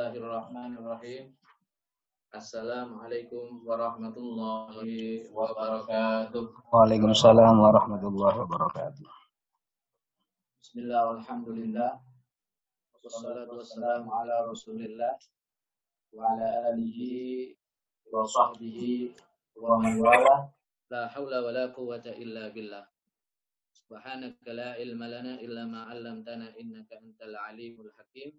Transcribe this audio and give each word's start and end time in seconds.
Bismillahirrahmanirrahim. 0.00 1.36
Assalamualaikum 2.32 3.60
warahmatullahi 3.68 5.28
wabarakatuh. 5.28 6.72
Waalaikumsalam 6.72 7.60
warahmatullahi 7.60 8.40
wabarakatuh. 8.40 9.04
Bismillah, 10.64 11.20
alhamdulillah. 11.20 12.00
Wassalatu 13.04 13.60
wassalamu 13.60 14.08
ala 14.08 14.48
rasulillah. 14.48 15.20
Wa 16.16 16.32
ala 16.32 16.72
alihi 16.72 17.52
wa 18.08 18.24
sahbihi 18.24 19.12
wa 19.60 19.84
man 19.84 20.00
wala. 20.00 20.48
La 20.88 21.12
hawla 21.12 21.44
wa 21.44 21.52
la 21.52 21.68
quwwata 21.76 22.16
illa 22.16 22.48
billah. 22.48 22.88
Subhanaka 23.68 24.48
la 24.48 24.80
ilma 24.80 25.12
lana 25.12 25.36
illa 25.44 25.68
ma 25.68 25.92
'allamtana 25.92 26.56
innaka 26.56 26.96
antal 27.04 27.36
alimul 27.52 27.92
hakim. 28.00 28.32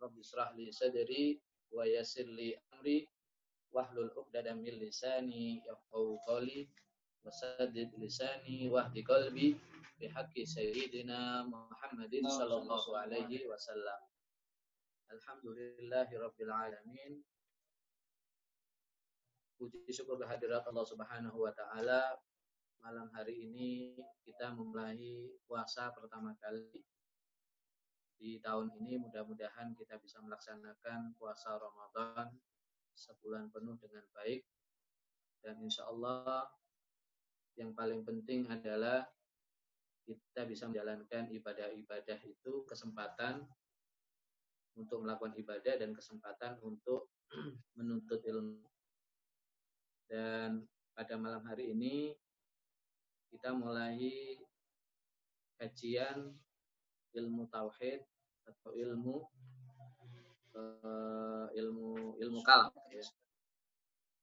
Rabbi 0.00 0.24
israh 0.24 0.48
li 0.56 0.72
sadri 0.72 1.36
wa 1.76 1.84
yassir 1.84 2.24
li 2.24 2.56
amri 2.72 3.04
wahlul 3.68 4.08
'uqdatam 4.16 4.64
min 4.64 4.80
lisani 4.80 5.60
yafqahu 5.68 6.16
qawli 6.24 6.64
wasaddid 7.20 7.92
lisani 8.00 8.72
wahdi 8.72 9.04
qalbi 9.04 9.60
bihaqqi 10.00 10.48
sayyidina 10.48 11.44
Muhammadin 11.44 12.24
sallallahu 12.24 12.96
alaihi 12.96 13.44
wasallam. 13.44 14.00
Alhamdulillahi 15.12 16.16
rabbil 16.16 16.48
alamin. 16.48 17.20
Puji 19.60 19.84
syukur 19.92 20.16
kehadirat 20.16 20.64
Allah 20.64 20.86
Subhanahu 20.88 21.44
wa 21.44 21.52
taala. 21.52 22.16
Malam 22.80 23.12
hari 23.12 23.36
ini 23.36 23.92
kita 24.24 24.56
memulai 24.56 25.36
puasa 25.44 25.92
pertama 25.92 26.32
kali 26.40 26.72
di 28.20 28.36
tahun 28.44 28.68
ini 28.76 29.00
mudah-mudahan 29.00 29.72
kita 29.72 29.96
bisa 29.96 30.20
melaksanakan 30.20 31.16
puasa 31.16 31.56
Ramadan 31.56 32.28
sebulan 32.92 33.48
penuh 33.48 33.80
dengan 33.80 34.04
baik. 34.12 34.44
Dan 35.40 35.56
insya 35.64 35.88
Allah 35.88 36.44
yang 37.56 37.72
paling 37.72 38.04
penting 38.04 38.44
adalah 38.52 39.08
kita 40.04 40.44
bisa 40.44 40.68
menjalankan 40.68 41.32
ibadah-ibadah 41.32 42.20
itu 42.28 42.68
kesempatan 42.68 43.48
untuk 44.76 45.00
melakukan 45.00 45.32
ibadah 45.40 45.80
dan 45.80 45.96
kesempatan 45.96 46.60
untuk 46.60 47.08
menuntut 47.80 48.20
ilmu. 48.20 48.68
Dan 50.04 50.68
pada 50.92 51.16
malam 51.16 51.40
hari 51.48 51.72
ini 51.72 52.12
kita 53.32 53.56
mulai 53.56 54.36
kajian 55.56 56.36
ilmu 57.14 57.46
tauhid 57.48 58.09
atau 58.50 58.72
ilmu 58.74 59.16
uh, 60.54 61.46
ilmu 61.54 62.18
ilmu 62.18 62.40
kalam 62.42 62.74
ya. 62.90 63.06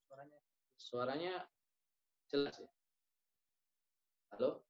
Suaranya 0.07 0.37
suaranya 0.75 1.33
jelas 2.27 2.55
ya. 2.59 2.69
Halo? 4.35 4.61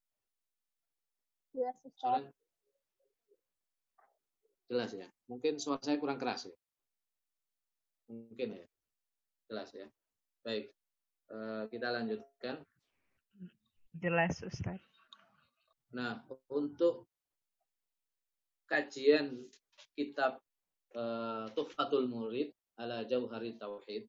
Jelas, 1.54 1.76
Suaranya 1.98 2.32
jelas 4.68 4.92
ya. 4.94 5.08
Mungkin 5.32 5.58
suara 5.58 5.82
saya 5.82 5.98
kurang 5.98 6.22
keras 6.22 6.52
ya. 6.52 6.58
Mungkin 8.12 8.62
ya. 8.62 8.68
Jelas 9.50 9.70
ya. 9.74 9.88
Baik. 10.44 10.72
Uh, 11.28 11.68
kita 11.72 11.92
lanjutkan. 11.92 12.64
Jelas, 13.98 14.38
Ustaz. 14.46 14.80
Nah, 15.92 16.22
untuk 16.52 17.10
kajian 18.68 19.48
kitab 19.96 20.44
uh, 20.94 21.48
Tuhfatul 21.56 22.12
Murid 22.12 22.52
ala 22.78 23.08
Jauhari 23.08 23.56
Tauhid. 23.56 24.06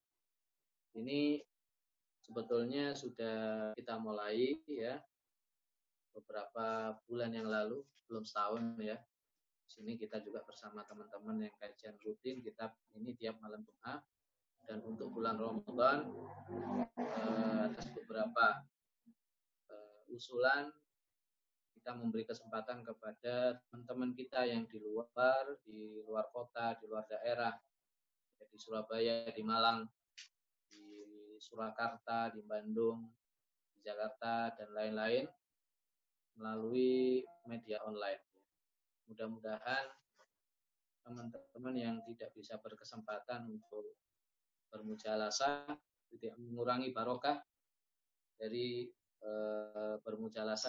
Ini 0.98 1.40
sebetulnya 2.20 2.92
sudah 2.92 3.72
kita 3.78 3.96
mulai 4.02 4.58
ya 4.66 4.98
beberapa 6.12 6.98
bulan 7.06 7.30
yang 7.30 7.46
lalu, 7.46 7.86
belum 8.10 8.26
setahun 8.26 8.76
ya. 8.82 8.98
Di 9.64 9.70
sini 9.70 9.92
kita 9.94 10.18
juga 10.24 10.42
bersama 10.42 10.82
teman-teman 10.84 11.46
yang 11.46 11.54
kajian 11.60 11.94
rutin 12.02 12.42
kitab 12.42 12.74
ini 12.98 13.14
tiap 13.14 13.38
malam 13.38 13.62
Jumat 13.62 14.02
dan 14.66 14.84
untuk 14.84 15.12
bulan 15.14 15.38
Ramadan 15.40 16.12
uh, 16.98 17.68
atas 17.68 17.86
beberapa 17.94 18.64
uh, 19.70 20.00
usulan 20.12 20.68
kita 21.88 21.96
memberi 22.04 22.28
kesempatan 22.28 22.84
kepada 22.84 23.56
teman-teman 23.64 24.12
kita 24.12 24.44
yang 24.44 24.68
di 24.68 24.76
luar, 24.76 25.56
di 25.64 26.04
luar 26.04 26.28
kota, 26.36 26.76
di 26.76 26.84
luar 26.84 27.08
daerah, 27.08 27.56
ya, 28.36 28.44
di 28.44 28.60
Surabaya, 28.60 29.24
di 29.32 29.40
Malang, 29.40 29.88
di 30.68 30.84
Surakarta, 31.40 32.28
di 32.28 32.44
Bandung, 32.44 33.08
di 33.72 33.80
Jakarta, 33.80 34.52
dan 34.52 34.68
lain-lain 34.76 35.32
melalui 36.36 37.24
media 37.48 37.80
online. 37.88 38.20
Mudah-mudahan 39.08 39.88
teman-teman 41.08 41.72
yang 41.72 41.96
tidak 42.04 42.36
bisa 42.36 42.60
berkesempatan 42.60 43.48
untuk 43.48 43.96
bermujalasah 44.68 45.64
tidak 46.12 46.36
mengurangi 46.36 46.92
barokah 46.92 47.40
dari 48.36 48.92
e, 49.24 49.30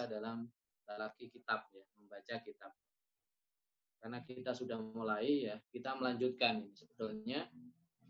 dalam 0.08 0.48
lagi 0.96 1.30
kitab 1.30 1.68
ya, 1.70 1.84
membaca 1.98 2.34
kitab. 2.42 2.72
Karena 4.00 4.24
kita 4.24 4.56
sudah 4.56 4.80
mulai 4.80 5.50
ya, 5.50 5.56
kita 5.68 5.92
melanjutkan 5.98 6.64
ini 6.64 6.72
sebetulnya 6.72 7.46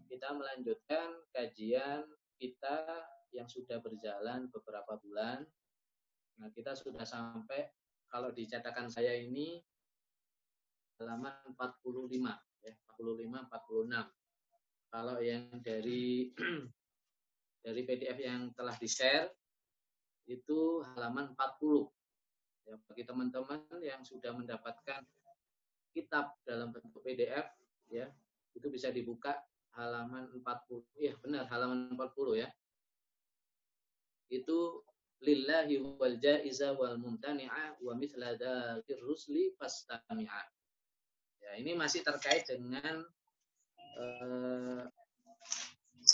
kita 0.06 0.34
melanjutkan 0.34 1.22
kajian 1.34 2.02
kita 2.38 2.82
yang 3.30 3.46
sudah 3.46 3.78
berjalan 3.78 4.50
beberapa 4.50 4.98
bulan. 5.02 5.46
Nah, 6.40 6.48
kita 6.50 6.74
sudah 6.74 7.06
sampai 7.06 7.70
kalau 8.10 8.34
di 8.34 8.46
cetakan 8.46 8.90
saya 8.90 9.14
ini 9.14 9.62
halaman 10.98 11.54
45 11.54 12.10
ya, 12.66 12.74
45 12.98 13.48
46. 13.50 14.90
Kalau 14.90 15.16
yang 15.22 15.46
dari 15.62 16.34
dari 17.64 17.80
PDF 17.86 18.18
yang 18.18 18.50
telah 18.58 18.74
di-share 18.74 19.30
itu 20.26 20.82
halaman 20.94 21.34
40 21.38 21.86
Ya, 22.70 22.78
bagi 22.86 23.02
teman-teman 23.02 23.66
yang 23.82 24.06
sudah 24.06 24.30
mendapatkan 24.30 25.02
kitab 25.90 26.38
dalam 26.46 26.70
bentuk 26.70 27.02
PDF 27.02 27.50
ya, 27.90 28.06
itu 28.54 28.70
bisa 28.70 28.94
dibuka 28.94 29.42
halaman 29.74 30.30
40. 30.38 30.86
Iya, 30.94 31.18
benar 31.18 31.50
halaman 31.50 31.90
40 31.98 32.38
ya. 32.38 32.48
Itu 34.30 34.86
lillahi 35.18 35.82
wal 35.98 36.14
jaiza 36.22 36.70
wal 36.78 36.94
mumtani'a 36.94 37.82
wa 37.82 37.92
mithla 37.98 38.38
dzakir 38.38 39.02
rusli 39.02 39.50
fastami'a. 39.58 40.42
Ya, 41.42 41.58
ini 41.58 41.74
masih 41.74 42.06
terkait 42.06 42.46
dengan 42.46 43.02
uh, 43.98 44.86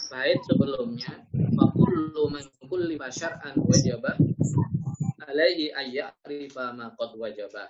bait 0.09 0.41
sebelumnya 0.49 1.21
wa 1.53 1.69
kullu 1.77 2.33
man 2.33 2.49
kulli 2.65 2.97
syar'an 3.13 3.61
wajaba 3.61 4.17
alaihi 5.37 5.69
ayya'rifa 5.69 6.73
ma 6.73 6.97
qad 6.97 7.13
wajaba. 7.21 7.69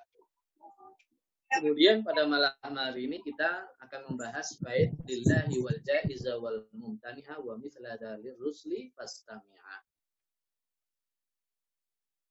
Kemudian 1.51 2.07
pada 2.07 2.23
malam 2.31 2.55
hari 2.63 3.11
ini 3.11 3.19
kita 3.27 3.67
akan 3.83 4.15
membahas 4.15 4.55
bait 4.63 4.95
lillahi 5.03 5.59
wal 5.59 5.81
jaiza 5.83 6.39
wal 6.39 6.63
mumtani'a 6.71 7.43
wa 7.43 7.59
mithla 7.59 7.99
dalir 7.99 8.39
rusli 8.39 8.95
fastami'a. 8.95 9.83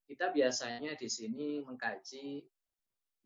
Kita 0.07 0.31
biasanya 0.31 0.95
di 0.95 1.09
sini 1.11 1.59
mengkaji, 1.59 2.47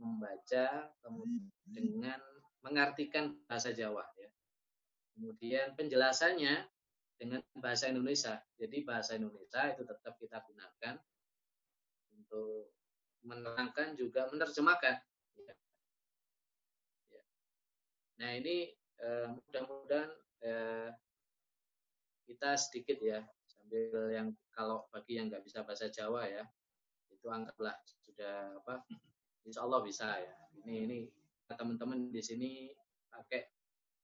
membaca, 0.01 0.89
kemudian 1.05 1.45
dengan 1.69 2.21
mengartikan 2.65 3.37
bahasa 3.45 3.69
Jawa 3.69 4.01
ya. 4.17 4.31
Kemudian 5.13 5.77
penjelasannya 5.77 6.65
dengan 7.19 7.43
bahasa 7.59 7.91
Indonesia. 7.91 8.39
Jadi 8.55 8.81
bahasa 8.87 9.19
Indonesia 9.19 9.75
itu 9.75 9.83
tetap 9.83 10.15
kita 10.15 10.39
gunakan 10.47 10.95
untuk 12.29 12.69
menerangkan 13.25 13.97
juga 13.97 14.29
menerjemahkan. 14.29 15.01
Ya. 15.41 15.53
Ya. 17.09 17.23
Nah 18.21 18.31
ini 18.37 18.69
eh, 19.01 19.27
mudah-mudahan 19.33 20.11
eh, 20.45 20.89
kita 22.29 22.53
sedikit 22.61 23.01
ya 23.01 23.25
sambil 23.49 24.13
yang 24.13 24.29
kalau 24.53 24.85
bagi 24.93 25.17
yang 25.17 25.33
nggak 25.33 25.41
bisa 25.41 25.65
bahasa 25.65 25.89
Jawa 25.89 26.29
ya 26.29 26.45
itu 27.09 27.25
anggaplah 27.25 27.73
sudah 28.05 28.53
apa 28.61 28.85
Insya 29.49 29.65
Allah 29.65 29.81
bisa 29.81 30.07
ya. 30.19 30.33
Ini 30.61 30.85
ini 30.85 30.97
teman-teman 31.49 32.13
di 32.13 32.21
sini 32.21 32.69
pakai 33.09 33.49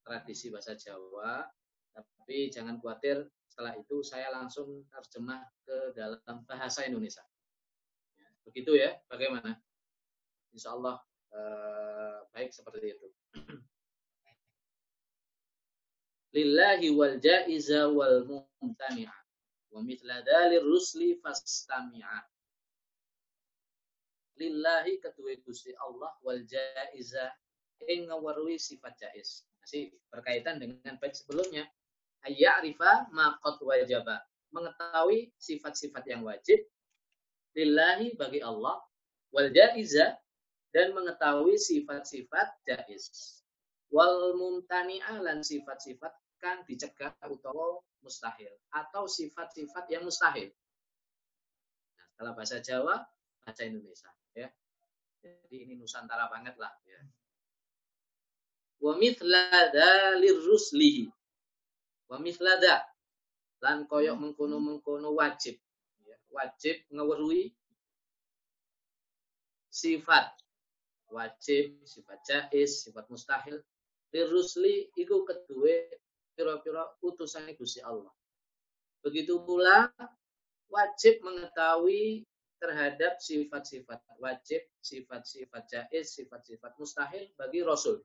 tradisi 0.02 0.50
bahasa 0.50 0.74
Jawa, 0.74 1.46
tapi 1.94 2.50
jangan 2.50 2.82
khawatir 2.82 3.30
setelah 3.46 3.78
itu 3.78 4.02
saya 4.02 4.34
langsung 4.34 4.86
terjemah 4.90 5.46
ke 5.62 5.94
dalam 5.94 6.42
bahasa 6.50 6.82
Indonesia. 6.90 7.22
Begitu 8.46 8.78
ya, 8.78 8.94
bagaimana? 9.10 9.58
Insya 10.54 10.78
Allah 10.78 11.02
eh, 11.34 12.18
baik 12.32 12.54
seperti 12.54 12.96
itu. 12.96 13.08
lillahi 16.36 16.92
wal 16.92 17.16
jaiza 17.24 17.88
wal 17.88 18.28
mumtani'a 18.28 19.16
wa 19.72 19.80
mithla 19.80 20.20
dalir 20.20 20.68
rusli 20.68 21.16
fastami'a 21.24 22.28
lillahi 24.36 25.00
kedua 25.00 25.32
Gusti 25.48 25.72
Allah 25.80 26.12
wal 26.20 26.44
jaiza 26.44 27.32
ing 27.88 28.12
ngawarui 28.12 28.60
sifat 28.60 29.00
jaiz 29.00 29.48
masih 29.64 29.96
berkaitan 30.12 30.60
dengan 30.60 31.00
bait 31.00 31.16
sebelumnya 31.16 31.64
ayya'rifa 32.28 33.16
ma 33.16 33.40
qad 33.40 33.56
wajaba 33.64 34.20
mengetahui 34.52 35.32
sifat-sifat 35.40 36.04
yang 36.12 36.28
wajib 36.28 36.60
lillahi 37.56 38.20
bagi 38.20 38.44
Allah 38.44 38.78
wal 39.32 39.50
jaiza 39.50 40.20
dan 40.76 40.92
mengetahui 40.92 41.56
sifat-sifat 41.56 42.52
jaiz 42.68 43.40
wal 43.90 44.36
mumtani'ah 44.36 45.24
lan 45.24 45.40
sifat-sifat 45.40 46.12
kang 46.44 46.68
dicegah 46.68 47.16
utawa 47.32 47.80
mustahil 48.04 48.52
atau 48.70 49.10
sifat-sifat 49.10 49.90
yang 49.90 50.06
mustahil. 50.06 50.52
Nah, 51.98 52.06
setelah 52.14 52.34
bahasa 52.38 52.62
Jawa, 52.62 53.02
bahasa 53.42 53.66
Indonesia 53.66 54.12
ya. 54.38 54.52
Jadi 55.26 55.58
ini 55.66 55.74
nusantara 55.74 56.30
banget 56.30 56.54
lah 56.62 56.70
ya. 56.86 57.02
Wa 58.78 58.94
mithla 58.94 59.74
ruslihi. 60.46 61.10
Wa 62.06 62.22
mithla 62.22 62.62
lan 63.66 63.90
koyok 63.90 64.14
mengkono-mengkono 64.22 65.18
wajib. 65.18 65.58
Wajib 66.36 66.84
ngewerui 66.92 67.56
sifat 69.72 70.36
wajib, 71.08 71.80
sifat 71.88 72.20
jais, 72.28 72.84
sifat 72.84 73.08
mustahil. 73.08 73.64
Lirusli 74.12 74.92
iku 75.00 75.24
kedua 75.24 75.88
pira-pira 76.36 76.84
utusan 77.00 77.48
Gusti 77.56 77.80
Allah. 77.84 78.12
Begitu 79.04 79.44
pula 79.44 79.92
wajib 80.72 81.24
mengetahui 81.24 82.28
terhadap 82.60 83.20
sifat-sifat 83.20 84.00
wajib, 84.20 84.64
sifat-sifat 84.80 85.64
jaiz, 85.68 86.16
sifat-sifat 86.16 86.72
mustahil 86.80 87.28
bagi 87.36 87.62
Rasul. 87.64 88.00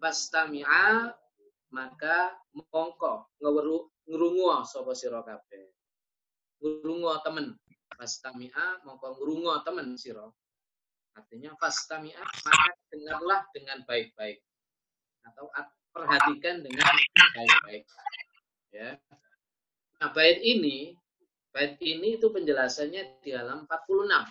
Pastami'a 0.00 1.12
maka 1.72 2.36
mongko 2.52 3.28
ngeweru 3.40 3.88
ngrungu 4.08 4.64
sapa 4.64 4.92
sira. 4.96 5.20
Ngrungu 6.60 7.10
temen. 7.24 7.56
Pastami'a 7.90 8.84
mongko 8.86 9.20
ngrungu 9.20 9.60
temen 9.66 9.96
sira. 9.96 10.24
Artinya 11.16 11.52
pastami'a 11.58 12.22
maka 12.22 12.70
dengarlah 12.92 13.40
dengan 13.52 13.82
baik-baik. 13.84 14.40
Atau 15.26 15.50
perhatikan 15.92 16.64
dengan 16.64 16.86
baik-baik. 17.34 17.84
Ya. 18.70 18.96
Nah, 20.00 20.08
bait 20.16 20.40
ini, 20.40 20.96
bait 21.52 21.76
ini 21.82 22.16
itu 22.16 22.32
penjelasannya 22.32 23.20
di 23.20 23.30
halaman 23.36 23.68
46. 23.68 24.24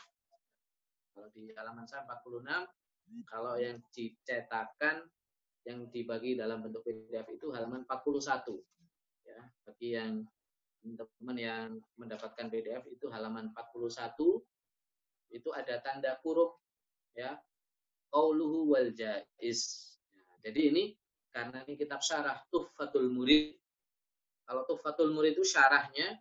Kalau 1.14 1.28
di 1.36 1.52
halaman 1.54 1.86
saya 1.86 2.08
46, 2.08 2.66
kalau 3.28 3.54
yang 3.60 3.78
dicetakan 3.94 5.06
yang 5.68 5.86
dibagi 5.92 6.40
dalam 6.40 6.64
bentuk 6.64 6.82
PDF 6.88 7.28
itu 7.30 7.52
halaman 7.54 7.86
41. 7.86 8.64
Ya, 9.28 9.40
bagi 9.68 9.90
yang 9.94 10.26
teman-teman 10.80 11.38
yang 11.38 11.68
mendapatkan 12.00 12.48
PDF 12.48 12.88
itu 12.88 13.12
halaman 13.12 13.52
41 13.52 14.16
itu 15.30 15.50
ada 15.54 15.76
tanda 15.84 16.18
kurung 16.24 16.56
ya 17.14 17.38
qauluhu 18.10 18.74
wal 18.74 18.90
jaiz. 18.94 19.94
Jadi 20.42 20.62
ini 20.74 20.84
karena 21.30 21.62
ini 21.68 21.78
kitab 21.78 22.02
syarah 22.02 22.42
Tuhfatul 22.50 23.12
Murid. 23.14 23.54
Kalau 24.50 24.66
Tuhfatul 24.66 25.14
Murid 25.14 25.38
itu 25.38 25.46
syarahnya, 25.46 26.18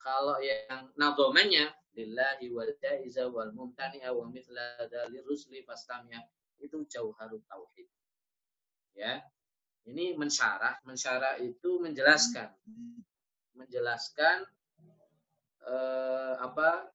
kalau 0.00 0.40
yang 0.40 0.88
nagomannya 0.96 1.68
lillahi 1.92 2.48
wal 2.48 2.72
jaiza 2.80 3.28
wal 3.28 3.52
mumtani'a 3.52 4.08
wa 4.16 4.24
mithla 4.32 4.88
dalir 4.88 5.20
rusli 5.28 5.60
fastamya 5.60 6.24
itu 6.56 6.88
jauharut 6.88 7.44
tauhid. 7.44 7.88
Ya. 8.96 9.20
Ini 9.80 10.12
mensyarah, 10.16 10.84
mensyarah 10.84 11.40
itu 11.40 11.80
menjelaskan. 11.80 12.52
Menjelaskan 13.54 14.46
eh, 15.66 16.34
apa? 16.40 16.90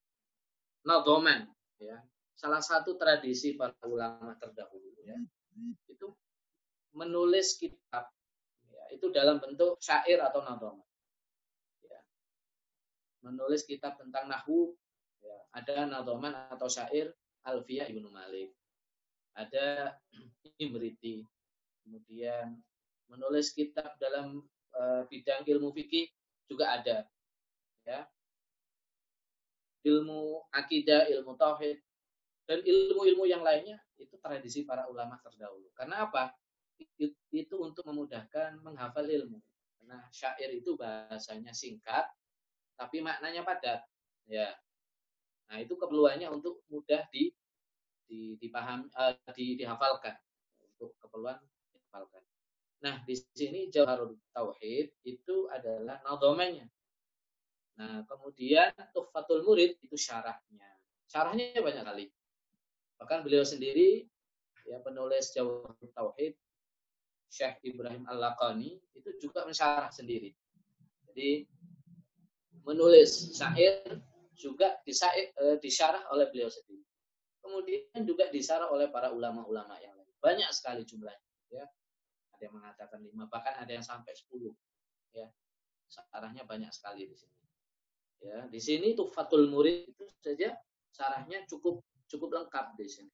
nagoman 0.86 1.50
ya. 1.82 1.98
Salah 2.38 2.62
satu 2.62 2.94
tradisi 2.94 3.58
para 3.58 3.74
ulama 3.84 4.38
terdahulu 4.38 4.94
ya. 5.02 5.18
Itu 5.90 6.14
menulis 6.94 7.58
kitab 7.58 8.08
ya, 8.70 8.84
itu 8.94 9.10
dalam 9.10 9.42
bentuk 9.42 9.82
syair 9.82 10.22
atau 10.22 10.46
nadom. 10.46 10.78
Ya. 11.82 12.00
Menulis 13.26 13.66
kitab 13.66 13.98
tentang 13.98 14.30
nahwu 14.30 14.78
ya, 15.20 15.36
ada 15.52 15.90
nadoman 15.90 16.32
atau 16.54 16.70
syair 16.70 17.10
Alfia 17.42 17.90
Ibnu 17.90 18.08
Malik. 18.08 18.54
Ada 19.36 19.96
Imriti. 20.64 21.26
Kemudian 21.82 22.58
menulis 23.06 23.54
kitab 23.54 23.94
dalam 24.02 24.42
uh, 24.74 25.02
bidang 25.06 25.46
ilmu 25.46 25.70
fikih 25.70 26.10
juga 26.50 26.72
ada. 26.72 27.06
Ya. 27.86 28.06
Ilmu 29.86 30.50
akidah, 30.50 31.06
ilmu 31.14 31.38
tauhid 31.38 31.78
dan 32.46 32.62
ilmu-ilmu 32.62 33.26
yang 33.26 33.42
lainnya 33.42 33.78
itu 33.98 34.18
tradisi 34.18 34.66
para 34.66 34.86
ulama 34.90 35.18
terdahulu. 35.22 35.70
Karena 35.74 36.06
apa? 36.06 36.34
itu 37.32 37.56
untuk 37.56 37.84
memudahkan 37.88 38.60
menghafal 38.60 39.08
ilmu. 39.08 39.40
Karena 39.80 40.02
syair 40.12 40.50
itu 40.52 40.76
bahasanya 40.76 41.52
singkat, 41.56 42.04
tapi 42.76 43.00
maknanya 43.00 43.46
padat. 43.46 43.80
Ya. 44.28 44.52
Nah 45.46 45.62
itu 45.62 45.78
keperluannya 45.78 46.26
untuk 46.28 46.60
mudah 46.68 47.06
di, 47.08 47.30
di 48.04 48.34
dipaham, 48.36 48.90
uh, 48.92 49.14
di, 49.32 49.54
dihafalkan 49.54 50.18
untuk 50.60 50.98
keperluan 50.98 51.38
dihafalkan. 51.72 52.25
Nah 52.86 53.02
di 53.02 53.18
sini 53.18 53.66
Jawharul 53.66 54.14
Tauhid 54.30 55.02
itu 55.02 55.50
adalah 55.50 55.98
nadomanya. 56.06 56.70
Nah 57.82 58.06
kemudian 58.06 58.70
Tuhfatul 58.94 59.42
Murid 59.42 59.82
itu 59.82 59.98
syarahnya. 59.98 60.70
Syarahnya 61.10 61.58
banyak 61.58 61.82
kali. 61.82 62.06
Bahkan 63.02 63.26
beliau 63.26 63.42
sendiri 63.42 64.06
ya 64.70 64.78
penulis 64.86 65.34
Jawharul 65.34 65.90
Tauhid 65.90 66.38
Syekh 67.26 67.58
Ibrahim 67.66 68.06
Al-Laqani 68.06 68.78
itu 68.94 69.10
juga 69.18 69.42
mensyarah 69.42 69.90
sendiri. 69.90 70.30
Jadi 71.10 71.42
menulis 72.62 73.34
syair 73.34 73.82
juga 74.38 74.78
disair, 74.86 75.34
e, 75.34 75.58
disyarah 75.58 76.06
oleh 76.14 76.30
beliau 76.30 76.46
sendiri. 76.46 76.86
Kemudian 77.42 78.02
juga 78.06 78.30
disyarah 78.30 78.70
oleh 78.70 78.86
para 78.94 79.10
ulama-ulama 79.10 79.74
yang 79.82 79.94
lain. 79.98 80.14
Banyak 80.22 80.50
sekali 80.54 80.86
jumlahnya. 80.86 81.26
Ya. 81.50 81.66
Ada 82.36 82.52
yang 82.52 82.54
mengatakan 82.60 83.00
lima, 83.00 83.24
bahkan 83.32 83.56
ada 83.56 83.72
yang 83.72 83.80
sampai 83.80 84.12
sepuluh. 84.12 84.52
Ya. 85.16 85.32
Syarahnya 85.88 86.44
banyak 86.44 86.68
sekali 86.68 87.08
di 87.08 87.16
sini. 87.16 87.36
Ya, 88.20 88.44
di 88.48 88.60
sini 88.60 88.92
Tufatul 88.92 89.48
Murid 89.48 89.88
itu 89.92 90.04
saja 90.20 90.52
syarahnya 90.92 91.48
cukup 91.48 91.80
cukup 92.08 92.28
lengkap 92.36 92.76
di 92.76 92.88
sini. 92.88 93.12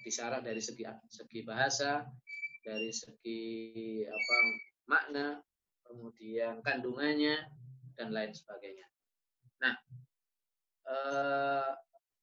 Disyarah 0.00 0.40
dari 0.40 0.64
segi 0.64 0.88
segi 1.12 1.40
bahasa, 1.44 2.08
dari 2.64 2.88
segi 2.88 3.40
apa 4.08 4.36
makna, 4.88 5.26
kemudian 5.84 6.64
kandungannya 6.64 7.44
dan 7.96 8.08
lain 8.12 8.32
sebagainya. 8.32 8.86
Nah, 9.60 9.74
eh, 10.88 11.70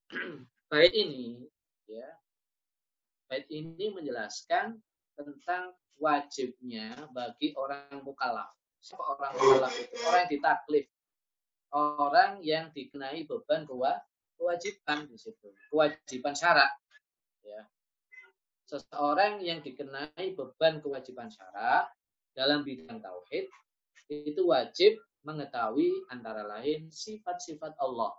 bait 0.72 0.94
ini 0.94 1.46
ya, 1.90 2.10
bait 3.30 3.46
ini 3.52 3.92
menjelaskan 3.92 4.80
tentang 5.16 5.74
wajibnya 5.98 7.08
bagi 7.16 7.56
orang 7.56 8.04
mukallaf. 8.04 8.52
Siapa 8.84 9.04
orang 9.16 9.34
mukallaf 9.36 9.74
itu? 9.80 9.96
Orang 10.04 10.20
yang 10.28 10.32
ditaklif. 10.32 10.86
Orang 11.76 12.32
yang 12.44 12.66
dikenai 12.72 13.26
beban 13.28 13.68
kewajiban 14.36 15.08
di 15.08 15.18
situ. 15.18 15.52
Kewajiban 15.72 16.36
syarat. 16.38 16.72
Ya 17.42 17.66
seseorang 18.66 19.46
yang 19.46 19.62
dikenai 19.62 20.34
beban 20.34 20.82
kewajiban 20.82 21.30
syarat 21.30 21.86
dalam 22.34 22.66
bidang 22.66 22.98
tauhid 22.98 23.48
itu 24.10 24.42
wajib 24.50 24.98
mengetahui 25.26 25.90
antara 26.14 26.46
lain 26.46 26.90
sifat-sifat 26.90 27.78
Allah. 27.82 28.14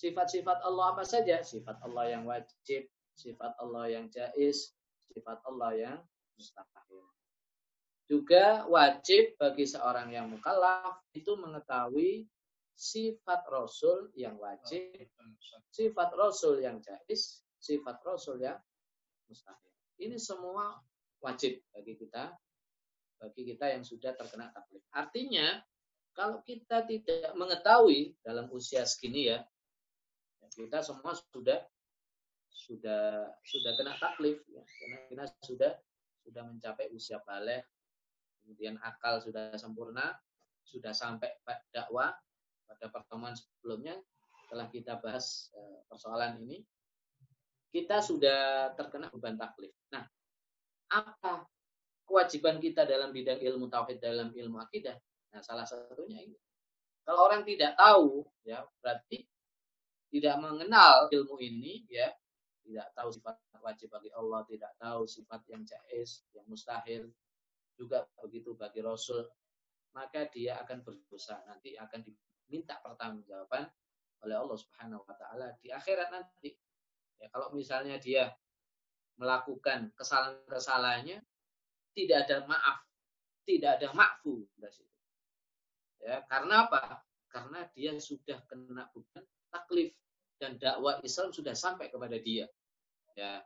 Sifat-sifat 0.00 0.64
Allah 0.64 0.96
apa 0.96 1.04
saja? 1.04 1.40
Sifat 1.44 1.80
Allah 1.84 2.12
yang 2.12 2.24
wajib, 2.28 2.88
sifat 3.16 3.52
Allah 3.60 3.84
yang 3.88 4.08
jais, 4.08 4.72
sifat 5.14 5.38
Allah 5.46 5.72
yang 5.78 5.98
mustahil. 6.34 7.06
Juga 8.04 8.66
wajib 8.68 9.38
bagi 9.40 9.64
seorang 9.64 10.12
yang 10.12 10.28
mukallaf 10.28 11.00
itu 11.14 11.32
mengetahui 11.38 12.26
sifat 12.74 13.46
Rasul 13.48 14.10
yang 14.18 14.36
wajib, 14.36 15.08
sifat 15.70 16.10
Rasul 16.12 16.60
yang 16.60 16.82
jais, 16.82 17.40
sifat 17.62 18.02
Rasul 18.02 18.42
yang 18.42 18.58
mustahil. 19.30 19.72
Ini 20.02 20.18
semua 20.18 20.82
wajib 21.22 21.62
bagi 21.72 21.96
kita 21.96 22.34
bagi 23.24 23.42
kita 23.48 23.72
yang 23.72 23.80
sudah 23.80 24.12
terkena 24.12 24.52
taklif. 24.52 24.84
Artinya 24.92 25.56
kalau 26.12 26.44
kita 26.44 26.84
tidak 26.84 27.32
mengetahui 27.32 28.12
dalam 28.20 28.52
usia 28.52 28.84
segini 28.84 29.32
ya, 29.32 29.40
ya 30.44 30.46
kita 30.52 30.84
semua 30.84 31.16
sudah 31.32 31.64
sudah 32.54 33.34
sudah 33.42 33.72
kena 33.74 33.98
taklif 33.98 34.38
ya. 34.46 34.62
Karena 34.62 34.96
kita 35.10 35.24
sudah 35.42 35.72
sudah 36.24 36.42
mencapai 36.46 36.88
usia 36.94 37.20
balik, 37.26 37.66
kemudian 38.40 38.80
akal 38.80 39.20
sudah 39.20 39.52
sempurna, 39.58 40.16
sudah 40.64 40.94
sampai 40.94 41.28
dakwah 41.74 42.14
pada 42.64 42.86
pertemuan 42.88 43.36
sebelumnya 43.36 44.00
setelah 44.46 44.70
kita 44.72 44.96
bahas 45.02 45.52
eh, 45.52 45.78
persoalan 45.90 46.40
ini 46.40 46.64
kita 47.74 47.98
sudah 47.98 48.70
terkena 48.78 49.10
beban 49.10 49.34
taklif. 49.34 49.74
Nah, 49.90 50.06
apa 50.94 51.42
kewajiban 52.06 52.62
kita 52.62 52.86
dalam 52.86 53.10
bidang 53.10 53.42
ilmu 53.42 53.66
tauhid 53.66 53.98
dalam 53.98 54.30
ilmu 54.30 54.62
akidah? 54.62 54.94
Nah, 55.34 55.42
salah 55.42 55.66
satunya 55.66 56.22
ini. 56.22 56.38
Kalau 57.02 57.26
orang 57.26 57.42
tidak 57.42 57.74
tahu, 57.74 58.22
ya 58.46 58.62
berarti 58.78 59.26
tidak 60.14 60.38
mengenal 60.38 61.10
ilmu 61.10 61.36
ini, 61.42 61.82
ya 61.90 62.14
tidak 62.64 62.88
tahu 62.96 63.08
sifat 63.12 63.36
wajib 63.60 63.92
bagi 63.92 64.10
Allah, 64.16 64.40
tidak 64.48 64.72
tahu 64.80 65.04
sifat 65.04 65.40
yang 65.52 65.62
jais, 65.62 66.24
yang 66.32 66.44
mustahil, 66.48 67.12
juga 67.76 68.08
begitu 68.18 68.56
bagi 68.56 68.80
Rasul, 68.80 69.24
maka 69.92 70.26
dia 70.32 70.58
akan 70.64 70.80
berdosa. 70.82 71.44
Nanti 71.46 71.76
akan 71.76 72.00
diminta 72.02 72.80
pertanggungjawaban 72.80 73.68
oleh 74.24 74.36
Allah 74.36 74.58
Subhanahu 74.58 75.04
wa 75.04 75.14
taala 75.14 75.52
di 75.60 75.68
akhirat 75.68 76.08
nanti. 76.10 76.56
Ya, 77.20 77.30
kalau 77.30 77.52
misalnya 77.54 78.00
dia 78.00 78.32
melakukan 79.20 79.94
kesalahan-kesalahannya, 79.94 81.22
tidak 81.94 82.18
ada 82.26 82.36
maaf, 82.50 82.82
tidak 83.46 83.78
ada 83.78 83.88
makfu 83.94 84.48
Ya, 86.04 86.20
karena 86.28 86.68
apa? 86.68 87.00
Karena 87.32 87.64
dia 87.72 87.96
sudah 87.96 88.36
kena 88.44 88.92
beban 88.92 89.24
taklif 89.48 89.96
dan 90.44 90.60
dakwah 90.60 91.00
Islam 91.00 91.32
sudah 91.32 91.56
sampai 91.56 91.88
kepada 91.88 92.20
dia. 92.20 92.44
Ya, 93.16 93.40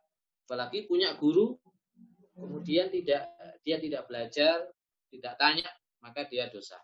apalagi 0.51 0.91
punya 0.91 1.15
guru, 1.15 1.55
kemudian 2.35 2.91
tidak 2.91 3.31
dia 3.63 3.79
tidak 3.79 4.11
belajar, 4.11 4.67
tidak 5.15 5.39
tanya, 5.39 5.71
maka 6.03 6.27
dia 6.27 6.51
dosa. 6.51 6.83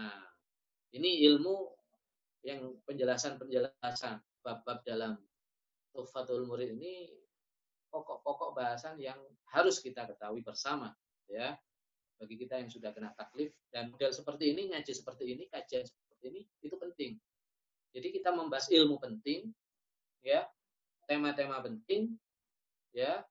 Nah, 0.00 0.24
ini 0.96 1.20
ilmu 1.28 1.68
yang 2.40 2.80
penjelasan-penjelasan 2.88 4.16
bab-bab 4.40 4.80
dalam 4.88 5.20
Tuhfatul 5.92 6.48
Murid 6.48 6.72
ini 6.80 7.12
pokok-pokok 7.92 8.56
bahasan 8.56 8.96
yang 8.96 9.18
harus 9.52 9.82
kita 9.82 10.06
ketahui 10.06 10.40
bersama 10.40 10.94
ya 11.26 11.58
bagi 12.16 12.38
kita 12.38 12.62
yang 12.62 12.70
sudah 12.70 12.94
kena 12.94 13.10
taklif 13.18 13.50
dan 13.74 13.90
model 13.90 14.14
seperti 14.14 14.54
ini 14.54 14.70
ngaji 14.70 14.92
seperti 14.94 15.24
ini 15.34 15.44
kajian 15.50 15.82
seperti 15.82 16.24
ini 16.30 16.40
itu 16.62 16.76
penting 16.78 17.18
jadi 17.90 18.08
kita 18.10 18.30
membahas 18.34 18.70
ilmu 18.70 18.96
penting 18.98 19.50
ya 20.22 20.46
tema-tema 21.06 21.62
penting 21.64 22.14
ya 22.94 23.24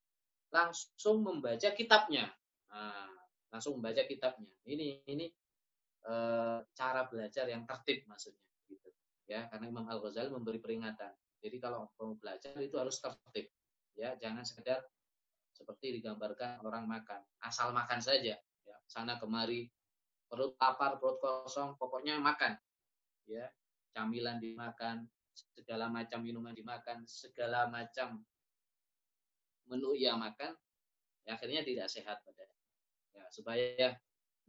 langsung 0.50 1.22
membaca 1.22 1.70
kitabnya 1.76 2.32
nah, 2.72 3.12
langsung 3.54 3.80
membaca 3.80 4.04
kitabnya 4.04 4.52
ini 4.66 5.00
ini 5.06 5.30
e, 6.04 6.14
cara 6.74 7.06
belajar 7.08 7.46
yang 7.48 7.64
tertib 7.64 8.04
maksudnya 8.10 8.48
gitu 8.68 8.90
ya 9.30 9.46
karena 9.48 9.70
Imam 9.70 9.86
Al 9.86 10.02
Ghazali 10.02 10.34
memberi 10.34 10.58
peringatan 10.58 11.14
jadi 11.40 11.58
kalau 11.58 11.88
mau 11.96 12.16
belajar 12.20 12.56
itu 12.60 12.76
harus 12.76 13.00
tertib. 13.00 13.48
Ya, 13.96 14.16
jangan 14.20 14.44
sekedar 14.44 14.84
seperti 15.56 16.00
digambarkan 16.00 16.64
orang 16.64 16.88
makan, 16.88 17.20
asal 17.44 17.76
makan 17.76 18.00
saja. 18.00 18.40
Ya, 18.40 18.76
sana 18.88 19.20
kemari 19.20 19.68
perut 20.28 20.56
lapar, 20.60 21.00
perut 21.00 21.20
kosong, 21.20 21.76
pokoknya 21.76 22.20
makan. 22.20 22.56
Ya, 23.28 23.48
camilan 23.96 24.38
dimakan, 24.38 25.08
segala 25.56 25.88
macam 25.88 26.24
minuman 26.26 26.54
dimakan, 26.54 27.04
segala 27.06 27.70
macam 27.72 28.22
menu 29.70 29.94
ia 29.94 30.18
makan, 30.18 30.58
ya 31.26 31.38
akhirnya 31.38 31.62
tidak 31.62 31.88
sehat 31.88 32.20
pada 32.26 32.44
ya 33.14 33.26
supaya 33.30 33.94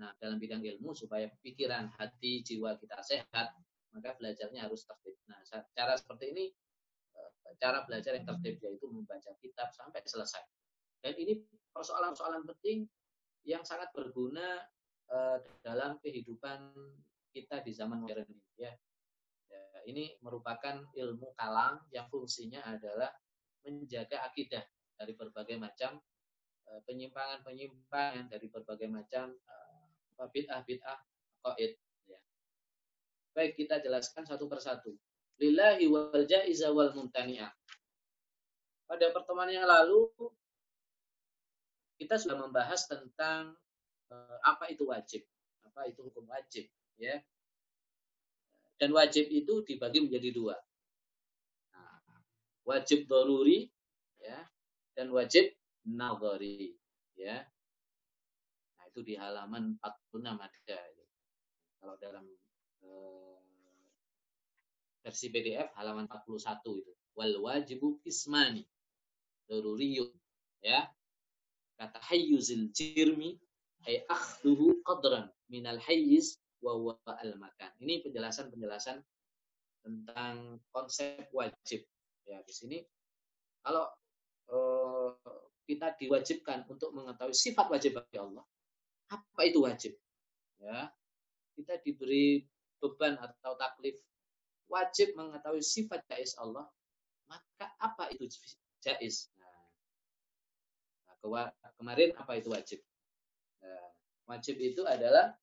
nah 0.00 0.12
dalam 0.16 0.40
bidang 0.40 0.64
ilmu 0.64 0.96
supaya 0.96 1.28
pikiran 1.44 1.92
hati 2.00 2.40
jiwa 2.40 2.72
kita 2.80 3.04
sehat 3.04 3.52
maka 3.92 4.16
belajarnya 4.16 4.64
harus 4.64 4.88
tertib 4.88 5.12
nah 5.28 5.36
cara 5.76 5.92
seperti 5.92 6.32
ini 6.32 6.44
cara 7.60 7.84
belajar 7.84 8.16
yang 8.16 8.24
tertib 8.24 8.56
yaitu 8.64 8.88
membaca 8.88 9.30
kitab 9.44 9.68
sampai 9.76 10.00
selesai. 10.08 10.40
Dan 11.04 11.12
ini 11.20 11.44
persoalan-persoalan 11.76 12.48
penting 12.48 12.88
yang 13.44 13.60
sangat 13.64 13.92
berguna 13.92 14.64
uh, 15.12 15.38
dalam 15.60 16.00
kehidupan 16.00 16.72
kita 17.36 17.60
di 17.60 17.72
zaman 17.76 18.00
modern 18.00 18.24
ini. 18.26 18.44
Ya. 18.56 18.72
Ya, 19.80 19.88
ini 19.88 20.12
merupakan 20.20 20.84
ilmu 20.92 21.32
kalam 21.32 21.80
yang 21.88 22.04
fungsinya 22.12 22.60
adalah 22.68 23.08
menjaga 23.64 24.28
akidah 24.28 24.64
dari 25.00 25.16
berbagai 25.16 25.56
macam 25.56 25.96
uh, 26.68 26.80
penyimpangan-penyimpangan 26.84 28.28
dari 28.28 28.46
berbagai 28.52 28.88
macam 28.92 29.32
uh, 29.32 30.28
bid'ah-bid'ah 30.28 30.98
qaid. 31.40 31.72
Ya. 32.04 32.20
Baik 33.32 33.56
kita 33.56 33.80
jelaskan 33.80 34.28
satu 34.28 34.44
persatu 34.44 34.92
lillahi 35.40 35.88
wal 35.88 36.28
jaiza 36.28 36.68
wal 36.68 36.92
mumtani'ah. 36.92 37.48
Pada 38.84 39.06
pertemuan 39.16 39.48
yang 39.48 39.64
lalu 39.64 40.12
kita 41.96 42.20
sudah 42.20 42.36
membahas 42.36 42.84
tentang 42.84 43.56
uh, 44.12 44.36
apa 44.44 44.68
itu 44.68 44.84
wajib, 44.84 45.24
apa 45.64 45.88
itu 45.88 46.04
hukum 46.04 46.28
wajib, 46.28 46.68
ya. 47.00 47.16
Dan 48.80 48.96
wajib 48.96 49.28
itu 49.28 49.60
dibagi 49.68 50.00
menjadi 50.00 50.32
dua. 50.32 50.56
Nah, 51.76 52.00
wajib 52.64 53.04
doruri, 53.04 53.68
ya, 54.16 54.40
dan 54.96 55.12
wajib 55.12 55.52
nagari, 55.84 56.72
ya. 57.12 57.44
Nah, 58.80 58.84
itu 58.88 59.04
di 59.04 59.20
halaman 59.20 59.76
46 59.84 60.24
ada. 60.32 60.80
Kalau 61.76 61.96
dalam 62.00 62.24
uh, 62.88 63.40
versi 65.04 65.28
PDF 65.28 65.76
halaman 65.76 66.08
41 66.08 66.80
itu. 66.80 66.92
Wal 67.12 67.36
wajibu 67.36 68.00
ismani. 68.08 68.64
Daruriyun. 69.44 70.08
Ya. 70.64 70.88
Kata 71.76 72.00
hayyuzil 72.00 72.72
jirmi 72.72 73.36
ay 73.84 74.04
akhduhu 74.08 74.80
qadran 74.84 75.28
minal 75.52 75.80
hayyiz 75.84 76.39
wa 76.60 76.92
al 77.16 77.32
makan. 77.40 77.72
Ini 77.80 78.04
penjelasan-penjelasan 78.04 79.00
tentang 79.80 80.60
konsep 80.70 81.26
wajib. 81.32 81.88
Ya, 82.28 82.44
di 82.44 82.52
sini 82.52 82.78
kalau 83.64 83.88
uh, 84.52 85.16
kita 85.64 85.96
diwajibkan 85.96 86.68
untuk 86.68 86.92
mengetahui 86.92 87.34
sifat 87.34 87.72
wajib 87.72 87.96
bagi 87.96 88.20
Allah, 88.20 88.44
apa 89.10 89.40
itu 89.48 89.64
wajib? 89.64 89.96
Ya, 90.60 90.92
kita 91.56 91.80
diberi 91.80 92.44
beban 92.80 93.16
atau 93.20 93.56
taklif 93.56 93.96
wajib 94.70 95.16
mengetahui 95.18 95.64
sifat 95.64 96.04
jais 96.06 96.36
Allah, 96.38 96.70
maka 97.26 97.66
apa 97.80 98.08
itu 98.14 98.28
jais? 98.84 99.32
Nah, 99.36 99.48
kemarin 101.76 102.14
apa 102.16 102.32
itu 102.38 102.48
wajib? 102.52 102.80
Nah, 103.60 103.92
wajib 104.30 104.56
itu 104.56 104.86
adalah 104.86 105.36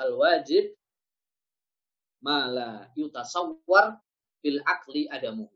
al-wajib 0.00 0.76
mala 2.20 2.88
yutasawwar 2.96 4.00
fil 4.40 4.60
akli 4.64 5.08
adamu. 5.08 5.48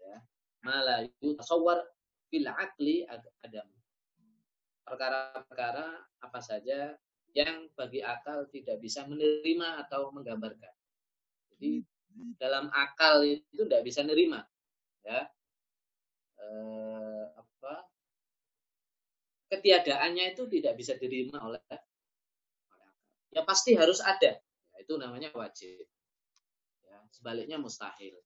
Ya. 0.00 0.16
Mala 0.64 1.06
yutasawwar 1.20 1.84
fil 2.32 2.48
akli 2.48 3.06
adamu. 3.44 3.76
Perkara-perkara 4.84 5.86
apa 6.20 6.40
saja 6.42 6.98
yang 7.30 7.70
bagi 7.78 8.02
akal 8.02 8.50
tidak 8.50 8.82
bisa 8.82 9.06
menerima 9.06 9.86
atau 9.86 10.10
menggambarkan. 10.10 10.74
Jadi 11.54 11.86
dalam 12.34 12.66
akal 12.74 13.22
itu 13.22 13.62
tidak 13.70 13.86
bisa 13.86 14.02
nerima, 14.02 14.42
ya. 15.06 15.30
Eh, 16.40 17.24
apa? 17.38 17.86
Ketiadaannya 19.50 20.34
itu 20.34 20.50
tidak 20.50 20.74
bisa 20.74 20.98
diterima 20.98 21.38
oleh 21.46 21.62
Ya 23.30 23.46
pasti 23.46 23.78
harus 23.78 24.02
ada. 24.02 24.38
Ya, 24.42 24.76
itu 24.82 24.94
namanya 24.98 25.30
wajib. 25.34 25.86
Ya, 26.82 26.98
sebaliknya 27.14 27.58
mustahil. 27.62 28.18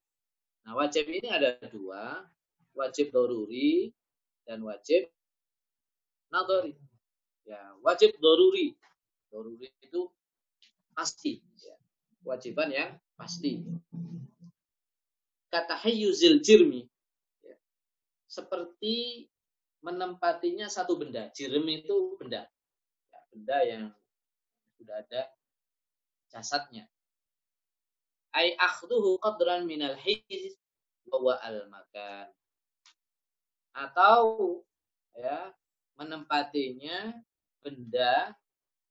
Nah, 0.65 0.73
wajib 0.81 1.05
ini 1.13 1.29
ada 1.29 1.61
dua, 1.69 2.25
wajib 2.73 3.13
doruri 3.13 3.93
dan 4.49 4.65
wajib 4.65 5.13
nadori. 6.33 6.73
Ya, 7.45 7.61
wajib 7.85 8.17
doruri. 8.17 8.73
Doruri 9.29 9.69
itu 9.85 10.09
pasti. 10.97 11.45
Ya. 11.61 11.77
Kewajiban 12.25 12.73
yang 12.73 12.91
pasti. 13.21 13.61
Kata 15.53 15.77
hayyuzil 15.85 16.41
jirmi. 16.41 16.89
Ya. 17.45 17.61
Seperti 18.25 19.29
menempatinya 19.85 20.73
satu 20.73 20.97
benda. 20.97 21.29
Jirim 21.37 21.69
itu 21.69 22.17
benda. 22.17 22.49
Ya, 23.13 23.21
benda 23.29 23.59
yang 23.69 23.85
sudah 24.85 25.01
ada 25.01 25.23
jasadnya. 26.29 26.85
Ai 28.37 28.53
akhduhu 28.61 29.17
qadran 29.17 29.65
minal 29.65 29.97
hiz 29.97 30.61
wa 31.09 31.41
al 31.41 31.65
makan. 31.73 32.29
Atau 33.73 34.61
ya 35.17 35.57
menempatinya 35.97 37.17
benda 37.65 38.37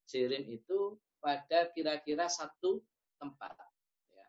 jirim 0.09 0.49
itu 0.49 0.97
pada 1.21 1.69
kira-kira 1.77 2.25
satu 2.25 2.81
tempat. 3.21 3.53
Ya. 4.11 4.27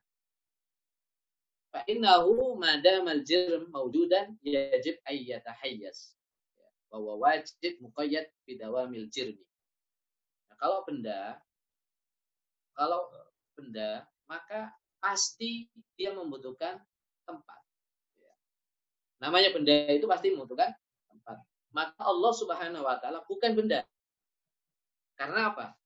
Fa'innahu 1.72 2.60
madamal 2.60 3.24
jirm 3.24 3.72
mawjudan 3.72 4.36
yajib 4.44 5.00
ayyatahayyas. 5.08 6.12
Ya. 6.54 6.68
Bahwa 6.92 7.24
wajib 7.24 7.80
muqayyad 7.80 8.28
bidawamil 8.46 9.10
jirmi. 9.10 9.42
Nah, 10.50 10.56
kalau 10.60 10.86
benda, 10.86 11.42
kalau 12.74 13.06
benda, 13.54 14.02
maka 14.26 14.74
pasti 14.98 15.70
dia 15.94 16.10
membutuhkan 16.10 16.82
tempat. 17.22 17.60
Ya. 18.18 18.34
Namanya 19.22 19.54
benda 19.54 19.94
itu 19.94 20.04
pasti 20.10 20.34
membutuhkan 20.34 20.74
tempat. 21.08 21.38
Maka 21.70 22.02
Allah 22.02 22.32
Subhanahu 22.34 22.84
wa 22.84 22.98
taala 22.98 23.22
bukan 23.24 23.54
benda. 23.54 23.86
Karena 25.14 25.54
apa? 25.54 25.78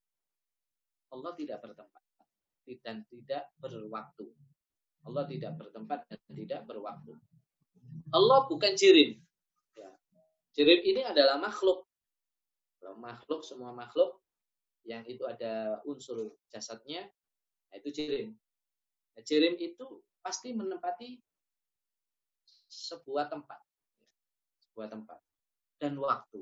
Allah 1.13 1.33
tidak 1.37 1.61
bertempat 1.61 2.03
dan 2.85 3.05
tidak 3.09 3.49
berwaktu. 3.61 4.29
Allah 5.05 5.25
tidak 5.25 5.57
bertempat 5.57 6.05
dan 6.09 6.21
tidak 6.33 6.61
berwaktu. 6.69 7.17
Allah 8.13 8.45
bukan 8.49 8.77
jirim. 8.77 9.17
Ya. 9.77 9.89
Jirim 10.57 10.81
ini 10.85 11.01
adalah 11.05 11.41
makhluk. 11.41 11.85
Makhluk, 12.99 13.45
semua 13.45 13.71
makhluk 13.73 14.17
yang 14.89 15.05
itu 15.05 15.29
ada 15.29 15.85
unsur 15.85 16.33
jasadnya, 16.49 17.05
nah 17.69 17.77
itu 17.77 17.93
jirim. 17.93 18.33
Nah, 19.13 19.23
jirim 19.23 19.61
itu 19.61 19.85
pasti 20.25 20.57
menempati 20.57 21.21
sebuah 22.73 23.29
tempat. 23.29 23.61
Sebuah 24.65 24.89
tempat. 24.89 25.21
Dan 25.77 26.01
waktu. 26.01 26.41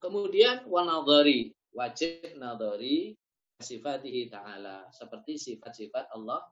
Kemudian 0.00 0.64
wanadhari 0.68 1.52
wajib 1.74 2.38
nadhari 2.38 3.18
sifatihi 3.58 4.30
ta'ala 4.30 4.86
seperti 4.94 5.34
sifat-sifat 5.34 6.14
Allah 6.14 6.42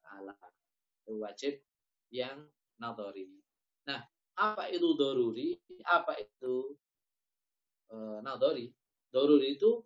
ta'ala 0.00 0.32
wajib 1.20 1.60
yang 2.08 2.48
nadhari 2.80 3.28
nah 3.84 4.00
apa 4.40 4.72
itu 4.72 4.96
doruri 4.96 5.60
apa 5.84 6.16
itu 6.16 6.72
e, 7.92 7.96
nadhari 8.24 8.72
doruri 9.14 9.54
itu 9.54 9.78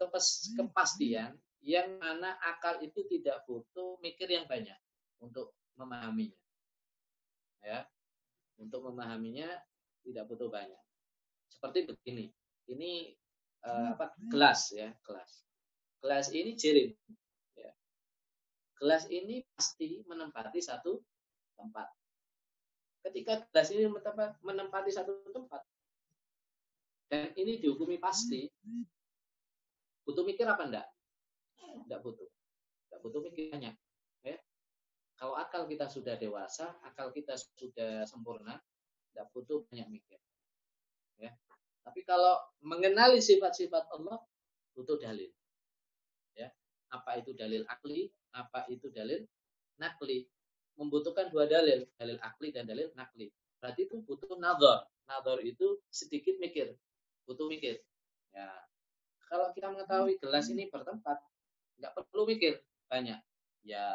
kepas, 0.00 0.56
kepastian 0.56 1.36
yang 1.60 2.00
mana 2.00 2.40
akal 2.40 2.80
itu 2.80 3.04
tidak 3.04 3.44
butuh 3.44 4.00
mikir 4.00 4.32
yang 4.32 4.48
banyak 4.48 4.80
untuk 5.20 5.52
memahaminya. 5.76 6.40
Ya 7.60 7.84
untuk 8.56 8.86
memahaminya 8.88 9.50
tidak 10.06 10.24
butuh 10.30 10.48
banyak. 10.48 10.82
Seperti 11.50 11.86
begini 11.90 12.30
ini 12.72 13.10
uh, 13.68 13.92
apa 13.92 14.16
gelas 14.32 14.72
ya 14.72 14.94
gelas. 15.04 15.44
Gelas 16.02 16.34
ini 16.34 16.58
jirim 16.58 16.90
ya. 17.54 17.70
gelas 18.80 19.06
ini 19.12 19.46
pasti 19.54 20.02
menempati 20.08 20.58
satu 20.58 20.98
tempat. 21.58 21.90
Ketika 23.02 23.44
gelas 23.50 23.68
ini 23.74 23.86
menempati 24.42 24.90
satu 24.90 25.26
tempat 25.30 25.62
dan 27.12 27.28
ini 27.36 27.60
dihukumi 27.60 28.00
pasti 28.00 28.48
butuh 30.08 30.24
mikir 30.24 30.48
apa 30.48 30.64
enggak 30.64 30.86
enggak 31.84 32.00
butuh 32.00 32.28
enggak 32.88 33.00
butuh 33.04 33.20
mikir 33.20 33.52
banyak 33.52 33.74
ya 34.24 34.36
kalau 35.20 35.36
akal 35.36 35.68
kita 35.68 35.92
sudah 35.92 36.16
dewasa 36.16 36.72
akal 36.88 37.12
kita 37.12 37.36
sudah 37.36 38.08
sempurna 38.08 38.56
enggak 39.12 39.28
butuh 39.36 39.60
banyak 39.68 40.00
mikir 40.00 40.16
ya 41.20 41.36
tapi 41.82 42.00
kalau 42.06 42.38
mengenali 42.62 43.18
sifat-sifat 43.18 43.90
Allah 43.90 44.16
butuh 44.72 44.96
dalil. 44.98 45.28
Ya. 46.38 46.48
Apa 46.92 47.20
itu 47.20 47.34
dalil 47.34 47.66
akli, 47.66 48.08
apa 48.32 48.64
itu 48.70 48.88
dalil 48.92 49.26
nakli. 49.76 50.24
Membutuhkan 50.78 51.28
dua 51.28 51.44
dalil, 51.44 51.84
dalil 52.00 52.18
akli 52.22 52.48
dan 52.54 52.64
dalil 52.64 52.88
nakli. 52.96 53.28
Berarti 53.60 53.86
itu 53.86 54.00
butuh 54.02 54.38
nazar. 54.40 54.88
Nazar 55.04 55.42
itu 55.44 55.76
sedikit 55.92 56.38
mikir, 56.40 56.72
butuh 57.28 57.46
mikir. 57.48 57.78
Ya. 58.32 58.48
Kalau 59.28 59.48
kita 59.56 59.72
mengetahui 59.72 60.20
gelas 60.20 60.48
ini 60.52 60.68
bertempat, 60.68 61.18
nggak 61.80 61.92
perlu 61.96 62.28
mikir 62.28 62.60
banyak. 62.88 63.20
Ya 63.64 63.86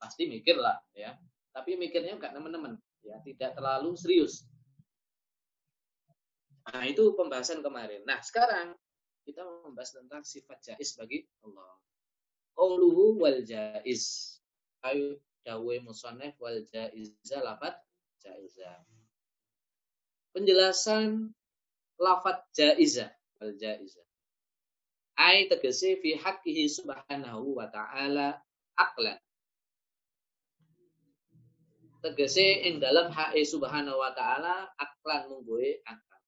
pasti 0.00 0.28
mikir 0.28 0.56
lah 0.56 0.80
ya. 0.96 1.16
Tapi 1.52 1.76
mikirnya 1.76 2.16
nggak 2.20 2.36
teman-teman, 2.36 2.76
ya 3.00 3.16
tidak 3.24 3.56
terlalu 3.56 3.96
serius 3.96 4.44
Nah, 6.66 6.82
itu 6.82 7.14
pembahasan 7.14 7.62
kemarin. 7.62 8.02
Nah, 8.02 8.18
sekarang 8.18 8.74
kita 9.22 9.46
membahas 9.46 9.94
tentang 9.94 10.26
sifat 10.26 10.58
jais 10.66 10.98
bagi 10.98 11.22
Allah. 11.46 11.78
Qauluhu 12.58 13.22
wal 13.22 13.46
jais. 13.46 14.34
Ayu 14.82 15.14
dawe 15.46 15.74
musannaf 15.86 16.34
wal 16.42 16.66
jaiza 16.66 17.38
lafat 17.38 17.78
jaiza. 18.18 18.82
Penjelasan 20.34 21.30
lafat 22.00 22.44
jaiza 22.52 23.12
wal 23.40 23.54
jaiza. 23.56 24.02
Ai 25.16 25.48
tegese 25.48 25.96
fi 26.00 26.16
haqqihi 26.16 26.68
subhanahu 26.68 27.56
wa 27.56 27.66
ta'ala 27.72 28.36
aqlan. 28.76 29.16
Tegese 32.04 32.68
ing 32.68 32.78
dalam 32.78 33.08
hak 33.10 33.34
subhanahu 33.40 33.98
wa 33.98 34.12
ta'ala 34.12 34.70
aklan 34.76 35.26
mungguhe 35.32 35.80
aklan. 35.88 36.22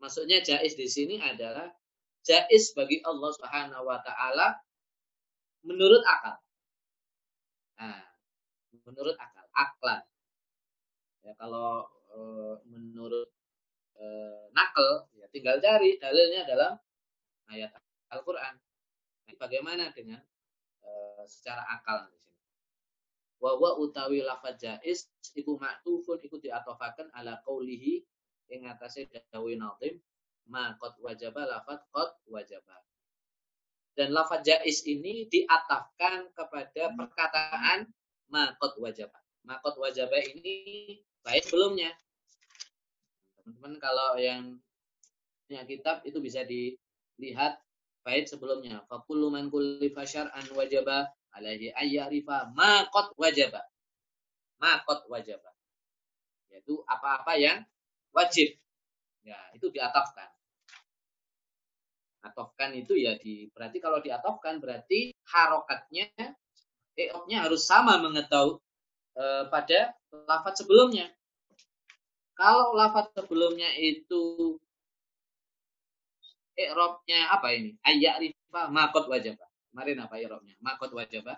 Maksudnya 0.00 0.40
jais 0.40 0.72
di 0.78 0.88
sini 0.88 1.20
adalah 1.20 1.68
jais 2.24 2.72
bagi 2.72 3.04
Allah 3.04 3.30
Subhanahu 3.36 3.84
wa 3.84 4.00
taala 4.00 4.56
menurut 5.60 6.00
akal. 6.08 6.40
Nah, 7.76 8.00
menurut 8.88 9.16
akal, 9.20 9.44
aklan. 9.52 10.02
Ya 11.20 11.36
kalau 11.36 11.84
e, 12.12 12.18
menurut 12.64 13.28
e, 14.00 14.06
nakal 14.56 15.06
ya 15.12 15.28
tinggal 15.28 15.60
cari 15.60 16.00
dalilnya 16.00 16.48
dalam 16.48 16.72
ayat 17.52 17.70
Al-Qur'an. 18.10 18.56
Nah, 19.28 19.34
bagaimana 19.36 19.92
dengan 19.92 20.24
e, 20.80 20.90
secara 21.28 21.62
akal 21.68 22.08
di 22.08 22.18
sini? 22.18 22.40
Wa 23.40 23.76
utawi 23.76 24.24
lafaz 24.24 24.56
jais 24.60 25.08
iku 25.36 25.60
maktufun 25.60 26.20
iku 26.24 26.40
diatofakan 26.40 27.12
ala 27.12 27.40
qaulihi 27.44 28.04
ing 28.50 28.66
atase 28.66 29.08
dawuh 29.30 29.54
nazim 29.54 29.96
ma 30.50 30.74
qad 30.76 30.98
wajaba 30.98 31.46
lafat 31.46 31.80
qad 31.94 32.10
wajaba. 32.26 32.76
Dan 33.94 34.16
lafaz 34.16 34.42
jais 34.42 34.84
ini 34.88 35.28
diatafkan 35.28 36.32
kepada 36.34 36.92
perkataan 36.96 37.88
ma 38.28 38.52
qad 38.58 38.74
wajaba. 38.76 39.18
Ma 39.46 39.56
qad 39.62 39.76
wajaba 39.78 40.16
ini 40.20 41.00
baik 41.24 41.46
sebelumnya. 41.46 41.94
Teman-teman 43.50 43.82
kalau 43.82 44.14
yang 44.14 44.62
punya 45.50 45.66
kitab 45.66 46.06
itu 46.06 46.22
bisa 46.22 46.46
dilihat 46.46 47.58
baik 48.06 48.30
sebelumnya. 48.30 48.86
Fakullu 48.86 49.26
man 49.26 49.50
kullifa 49.50 50.06
syar'an 50.06 50.46
wajaba 50.54 51.10
alaihi 51.34 51.74
ayyarifa 51.74 52.54
ma 52.54 52.86
qad 52.94 53.10
wajaba. 53.18 53.66
Ma 54.62 54.78
qad 54.86 55.02
wajaba. 55.10 55.50
Yaitu 56.54 56.78
apa-apa 56.86 57.34
yang 57.34 57.66
wajib. 58.14 58.54
Ya, 59.26 59.38
itu 59.58 59.66
diatofkan. 59.74 60.30
Atofkan 62.22 62.70
itu 62.78 62.94
ya 62.94 63.18
di 63.18 63.50
berarti 63.50 63.82
kalau 63.82 63.98
diatofkan 63.98 64.62
berarti 64.62 65.10
harokatnya 65.26 66.06
eoknya 66.94 67.48
harus 67.48 67.64
sama 67.64 67.96
mengetahui 67.98 68.62
e, 69.18 69.24
pada 69.50 69.98
lafat 70.30 70.62
sebelumnya. 70.62 71.10
Kalau 72.40 72.72
lafat 72.72 73.12
sebelumnya 73.12 73.68
itu 73.76 74.56
i'rabnya 76.56 77.28
apa 77.36 77.52
ini? 77.52 77.76
Ayat 77.84 78.24
rifa 78.24 78.72
makot 78.72 79.12
wajibah. 79.12 79.44
Kemarin 79.68 80.00
apa 80.00 80.16
i'rabnya? 80.16 80.56
Makot 80.64 80.96
wajibah. 80.96 81.36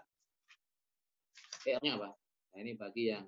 I'rabnya 1.66 1.98
apa? 1.98 2.14
Nah, 2.54 2.58
ini 2.62 2.78
bagi 2.78 3.10
yang 3.10 3.26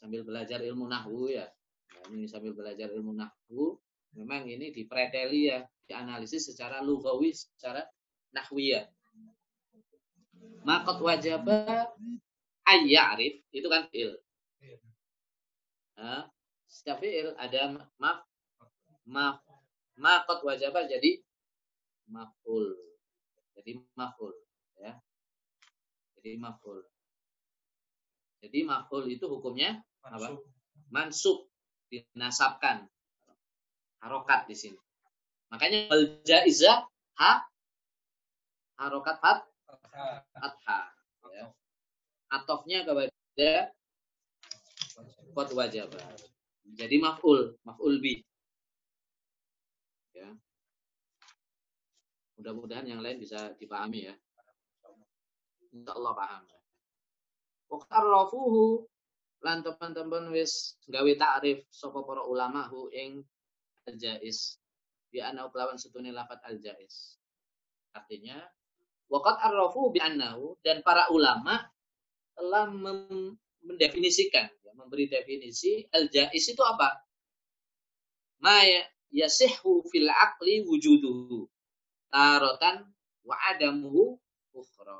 sambil 0.00 0.24
belajar 0.24 0.64
ilmu 0.64 0.88
nahwu 0.88 1.28
ya. 1.28 1.44
Nah, 1.92 2.08
ini 2.16 2.24
sambil 2.24 2.56
belajar 2.56 2.88
ilmu 2.88 3.12
nahwu, 3.12 3.76
memang 4.16 4.48
ini 4.48 4.72
dipreteli 4.72 5.52
ya, 5.52 5.60
dianalisis 5.86 6.48
secara 6.48 6.80
lugawi, 6.80 7.36
secara 7.36 7.84
nahwiyah. 8.32 8.88
Makot 10.64 11.04
wajaba 11.04 11.92
ayyarif 12.64 13.44
itu 13.52 13.68
kan 13.68 13.86
il. 13.92 14.16
Nah, 16.02 16.26
setiap 16.66 16.98
fi'il 16.98 17.30
ada 17.38 17.78
maf 18.02 18.26
maf 19.06 20.26
wajibah 20.42 20.82
jadi 20.90 21.22
maf'ul. 22.10 22.74
Jadi 23.54 23.78
maf'ul 23.94 24.34
ya. 24.82 24.98
Jadi 26.18 26.42
maf'ul. 26.42 26.82
Jadi 28.42 28.58
maf'ul 28.66 29.06
itu 29.14 29.30
hukumnya 29.30 29.78
apa? 30.02 30.42
Mansub, 30.90 31.46
dinasabkan. 31.86 32.90
Harokat 34.02 34.50
di 34.50 34.58
sini. 34.58 34.80
Makanya 35.54 35.86
al 35.94 36.18
jaizah 36.26 36.82
ha 37.22 37.32
harokat 38.82 39.22
fat 39.22 39.46
fathah 40.34 40.90
ya. 41.30 41.46
Atofnya 42.34 42.82
kepada 42.82 43.70
kot 45.32 45.50
wajib. 45.56 45.88
Jadi 46.72 46.96
maf'ul, 47.00 47.58
maf'ul 47.66 47.98
bi. 47.98 48.20
Ya. 50.14 50.30
Mudah-mudahan 52.38 52.86
yang 52.86 53.00
lain 53.00 53.18
bisa 53.18 53.56
dipahami 53.58 54.12
ya. 54.12 54.14
Insya 55.72 55.92
Allah 55.96 56.12
paham. 56.14 56.42
Wakarrafuhu 57.72 58.84
lan 59.42 59.64
teman-teman 59.64 60.30
wis 60.30 60.78
gawe 60.86 61.12
takrif 61.18 61.66
sapa 61.72 62.04
para 62.04 62.22
ulama 62.22 62.68
hu 62.70 62.86
ing 62.94 63.24
al-jaiz 63.90 64.60
bi 65.10 65.18
anna 65.18 65.50
kelawan 65.50 65.80
setune 65.80 66.14
lafat 66.14 66.38
al-jaiz. 66.46 67.18
Artinya 67.96 68.38
waqad 69.10 69.36
arrafu 69.44 69.90
bi 69.92 69.98
annahu 70.00 70.56
dan 70.64 70.80
para 70.80 71.10
ulama 71.10 71.68
telah 72.32 72.70
mendefinisikan 73.60 74.48
memberi 74.84 75.06
definisi 75.06 75.86
al-jaiz 75.94 76.44
itu 76.50 76.62
apa? 76.62 77.06
Ma 78.42 78.62
yasihhu 79.14 79.86
fil 79.86 80.10
aqli 80.10 80.66
wujuduhu 80.66 81.46
tarotan 82.10 82.82
wa 83.22 83.36
adamuhu 83.54 84.18
ukhra. 84.52 84.98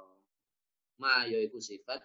Ma 1.02 1.26
yaiku 1.26 1.58
sifat 1.58 2.00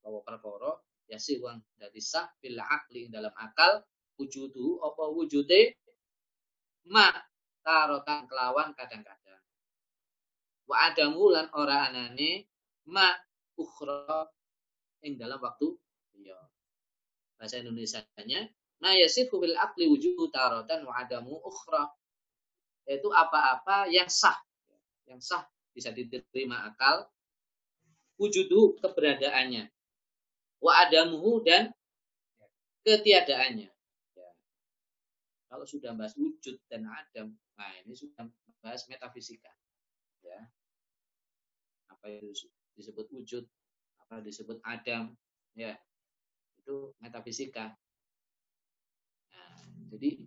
bahwa 0.00 0.22
perkara 0.22 0.80
ya 1.10 1.18
si 1.18 1.42
wong 1.42 1.58
dadi 1.74 1.98
sah 1.98 2.30
fil 2.38 2.56
akli 2.56 3.10
dalam 3.10 3.34
akal 3.34 3.82
wujudu 4.14 4.78
apa 4.78 5.04
wujude 5.10 5.74
ma 6.86 7.10
tarotan 7.66 8.30
kelawan 8.30 8.70
kadang-kadang 8.78 9.42
wa 10.70 10.76
adamu 10.86 11.34
lan 11.34 11.50
ora 11.52 11.90
anane 11.90 12.46
ma 12.86 13.10
ukhra 13.58 14.30
ing 15.02 15.18
dalam 15.18 15.42
waktu 15.42 15.74
iya 16.14 16.38
bahasa 17.40 17.56
Indonesia-nya 17.64 18.52
ma 18.84 18.92
yasifu 18.92 19.40
bil 19.40 19.56
akli 19.56 19.88
wujudu 19.88 20.28
tarotan 20.28 20.84
wa 20.84 20.92
adamu 21.00 21.40
ukhra 21.40 21.88
yaitu 22.84 23.08
apa-apa 23.08 23.88
yang 23.88 24.12
sah 24.12 24.36
yang 25.08 25.24
sah 25.24 25.48
bisa 25.72 25.88
diterima 25.88 26.68
akal 26.68 27.08
wujudu 28.20 28.76
keberadaannya 28.84 29.72
wa 30.60 30.72
adamuhu 30.84 31.40
dan 31.40 31.72
ketiadaannya. 32.84 33.72
Ya. 34.16 34.30
Kalau 35.48 35.64
sudah 35.64 35.96
bahas 35.96 36.16
wujud 36.16 36.60
dan 36.68 36.84
adam, 36.88 37.36
nah 37.56 37.70
ini 37.84 37.96
sudah 37.96 38.28
bahas 38.60 38.84
metafisika. 38.88 39.50
Ya. 40.24 40.48
Apa 41.90 42.08
itu 42.12 42.32
disebut 42.76 43.08
wujud, 43.12 43.44
apa 44.06 44.20
disebut 44.24 44.60
adam, 44.64 45.16
ya 45.56 45.76
itu 46.70 46.94
metafisika. 47.02 47.74
Nah, 49.34 49.50
jadi 49.90 50.22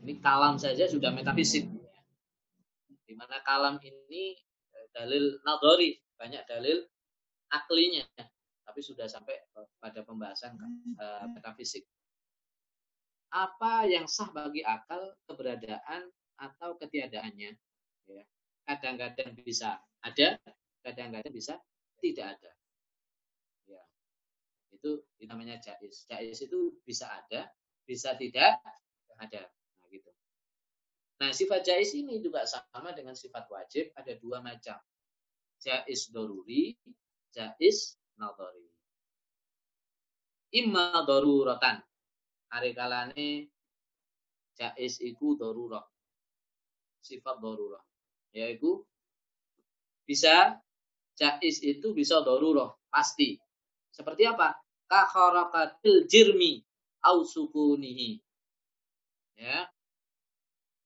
ini 0.00 0.12
kalam 0.24 0.56
saja 0.56 0.88
sudah 0.88 1.12
metafisik. 1.12 1.68
Di 3.04 3.12
mana 3.12 3.44
kalam 3.44 3.76
ini 3.84 4.40
eh, 4.72 4.86
dalil 4.96 5.36
nadori, 5.44 6.00
banyak 6.16 6.48
dalil 6.48 6.80
aklinya 7.52 8.08
tapi 8.64 8.80
sudah 8.80 9.04
sampai 9.04 9.36
pada 9.78 10.00
pembahasan 10.02 10.56
uh, 10.98 11.28
metafisik. 11.30 11.86
Apa 13.30 13.86
yang 13.86 14.08
sah 14.10 14.32
bagi 14.32 14.64
akal 14.66 15.14
keberadaan 15.28 16.08
atau 16.40 16.74
ketiadaannya? 16.80 17.54
Ya. 18.10 18.24
Kadang-kadang 18.66 19.38
bisa 19.38 19.78
ada, 20.02 20.40
kadang-kadang 20.82 21.30
bisa 21.30 21.62
tidak 22.02 22.36
ada. 22.36 22.55
Itu 24.86 25.26
namanya 25.26 25.58
jais. 25.58 26.06
Jais 26.06 26.38
itu 26.38 26.78
bisa 26.86 27.10
ada, 27.10 27.50
bisa 27.82 28.14
tidak 28.14 28.62
ada. 29.18 29.42
Nah, 29.82 29.86
gitu. 29.90 30.10
Nah, 31.18 31.34
sifat 31.34 31.66
jais 31.66 31.90
ini 31.98 32.22
juga 32.22 32.46
sama 32.46 32.94
dengan 32.94 33.18
sifat 33.18 33.50
wajib, 33.50 33.90
ada 33.98 34.14
dua 34.22 34.38
macam. 34.38 34.78
Jais 35.58 36.14
doruri, 36.14 36.78
jais 37.34 37.98
nadhari. 38.14 38.70
Imma. 40.54 41.02
Hari 42.46 42.70
kalane 42.78 43.50
jais 44.54 45.02
iku 45.02 45.34
darurah. 45.34 45.82
Sifat 47.02 47.42
darurah. 47.42 47.82
Yaitu 48.30 48.86
bisa 50.06 50.62
jais 51.18 51.58
itu 51.64 51.90
bisa 51.90 52.22
darurah, 52.22 52.70
pasti. 52.86 53.34
Seperti 53.90 54.28
apa? 54.28 54.65
Kakharakatil 54.86 56.06
jirmi 56.10 56.62
au 57.02 57.26
sukunihi. 57.26 58.22
Ya. 59.36 59.68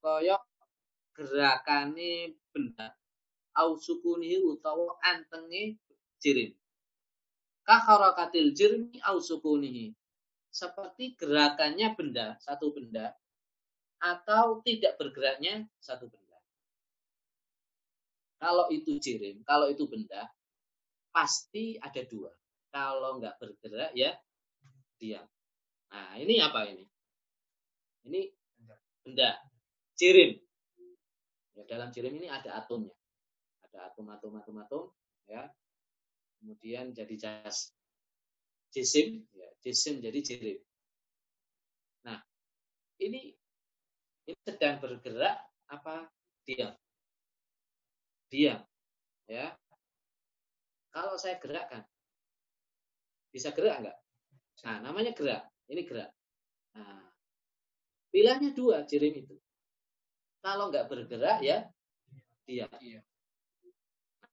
Kaya 0.00 0.36
gerakane 1.12 2.40
benda 2.52 2.96
au 3.60 3.76
sukunihi 3.76 4.40
utawa 4.40 4.96
antenge 5.04 5.76
jirim 6.22 6.56
kaharakatil 7.70 8.50
jirmi 8.50 8.98
au 9.06 9.22
sukunihi. 9.22 9.94
Seperti 10.50 11.14
gerakannya 11.14 11.94
benda, 11.94 12.34
satu 12.42 12.74
benda, 12.74 13.14
atau 14.02 14.58
tidak 14.66 14.98
bergeraknya 14.98 15.70
satu 15.78 16.10
benda. 16.10 16.38
Kalau 18.42 18.66
itu 18.74 18.98
jirim, 18.98 19.46
kalau 19.46 19.70
itu 19.70 19.86
benda, 19.86 20.26
pasti 21.14 21.78
ada 21.78 22.02
dua. 22.02 22.34
Kalau 22.70 23.18
nggak 23.18 23.36
bergerak 23.42 23.92
ya 23.98 24.14
diam. 24.98 25.26
Nah 25.90 26.14
ini 26.18 26.38
apa 26.38 26.70
ini? 26.70 26.86
Ini 28.06 28.20
benda, 29.02 29.36
jirim. 29.98 30.38
Ya, 31.58 31.62
dalam 31.66 31.90
jirim 31.90 32.14
ini 32.16 32.30
ada 32.30 32.56
atomnya. 32.56 32.94
Ada 33.66 33.92
atom-atom, 33.92 34.38
atom-atom, 34.40 34.94
ya 35.30 35.46
kemudian 36.40 36.96
jadi 36.96 37.14
jas 37.20 37.76
jisim 38.72 39.28
ya 39.36 39.46
jisim 39.60 40.00
jadi 40.00 40.18
jirim 40.24 40.58
nah 42.02 42.16
ini 42.96 43.36
ini 44.24 44.34
sedang 44.48 44.80
bergerak 44.80 45.36
apa 45.68 46.08
diam 46.48 46.72
diam 48.32 48.64
ya 49.28 49.52
kalau 50.90 51.20
saya 51.20 51.36
gerakkan 51.38 51.84
bisa 53.30 53.54
gerak 53.54 53.82
enggak 53.82 53.98
nah 54.66 54.76
namanya 54.84 55.14
gerak 55.16 55.46
ini 55.70 55.82
gerak 55.86 56.10
nah 56.76 57.08
pilihannya 58.10 58.50
dua 58.52 58.84
jirim 58.84 59.24
itu 59.24 59.34
kalau 60.42 60.68
enggak 60.68 60.86
bergerak 60.90 61.40
ya 61.40 61.66
diam 62.44 62.70
iya. 62.82 63.00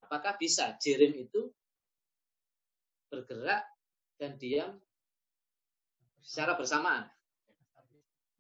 apakah 0.03 0.35
bisa 0.41 0.73
jirim 0.81 1.13
itu 1.15 1.53
bergerak 3.07 3.63
dan 4.19 4.35
diam 4.35 4.75
secara 6.27 6.59
bersamaan. 6.59 7.07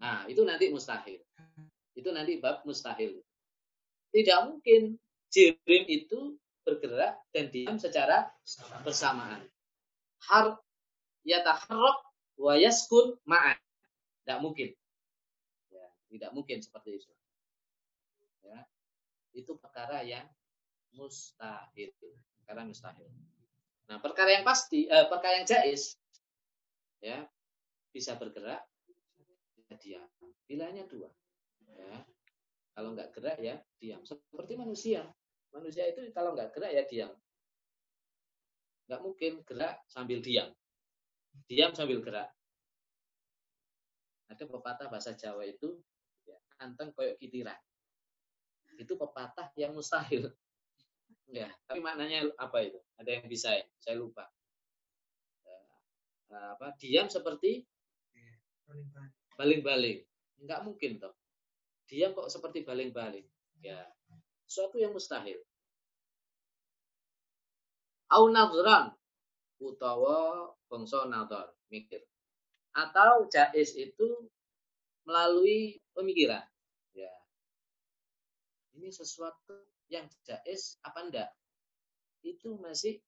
Nah, 0.03 0.27
itu 0.27 0.43
nanti 0.43 0.67
mustahil. 0.69 1.23
Itu 1.95 2.11
nanti 2.11 2.37
bab 2.37 2.67
mustahil. 2.67 3.23
Tidak 4.11 4.39
mungkin 4.45 4.99
jirim 5.31 5.83
itu 5.87 6.35
bergerak 6.67 7.15
dan 7.31 7.47
diam 7.49 7.79
secara 7.79 8.27
bersamaan. 8.83 9.41
Har 10.27 10.59
yataharrak 11.23 11.97
wa 12.37 12.53
yaskun 12.59 13.15
ma'an. 13.23 13.57
Tidak 14.23 14.39
mungkin. 14.43 14.75
Ya, 15.71 15.87
tidak 16.11 16.31
mungkin 16.35 16.59
seperti 16.59 16.99
itu. 16.99 17.11
Ya, 18.43 18.67
itu 19.31 19.55
perkara 19.55 20.03
yang 20.03 20.27
mustahil. 20.95 21.91
Perkara 22.43 22.67
mustahil. 22.67 23.07
Nah, 23.87 24.03
perkara 24.03 24.35
yang 24.35 24.43
pasti, 24.43 24.83
eh, 24.87 25.07
perkara 25.07 25.39
yang 25.39 25.47
jais, 25.47 25.95
ya 26.99 27.23
bisa 27.95 28.19
bergerak, 28.19 28.61
bisa 29.55 29.79
diam. 29.79 30.07
Pilihannya 30.47 30.87
dua. 30.91 31.07
Ya. 31.71 32.03
Kalau 32.77 32.93
nggak 32.93 33.09
gerak 33.15 33.37
ya 33.41 33.57
diam. 33.81 34.03
Seperti 34.05 34.53
manusia. 34.53 35.01
Manusia 35.49 35.87
itu 35.89 36.03
kalau 36.13 36.35
nggak 36.35 36.53
gerak 36.53 36.71
ya 36.71 36.83
diam. 36.85 37.11
Nggak 38.87 39.01
mungkin 39.03 39.31
gerak 39.43 39.83
sambil 39.91 40.23
diam. 40.23 40.49
Diam 41.45 41.75
sambil 41.75 41.99
gerak. 41.99 42.31
Ada 44.27 44.43
pepatah 44.47 44.87
bahasa 44.91 45.15
Jawa 45.15 45.43
itu 45.47 45.79
ya, 46.27 46.35
anteng 46.59 46.91
koyok 46.95 47.19
kitiran. 47.19 47.55
Itu 48.79 48.95
pepatah 48.95 49.51
yang 49.59 49.75
mustahil. 49.75 50.31
Ya, 51.27 51.51
tapi 51.67 51.83
maknanya 51.83 52.31
apa 52.39 52.63
itu? 52.63 52.79
Ada 52.95 53.19
yang 53.19 53.25
bisa 53.27 53.51
ya? 53.51 53.65
Saya 53.83 53.99
lupa. 53.99 54.23
Uh, 56.31 56.55
apa? 56.55 56.71
Diam 56.79 57.11
seperti 57.11 57.67
baling-baling. 59.35 60.03
Enggak 60.39 60.63
mungkin 60.63 61.03
toh. 61.03 61.15
Diam 61.87 62.15
kok 62.15 62.31
seperti 62.31 62.63
baling-baling. 62.63 63.27
Ya, 63.59 63.79
suatu 64.47 64.79
yang 64.79 64.95
mustahil. 64.95 65.39
Au 68.07 68.31
nadran 68.31 68.95
utawa 69.59 70.47
bangsa 70.71 71.03
nadar, 71.11 71.51
mikir. 71.67 71.99
Atau 72.71 73.27
jais 73.27 73.73
itu 73.75 74.29
melalui 75.03 75.81
pemikiran. 75.91 76.45
Ya. 76.93 77.11
Ini 78.77 78.93
sesuatu 78.93 79.59
yang 79.91 80.07
jais 80.23 80.77
apa 80.85 80.99
enggak? 81.03 81.29
Itu 82.23 82.55
masih 82.59 83.01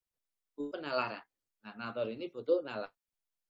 penalaran. 0.56 1.24
Nah, 1.64 1.74
nadar 1.76 2.08
ini 2.12 2.32
butuh 2.32 2.64
nalar. 2.64 2.92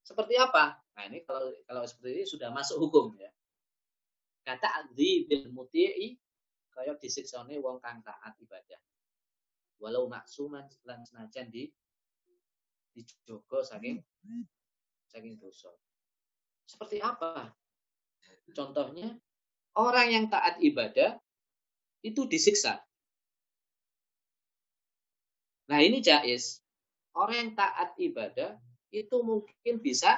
Seperti 0.05 0.37
apa? 0.37 0.81
Nah, 0.97 1.03
ini 1.05 1.21
kalau 1.21 1.53
kalau 1.69 1.85
seperti 1.85 2.21
ini 2.21 2.25
sudah 2.25 2.49
masuk 2.49 2.81
hukum 2.81 3.13
ya. 3.17 3.29
Kata 4.41 4.89
di 4.93 5.29
bil 5.29 5.49
muti'i 5.53 6.17
kaya 6.73 6.97
disiksane 6.97 7.61
wong 7.61 7.77
kang 7.77 8.01
taat 8.01 8.33
ibadah. 8.41 8.81
Walau 9.79 10.11
maksuman 10.11 10.67
lan 10.83 11.01
senajan 11.07 11.47
di 11.47 11.71
dijogo 12.91 13.63
saking 13.63 14.03
saking 15.07 15.39
dosa. 15.39 15.71
Seperti 16.67 16.99
apa? 16.99 17.55
Contohnya 18.51 19.15
orang 19.79 20.07
yang 20.11 20.25
taat 20.27 20.59
ibadah 20.59 21.17
itu 22.03 22.27
disiksa. 22.27 22.83
Nah, 25.69 25.79
ini 25.85 26.01
jais. 26.01 26.59
Orang 27.13 27.35
yang 27.37 27.51
taat 27.53 27.93
ibadah 28.01 28.57
itu 28.89 29.17
mungkin 29.21 29.75
bisa 29.81 30.17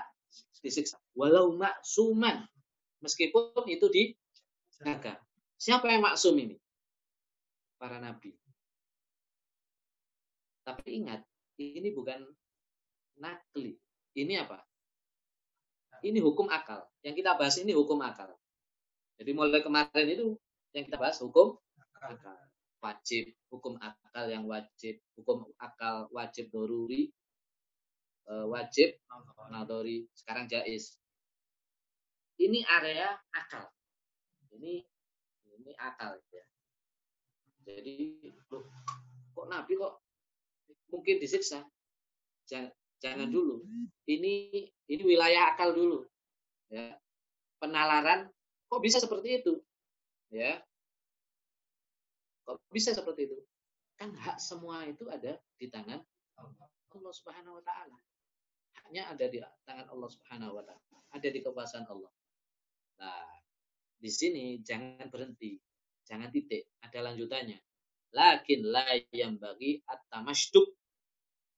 disiksa. 0.63 0.99
Walau 1.15 1.51
maksuman. 1.55 2.47
Meskipun 3.03 3.65
itu 3.67 3.87
dijaga. 3.91 5.19
Siapa 5.59 5.91
yang 5.91 6.05
maksum 6.05 6.37
ini? 6.39 6.55
Para 7.75 7.99
nabi. 7.99 8.40
Tapi 10.61 11.01
ingat, 11.01 11.21
ini 11.57 11.89
bukan 11.93 12.21
nakli. 13.17 13.77
Ini 14.17 14.45
apa? 14.45 14.61
Ini 16.01 16.17
hukum 16.19 16.49
akal. 16.49 16.81
Yang 17.05 17.23
kita 17.23 17.37
bahas 17.37 17.55
ini 17.61 17.71
hukum 17.77 18.01
akal. 18.01 18.33
Jadi 19.21 19.31
mulai 19.37 19.61
kemarin 19.61 20.07
itu 20.09 20.33
yang 20.73 20.83
kita 20.85 20.97
bahas 20.97 21.21
hukum 21.21 21.57
akal. 22.01 22.37
Wajib, 22.81 23.29
hukum 23.53 23.77
akal 23.77 24.25
yang 24.25 24.49
wajib, 24.49 24.97
hukum 25.13 25.45
akal 25.61 26.09
wajib 26.09 26.49
doruri, 26.49 27.13
Eh, 28.31 28.45
wajib 28.47 28.89
nadori 29.51 30.07
sekarang 30.15 30.47
jais 30.47 30.95
ini 32.39 32.63
area 32.63 33.11
akal 33.33 33.67
ini 34.55 34.85
ini 35.51 35.71
akal 35.75 36.15
ya 36.31 36.45
jadi 37.67 38.21
kok 39.35 39.47
nabi 39.51 39.73
kok 39.75 39.99
mungkin 40.91 41.17
disiksa. 41.17 41.63
Jangan, 42.45 42.69
jangan 42.99 43.27
dulu. 43.31 43.63
Ini 44.05 44.33
ini 44.91 45.03
wilayah 45.07 45.55
akal 45.55 45.71
dulu. 45.71 46.03
Ya. 46.67 46.99
Penalaran 47.57 48.27
kok 48.67 48.83
bisa 48.83 48.99
seperti 48.99 49.41
itu? 49.41 49.57
Ya. 50.29 50.59
Kok 52.43 52.59
bisa 52.69 52.91
seperti 52.91 53.31
itu? 53.31 53.37
Kan 53.95 54.11
hak 54.17 54.37
semua 54.41 54.83
itu 54.89 55.07
ada 55.07 55.39
di 55.55 55.71
tangan 55.71 56.03
Allah 56.91 57.13
Subhanahu 57.13 57.61
wa 57.61 57.63
taala. 57.63 57.97
Haknya 58.81 59.07
ada 59.07 59.25
di 59.29 59.37
tangan 59.63 59.87
Allah 59.87 60.09
Subhanahu 60.09 60.57
wa 60.57 60.63
taala, 60.65 60.97
ada 61.13 61.27
di 61.29 61.39
kekuasaan 61.39 61.85
Allah. 61.87 62.11
Nah, 62.97 63.29
di 64.01 64.09
sini 64.09 64.57
jangan 64.65 65.07
berhenti, 65.13 65.61
jangan 66.03 66.33
titik, 66.33 66.65
ada 66.81 67.05
lanjutannya. 67.05 67.61
Lakin 68.11 68.59
la 68.67 68.97
yang 69.13 69.39
bagi 69.39 69.79
at-tamasyduk 69.87 70.80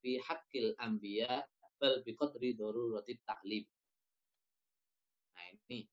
fi 0.04 0.20
haqqil 0.20 0.76
anbiya 0.84 1.48
bal 1.80 2.04
bi 2.04 2.12
qadri 2.20 2.60
darurati 2.60 3.16
ta'lim. 3.24 3.64
Nah, 5.32 5.46
ini 5.48 5.88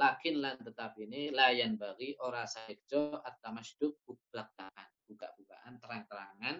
lakin 0.00 0.40
lan 0.40 0.56
tetap 0.64 0.96
ini 0.96 1.28
layan 1.36 1.76
bagi 1.76 2.16
ora 2.24 2.48
saejo 2.48 3.20
at-tamasyduk 3.20 4.00
buka-bukaan, 4.08 4.88
buka-bukaan 5.04 5.76
terang-terangan 5.76 6.56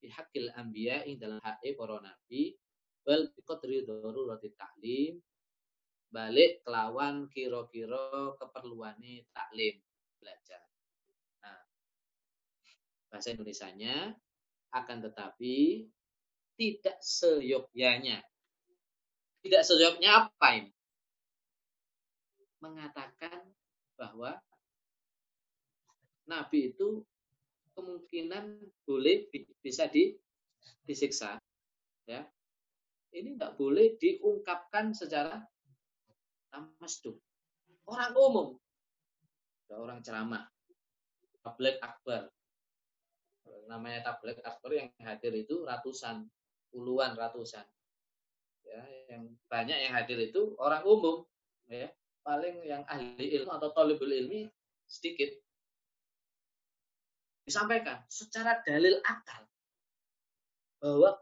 fi 0.00 0.06
haqqil 0.08 0.48
anbiya 0.56 1.04
ing 1.04 1.20
dalam 1.20 1.40
hak 1.44 1.60
para 1.76 2.00
nabi 2.00 2.56
bal 3.04 3.28
biqadri 3.36 3.84
darurati 3.84 4.48
taklim 4.56 5.20
balik 6.08 6.64
kelawan 6.64 7.28
kira-kira 7.28 8.32
keperluane 8.40 9.28
taklim 9.36 9.76
belajar. 10.16 10.64
Nah, 11.44 11.68
bahasa 13.12 13.36
Indonesianya 13.36 14.16
akan 14.72 14.98
tetapi 15.04 15.84
tidak 16.58 16.98
seyogyanya. 16.98 18.18
Tidak 19.40 19.62
seyogyanya 19.62 20.26
apa 20.26 20.48
ini? 20.58 20.72
Mengatakan 22.58 23.46
bahwa 23.94 24.34
Nabi 26.26 26.74
itu 26.74 27.06
kemungkinan 27.78 28.58
boleh 28.82 29.30
bisa 29.62 29.86
di, 29.86 30.10
disiksa 30.82 31.38
ya 32.10 32.26
ini 33.14 33.36
tidak 33.36 33.56
boleh 33.56 33.96
diungkapkan 33.96 34.92
secara 34.92 35.40
tamasduk. 36.52 37.16
Orang 37.88 38.12
umum, 38.20 38.48
orang 39.72 40.04
ceramah, 40.04 40.44
tablet 41.40 41.80
akbar, 41.80 42.28
namanya 43.64 44.12
tablet 44.12 44.36
akbar 44.44 44.70
yang 44.76 44.88
hadir 45.00 45.32
itu 45.32 45.64
ratusan, 45.64 46.28
puluhan 46.70 47.16
ratusan. 47.16 47.64
Ya, 48.68 48.82
yang 49.08 49.32
banyak 49.48 49.78
yang 49.80 49.92
hadir 49.96 50.20
itu 50.20 50.52
orang 50.60 50.84
umum, 50.84 51.24
ya 51.68 51.88
paling 52.20 52.60
yang 52.60 52.84
ahli 52.84 53.32
ilmu 53.40 53.48
atau 53.56 53.72
tolibul 53.72 54.12
ilmi 54.12 54.44
sedikit 54.84 55.32
disampaikan 57.48 58.04
secara 58.12 58.60
dalil 58.60 59.00
akal 59.08 59.48
bahwa 60.84 61.16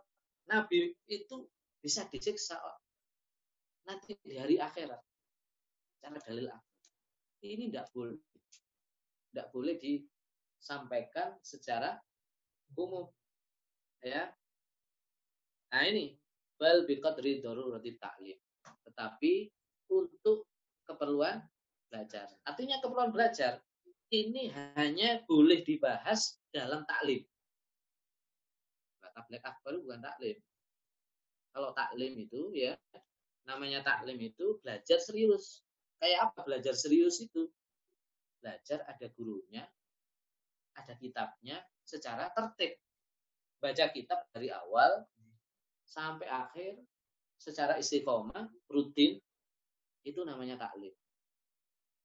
Nabi 0.51 0.91
itu 1.07 1.47
bisa 1.79 2.03
disiksa 2.11 2.59
nanti 3.87 4.19
di 4.19 4.35
hari 4.35 4.59
akhirat. 4.59 4.99
Cara 6.03 6.19
dalil 6.19 6.51
apa? 6.51 6.67
Ini 7.47 7.71
tidak 7.71 7.87
boleh. 7.95 8.19
Tidak 9.31 9.47
boleh 9.55 9.75
disampaikan 9.79 11.39
secara 11.47 11.95
umum. 12.75 13.07
Ya. 14.03 14.35
Nah 15.77 15.85
ini 15.85 16.17
bal 16.57 16.89
biqadri 16.89 17.45
darurati 17.45 18.01
ta'lim. 18.01 18.41
Tetapi 18.89 19.33
untuk 19.93 20.49
keperluan 20.89 21.37
belajar. 21.93 22.33
Artinya 22.49 22.81
keperluan 22.81 23.13
belajar 23.13 23.61
ini 24.09 24.49
hanya 24.73 25.21
boleh 25.29 25.61
dibahas 25.61 26.41
dalam 26.49 26.89
taklim. 26.89 27.21
Tablet 29.05 29.45
akbar 29.45 29.77
bukan 29.85 30.01
taklim. 30.01 30.41
Kalau 31.53 31.77
taklim 31.77 32.13
itu 32.25 32.57
ya 32.57 32.73
namanya 33.45 33.85
taklim 33.85 34.17
itu 34.17 34.57
belajar 34.65 34.97
serius. 34.97 35.61
Kayak 36.01 36.33
apa 36.33 36.41
belajar 36.49 36.73
serius 36.73 37.21
itu? 37.21 37.53
Belajar 38.41 38.81
ada 38.89 39.13
gurunya, 39.13 39.69
ada 40.73 40.97
kitabnya 40.97 41.61
secara 41.85 42.33
tertib. 42.33 42.81
Baca 43.61 43.85
kitab 43.93 44.25
dari 44.33 44.49
awal 44.53 45.05
sampai 45.87 46.27
akhir 46.27 46.77
secara 47.39 47.79
istiqomah, 47.79 48.51
rutin, 48.69 49.17
itu 50.03 50.21
namanya 50.23 50.59
taklim. 50.59 50.93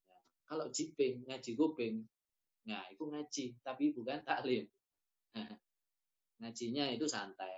Ya, 0.05 0.17
kalau 0.45 0.69
jiping, 0.69 1.25
ngaji 1.25 1.51
gopeng, 1.57 2.05
nah 2.65 2.85
itu 2.89 3.03
ngaji, 3.05 3.45
tapi 3.65 3.93
bukan 3.93 4.21
taklim. 4.25 4.65
ngajinya 6.41 6.89
itu 6.89 7.05
santai. 7.05 7.53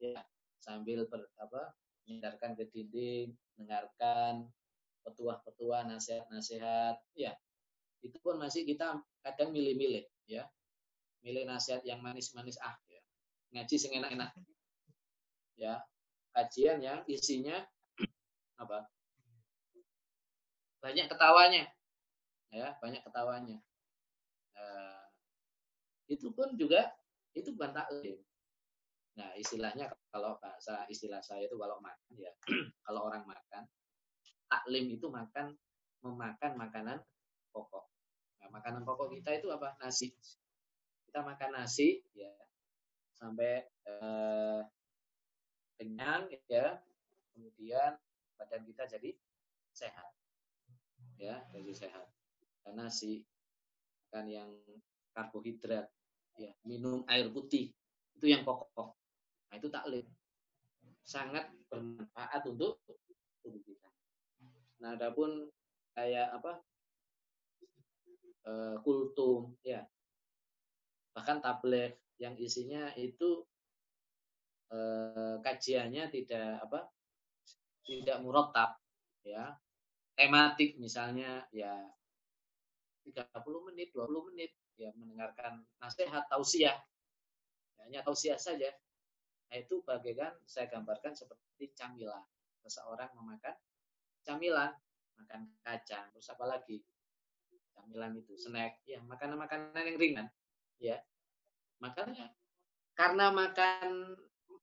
Ya, 0.00 0.22
sambil 0.62 1.04
ber, 1.10 1.28
apa 1.36 1.74
mendengarkan 2.06 2.56
ke 2.56 2.64
dinding, 2.72 3.34
mendengarkan 3.58 4.48
petuah-petuah, 5.04 5.84
nasihat-nasihat, 5.88 6.96
ya 7.14 7.32
itu 8.00 8.16
pun 8.24 8.40
masih 8.40 8.64
kita 8.64 8.96
kadang 9.20 9.52
milih-milih, 9.52 10.08
ya 10.24 10.48
milih 11.20 11.44
nasihat 11.44 11.84
yang 11.84 12.00
manis-manis 12.00 12.56
ah, 12.64 12.72
ya. 12.88 13.00
ngaji 13.52 13.76
sing 13.76 13.92
enak-enak, 13.92 14.32
ya. 15.60 15.84
Kajian 16.32 16.80
yang 16.80 17.04
isinya 17.04 17.60
apa? 18.56 18.88
Banyak 20.80 21.12
ketawanya 21.12 21.68
ya 22.50 22.74
banyak 22.82 23.02
ketawanya. 23.06 23.58
Uh, 24.58 25.02
itu 26.10 26.34
pun 26.34 26.58
juga 26.58 26.90
itu 27.32 27.54
bukan 27.54 27.70
taklim. 27.70 28.18
Nah 29.14 29.30
istilahnya 29.38 29.90
kalau 30.10 30.36
bahasa 30.42 30.82
istilah 30.90 31.22
saya 31.22 31.46
itu 31.46 31.54
kalau 31.54 31.78
makan 31.78 32.14
ya 32.18 32.30
kalau 32.86 33.06
orang 33.06 33.22
makan 33.22 33.70
taklim 34.50 34.90
itu 34.90 35.06
makan 35.06 35.54
memakan 36.02 36.52
makanan 36.58 36.98
pokok. 37.54 37.86
Nah, 38.42 38.48
makanan 38.50 38.82
pokok 38.82 39.14
kita 39.14 39.38
itu 39.38 39.48
apa? 39.52 39.78
Nasi. 39.78 40.10
Kita 41.06 41.22
makan 41.22 41.60
nasi 41.60 42.02
ya 42.16 42.30
sampai 43.14 43.68
uh, 43.84 44.64
kenyang 45.80 46.28
ya. 46.44 46.76
Kemudian 47.32 47.96
badan 48.36 48.62
kita 48.68 48.84
jadi 48.84 49.16
sehat. 49.72 50.12
Ya 51.16 51.40
jadi 51.48 51.72
sehat. 51.72 52.04
Karena 52.60 52.92
si 52.92 53.24
kan 54.12 54.28
yang 54.28 54.52
karbohidrat 55.16 55.88
ya 56.36 56.52
minum 56.68 57.00
air 57.08 57.32
putih 57.32 57.72
itu 58.20 58.26
yang 58.28 58.44
pokok. 58.44 58.92
Nah 59.48 59.56
itu 59.56 59.72
taklim. 59.72 60.04
Sangat 61.00 61.48
bermanfaat 61.72 62.44
untuk 62.44 62.84
tubuh 63.40 63.64
kita. 63.64 63.88
Nah 64.84 64.92
adapun 65.00 65.48
kayak 65.96 66.28
apa 66.36 66.60
e, 68.44 68.52
kultum 68.84 69.56
ya. 69.64 69.88
Bahkan 71.16 71.40
tablet 71.40 71.96
yang 72.20 72.36
isinya 72.36 72.92
itu 73.00 73.48
eh, 74.70 75.36
kajiannya 75.42 76.04
tidak 76.10 76.62
apa 76.64 76.90
tidak 77.84 78.18
murotab 78.22 78.78
ya. 79.26 79.58
Tematik 80.14 80.76
misalnya 80.76 81.48
ya 81.48 81.72
30 83.02 83.66
menit 83.72 83.90
20 83.96 84.28
menit 84.30 84.52
ya 84.76 84.92
mendengarkan 84.94 85.64
nasihat 85.80 86.28
tausiah. 86.28 86.76
Ya, 87.76 87.80
hanya 87.88 88.00
tausiah 88.04 88.36
saja. 88.36 88.68
Nah 89.50 89.56
itu 89.58 89.82
bagaikan 89.82 90.36
saya 90.46 90.68
gambarkan 90.70 91.16
seperti 91.16 91.72
camilan. 91.74 92.22
Seseorang 92.62 93.10
memakan 93.16 93.56
camilan 94.22 94.70
makan 95.16 95.48
kacang 95.64 96.06
terus 96.12 96.28
apa 96.30 96.44
lagi? 96.46 96.84
Camilan 97.74 98.12
itu 98.14 98.36
snack 98.36 98.84
ya 98.84 99.00
makanan-makanan 99.02 99.82
yang 99.82 99.98
ringan 99.98 100.28
ya. 100.78 101.00
Makanya 101.80 102.30
karena 102.92 103.32
makan 103.32 104.14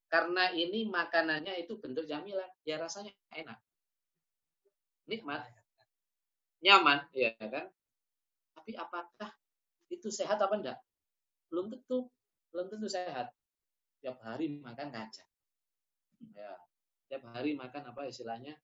karena 0.07 0.55
ini 0.55 0.87
makanannya 0.87 1.59
itu 1.59 1.75
bentuk 1.79 2.07
jamilan, 2.07 2.47
ya 2.63 2.79
rasanya 2.79 3.11
enak. 3.35 3.59
Nikmat. 5.07 5.43
Nyaman, 6.63 7.11
ya 7.11 7.35
kan? 7.35 7.67
Tapi 8.55 8.71
apakah 8.75 9.29
itu 9.91 10.07
sehat 10.07 10.39
apa 10.39 10.55
enggak? 10.55 10.79
Belum 11.51 11.67
tentu. 11.71 12.07
Belum 12.51 12.71
tentu 12.71 12.87
sehat. 12.87 13.35
Tiap 13.99 14.19
hari 14.23 14.59
makan 14.59 14.87
kacang. 14.91 15.29
Ya. 16.31 16.55
Tiap 17.07 17.23
hari 17.31 17.55
makan 17.55 17.91
apa 17.91 18.07
istilahnya? 18.07 18.55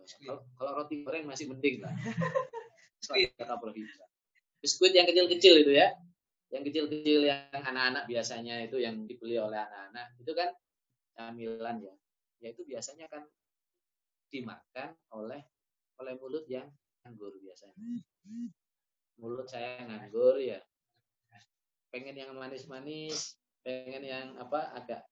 Kalau, 0.00 0.42
kalau 0.58 0.70
roti 0.82 1.02
goreng 1.06 1.26
masih 1.28 1.50
mending 1.50 1.82
lah. 1.82 1.94
Biskuit 4.60 4.92
yang 4.92 5.08
kecil-kecil 5.08 5.64
itu 5.64 5.72
ya 5.72 5.88
yang 6.50 6.62
kecil-kecil 6.66 7.20
yang 7.30 7.62
anak-anak 7.62 8.10
biasanya 8.10 8.58
itu 8.66 8.82
yang 8.82 9.06
dibeli 9.06 9.38
oleh 9.38 9.58
anak-anak 9.58 10.18
itu 10.18 10.32
kan 10.34 10.50
camilan 11.14 11.78
ya. 11.78 11.94
Ya 12.42 12.48
itu 12.50 12.66
biasanya 12.66 13.06
kan 13.06 13.22
dimakan 14.30 14.98
oleh 15.14 15.42
oleh 16.02 16.14
mulut 16.18 16.42
yang 16.50 16.66
nganggur 17.06 17.38
biasanya. 17.38 17.78
Mulut 19.22 19.46
saya 19.46 19.86
nganggur 19.86 20.42
ya. 20.42 20.58
Pengen 21.94 22.18
yang 22.18 22.34
manis-manis 22.34 23.38
pengen 23.60 24.02
yang 24.02 24.26
apa 24.40 24.72
agak 24.72 25.02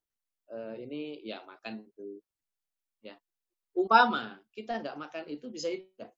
uh, 0.51 0.75
ini 0.75 1.23
ya 1.23 1.47
makan 1.47 1.87
itu 1.87 2.19
ya. 2.99 3.15
Umpama 3.79 4.43
kita 4.51 4.83
nggak 4.83 4.99
makan 4.99 5.25
itu 5.31 5.47
bisa 5.55 5.71
tidak 5.71 6.11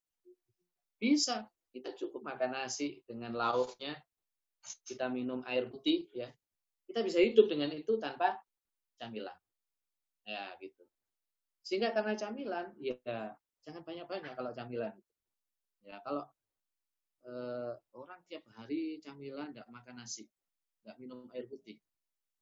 bisa. 0.97 1.45
Kita 1.71 1.95
cukup 1.95 2.25
makan 2.25 2.51
nasi 2.51 2.99
dengan 3.07 3.31
lauknya 3.31 3.95
kita 4.85 5.09
minum 5.09 5.41
air 5.49 5.67
putih 5.67 6.07
ya. 6.13 6.29
Kita 6.85 7.01
bisa 7.01 7.19
hidup 7.23 7.47
dengan 7.47 7.71
itu 7.73 7.97
tanpa 7.97 8.37
camilan. 8.99 9.35
Ya 10.27 10.53
gitu. 10.61 10.83
Sehingga 11.65 11.93
karena 11.95 12.13
camilan 12.17 12.73
ya 12.77 12.97
jangan 13.65 13.81
banyak-banyak 13.85 14.33
kalau 14.37 14.51
camilan. 14.53 14.93
Ya 15.81 15.97
kalau 16.05 16.25
eh, 17.25 17.73
orang 17.97 18.21
tiap 18.29 18.45
hari 18.53 19.01
camilan 19.01 19.53
tidak 19.53 19.69
makan 19.69 20.01
nasi 20.01 20.29
nggak 20.81 20.97
minum 20.97 21.29
air 21.37 21.45
putih 21.45 21.77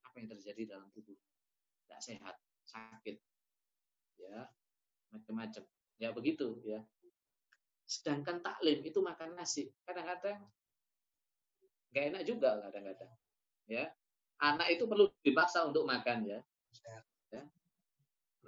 apa 0.08 0.16
yang 0.20 0.32
terjadi 0.32 0.76
dalam 0.76 0.88
tubuh? 0.96 1.16
Tidak 1.86 2.00
sehat 2.00 2.36
sakit 2.68 3.18
ya 4.20 4.48
macam-macam. 5.12 5.64
Ya 6.00 6.10
begitu 6.16 6.60
ya. 6.64 6.84
Sedangkan 7.90 8.40
taklim 8.46 8.86
itu 8.86 9.02
makan 9.02 9.36
nasi. 9.36 9.74
Kadang-kadang 9.84 10.46
nggak 11.92 12.06
enak 12.14 12.24
juga 12.26 12.60
kadang-kadang 12.64 13.12
ya. 13.66 13.86
Anak 14.40 14.72
itu 14.72 14.88
perlu 14.88 15.12
dipaksa 15.20 15.68
untuk 15.68 15.84
makan 15.84 16.24
ya, 16.24 16.40
ya. 17.28 17.44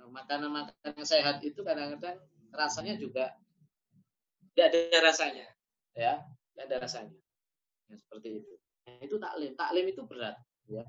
makanan-makanan 0.07 0.95
yang 0.95 1.03
sehat 1.03 1.43
itu 1.43 1.59
kadang-kadang 1.67 2.15
rasanya 2.55 2.95
juga 2.95 3.35
tidak 4.51 4.67
ada 4.71 4.99
rasanya 5.03 5.47
ya. 5.95 6.13
Tidak 6.51 6.63
ada 6.67 6.77
rasanya. 6.83 7.19
Ya, 7.87 7.95
seperti 7.95 8.43
itu. 8.43 8.53
Nah, 8.87 8.97
itu 8.99 9.15
taklim. 9.19 9.51
Taklim 9.55 9.85
itu 9.87 10.01
berat 10.03 10.37
ya. 10.67 10.83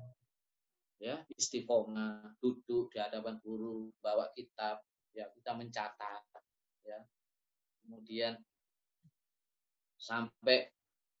Ya 1.03 1.19
istiqomah 1.35 2.39
duduk 2.39 2.87
di 2.95 2.97
hadapan 2.99 3.35
guru 3.43 3.91
bawa 3.99 4.31
kitab 4.31 4.79
ya 5.11 5.27
kita 5.35 5.51
mencatat 5.55 6.23
ya. 6.87 6.99
Kemudian 7.83 8.39
sampai 9.99 10.71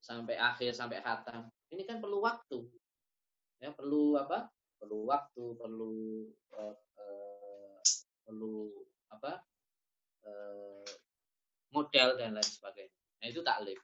sampai 0.03 0.35
akhir 0.35 0.75
sampai 0.75 0.99
khatam 0.99 1.47
ini 1.71 1.87
kan 1.87 2.03
perlu 2.03 2.19
waktu. 2.19 2.67
Ya 3.63 3.71
perlu 3.71 4.19
apa? 4.19 4.51
Perlu 4.75 5.07
waktu 5.07 5.45
perlu 5.55 6.27
uh, 6.53 6.75
uh, 6.75 7.79
perlu 8.27 8.67
apa? 9.07 9.39
Uh, 10.23 10.83
modal 11.71 12.19
dan 12.19 12.35
lain 12.35 12.43
sebagainya. 12.43 12.93
Nah 13.23 13.27
itu 13.31 13.41
taklim. 13.41 13.79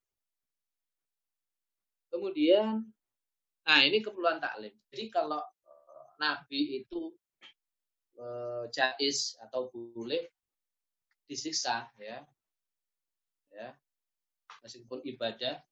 Kemudian 2.12 2.84
nah 3.64 3.80
ini 3.82 4.04
keperluan 4.04 4.44
taklim. 4.44 4.76
Jadi 4.92 5.06
kalau 5.08 5.40
uh, 5.42 6.08
nabi 6.20 6.84
itu 6.84 7.16
uh, 8.20 8.68
jais 8.70 9.40
atau 9.40 9.72
boleh 9.72 10.28
disiksa 11.26 11.88
ya. 11.96 12.22
Ya. 13.50 13.74
Meskipun 14.62 15.00
ibadah 15.08 15.64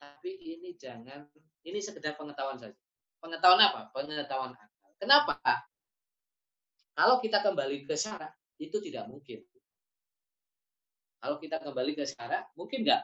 tapi 0.00 0.32
ini 0.40 0.72
jangan 0.80 1.28
ini 1.68 1.76
sekedar 1.76 2.16
pengetahuan 2.16 2.56
saja. 2.56 2.76
Pengetahuan 3.20 3.60
apa? 3.60 3.92
Pengetahuan 3.92 4.56
akal. 4.56 4.90
Kenapa? 4.96 5.36
Kalau 6.96 7.20
kita 7.20 7.44
kembali 7.44 7.84
ke 7.84 7.92
syarat 7.92 8.32
itu 8.56 8.80
tidak 8.80 9.12
mungkin. 9.12 9.44
Kalau 11.20 11.36
kita 11.36 11.60
kembali 11.60 11.92
ke 11.92 12.08
syarat, 12.08 12.48
mungkin 12.56 12.80
nggak? 12.80 13.02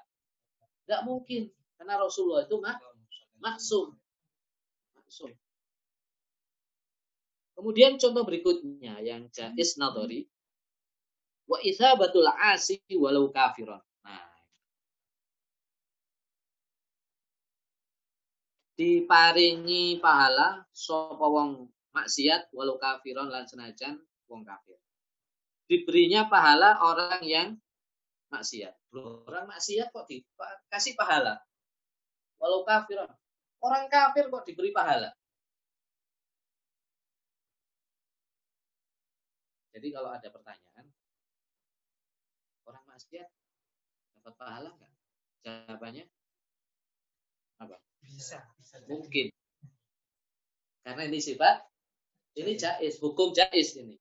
Nggak 0.88 1.02
mungkin. 1.04 1.52
Karena 1.76 2.00
Rasulullah 2.00 2.48
itu 2.48 2.56
mak 2.56 2.80
maksum. 3.44 3.92
Maksum. 4.96 5.30
Kemudian 7.56 8.00
contoh 8.00 8.24
berikutnya 8.24 9.00
yang 9.04 9.28
jais 9.28 9.76
nadori. 9.76 10.24
Wa 11.44 11.60
batul 12.00 12.28
asi 12.28 12.80
walau 12.96 13.28
kafiron. 13.28 13.84
Diparingi 18.76 19.98
pahala 20.04 20.60
sapa 20.68 21.24
wong 21.24 21.64
maksiat 21.96 22.52
walau 22.52 22.76
kafiron 22.76 23.32
lan 23.32 23.48
senajan 23.48 23.96
wong 24.28 24.44
kafir. 24.44 24.76
Diberinya 25.66 26.28
pahala 26.28 26.78
orang 26.84 27.24
yang 27.24 27.48
maksiat. 28.28 28.76
Orang 28.92 29.48
maksiat 29.48 29.88
kok 29.90 30.06
dikasih 30.06 30.94
pahala? 30.94 31.40
Walau 32.36 32.62
kafiron. 32.68 33.08
Orang 33.64 33.88
kafir 33.88 34.28
kok 34.28 34.44
diberi 34.44 34.70
pahala? 34.70 35.10
Jadi 39.76 39.92
kalau 39.92 40.08
ada 40.08 40.28
pertanyaan, 40.32 40.88
orang 42.64 42.84
maksiat 42.88 43.28
dapat 44.16 44.34
pahala 44.40 44.70
enggak? 44.72 44.92
Jawabannya 45.44 46.04
apa? 48.06 48.14
Bisa. 48.14 48.38
Mungkin. 48.86 49.26
Karena 50.86 51.02
ini 51.10 51.18
sifat, 51.18 51.66
ini 52.38 52.54
jais, 52.54 53.02
hukum 53.02 53.34
jais 53.34 53.74
ini. 53.74 53.98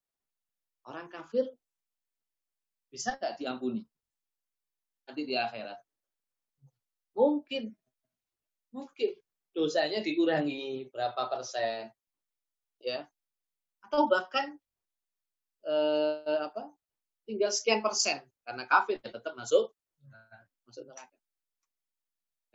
Orang 0.86 1.10
kafir 1.10 1.50
Bisa 2.94 3.18
nggak 3.18 3.36
diampuni? 3.42 3.84
Nanti 5.04 5.28
di 5.28 5.36
akhirat. 5.36 5.76
Mungkin. 7.18 7.76
Mungkin. 8.72 9.12
Dosanya 9.52 10.00
dikurangi 10.00 10.88
berapa 10.96 11.28
persen. 11.28 11.92
Ya. 12.80 13.04
Atau 13.84 14.08
bahkan 14.08 14.56
eh, 15.68 16.40
apa 16.40 16.72
tinggal 17.28 17.52
sekian 17.52 17.84
persen. 17.84 18.24
Karena 18.48 18.64
kafir 18.64 19.02
ya 19.04 19.12
tetap 19.12 19.36
masuk 19.36 19.76
masuk 20.70 20.88
neraka. 20.88 21.15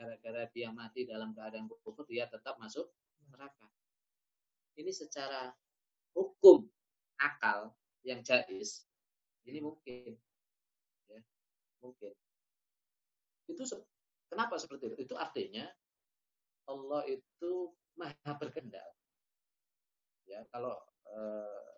Gara-gara 0.01 0.49
dia 0.49 0.73
mati 0.73 1.05
dalam 1.05 1.37
keadaan 1.37 1.69
kufur, 1.69 1.93
dia 2.09 2.25
tetap 2.25 2.57
masuk 2.57 2.89
neraka. 3.29 3.69
Ini 4.81 4.89
secara 4.89 5.53
hukum 6.17 6.65
akal 7.21 7.77
yang 8.01 8.25
jais 8.25 8.89
ini 9.45 9.61
mungkin. 9.61 10.17
Ya 11.13 11.21
mungkin. 11.85 12.17
Itu 13.45 13.61
kenapa 14.33 14.57
seperti 14.57 14.89
itu? 14.89 14.97
Itu 15.05 15.15
artinya 15.21 15.69
Allah 16.65 17.05
itu 17.05 17.77
maha 18.01 18.33
berkehendak. 18.41 18.89
Ya 20.25 20.49
kalau 20.49 20.81
eh, 21.13 21.77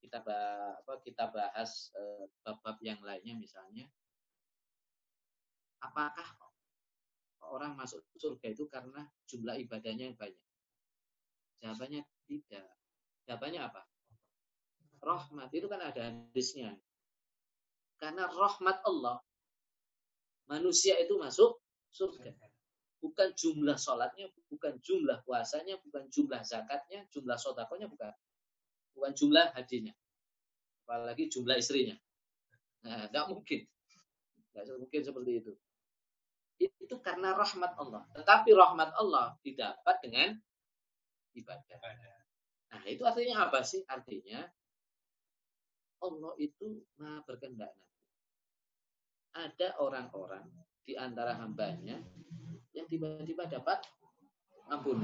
kita 0.00 0.24
bah, 0.24 0.80
apa 0.80 1.04
kita 1.04 1.28
bahas 1.28 1.92
eh, 1.92 2.24
bab-bab 2.40 2.80
yang 2.80 3.04
lainnya 3.04 3.36
misalnya 3.36 3.84
apakah 5.84 6.39
orang 7.48 7.76
masuk 7.78 8.04
surga 8.20 8.52
itu 8.52 8.68
karena 8.68 9.08
jumlah 9.24 9.56
ibadahnya 9.56 10.12
yang 10.12 10.18
banyak 10.18 10.44
jawabannya 11.60 12.00
tidak 12.28 12.68
jawabannya 13.24 13.60
apa 13.64 13.82
rahmat 15.00 15.48
itu 15.56 15.66
kan 15.66 15.80
ada 15.80 16.12
hadisnya. 16.12 16.76
Karena 18.00 18.28
rahmat 18.28 18.80
Allah, 18.84 19.20
manusia 20.48 20.96
itu 21.00 21.16
masuk 21.20 21.60
surga. 21.92 22.32
Bukan 23.00 23.32
jumlah 23.32 23.80
sholatnya, 23.80 24.28
bukan 24.52 24.76
jumlah 24.84 25.24
puasanya, 25.24 25.80
bukan 25.80 26.04
jumlah 26.12 26.44
zakatnya, 26.44 27.08
jumlah 27.08 27.36
sodakonya, 27.40 27.88
bukan. 27.88 28.12
Bukan 28.92 29.12
jumlah 29.16 29.56
hajinya. 29.56 29.92
Apalagi 30.84 31.32
jumlah 31.32 31.56
istrinya. 31.56 31.96
Nah, 32.84 33.08
tidak 33.08 33.26
mungkin. 33.32 33.60
Tidak 34.52 34.76
mungkin 34.76 35.00
seperti 35.00 35.32
itu. 35.40 35.52
Itu 36.60 37.00
karena 37.00 37.32
rahmat 37.32 37.72
Allah. 37.80 38.04
Tetapi 38.12 38.52
rahmat 38.52 38.92
Allah 39.00 39.40
didapat 39.40 39.96
dengan 40.04 40.36
ibadah. 41.32 41.78
Nah, 42.70 42.82
itu 42.84 43.02
artinya 43.08 43.48
apa 43.48 43.64
sih? 43.64 43.80
Artinya 43.88 44.44
Allah 46.04 46.32
itu 46.36 46.84
maha 47.00 47.24
berkehendak. 47.24 47.72
Ada 49.32 49.80
orang-orang 49.80 50.44
di 50.84 50.98
antara 50.98 51.38
hambanya 51.38 52.02
yang 52.76 52.86
tiba-tiba 52.90 53.48
dapat 53.48 53.80
ampun. 54.68 55.00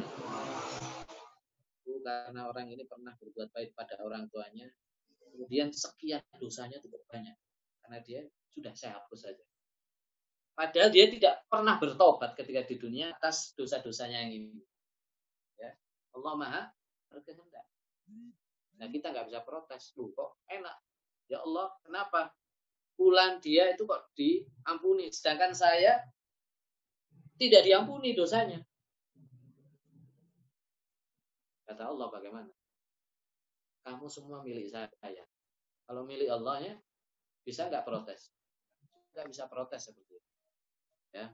Karena 2.07 2.47
orang 2.47 2.71
ini 2.71 2.87
pernah 2.87 3.19
berbuat 3.19 3.51
baik 3.51 3.75
pada 3.75 3.99
orang 3.99 4.31
tuanya, 4.31 4.71
kemudian 5.35 5.75
sekian 5.75 6.23
dosanya 6.39 6.79
cukup 6.79 7.03
banyak. 7.11 7.35
Karena 7.83 7.99
dia 8.03 8.21
sudah 8.51 8.75
saya 8.79 8.99
hapus 9.03 9.21
saja. 9.27 9.45
Padahal 10.57 10.89
dia 10.89 11.05
tidak 11.13 11.45
pernah 11.53 11.77
bertobat 11.77 12.33
ketika 12.33 12.65
di 12.65 12.81
dunia 12.81 13.13
atas 13.13 13.53
dosa-dosanya 13.53 14.25
yang 14.25 14.33
ini. 14.41 14.65
Ya. 15.61 15.77
Allah 16.17 16.33
Maha 16.33 16.63
berkehendak. 17.13 17.69
Nah 18.81 18.89
kita 18.89 19.13
nggak 19.13 19.29
bisa 19.29 19.45
protes. 19.45 19.93
Loh 20.01 20.17
kok 20.17 20.41
enak. 20.49 20.77
Ya 21.29 21.45
Allah 21.45 21.77
kenapa? 21.85 22.33
Bulan 22.97 23.45
dia 23.45 23.69
itu 23.69 23.85
kok 23.85 24.09
diampuni. 24.17 25.13
Sedangkan 25.13 25.53
saya 25.53 26.01
tidak 27.37 27.69
diampuni 27.69 28.17
dosanya. 28.17 28.65
Kata 31.69 31.93
Allah 31.93 32.09
bagaimana? 32.09 32.49
Kamu 33.85 34.09
semua 34.09 34.41
milik 34.41 34.73
saya. 34.73 35.25
Kalau 35.85 36.09
milik 36.09 36.33
Allah 36.33 36.65
ya 36.65 36.75
bisa 37.45 37.69
nggak 37.69 37.85
protes? 37.85 38.33
Nggak 39.13 39.27
bisa 39.29 39.45
protes 39.53 39.93
seperti 39.93 40.17
itu. 40.17 40.26
Ya. 41.17 41.33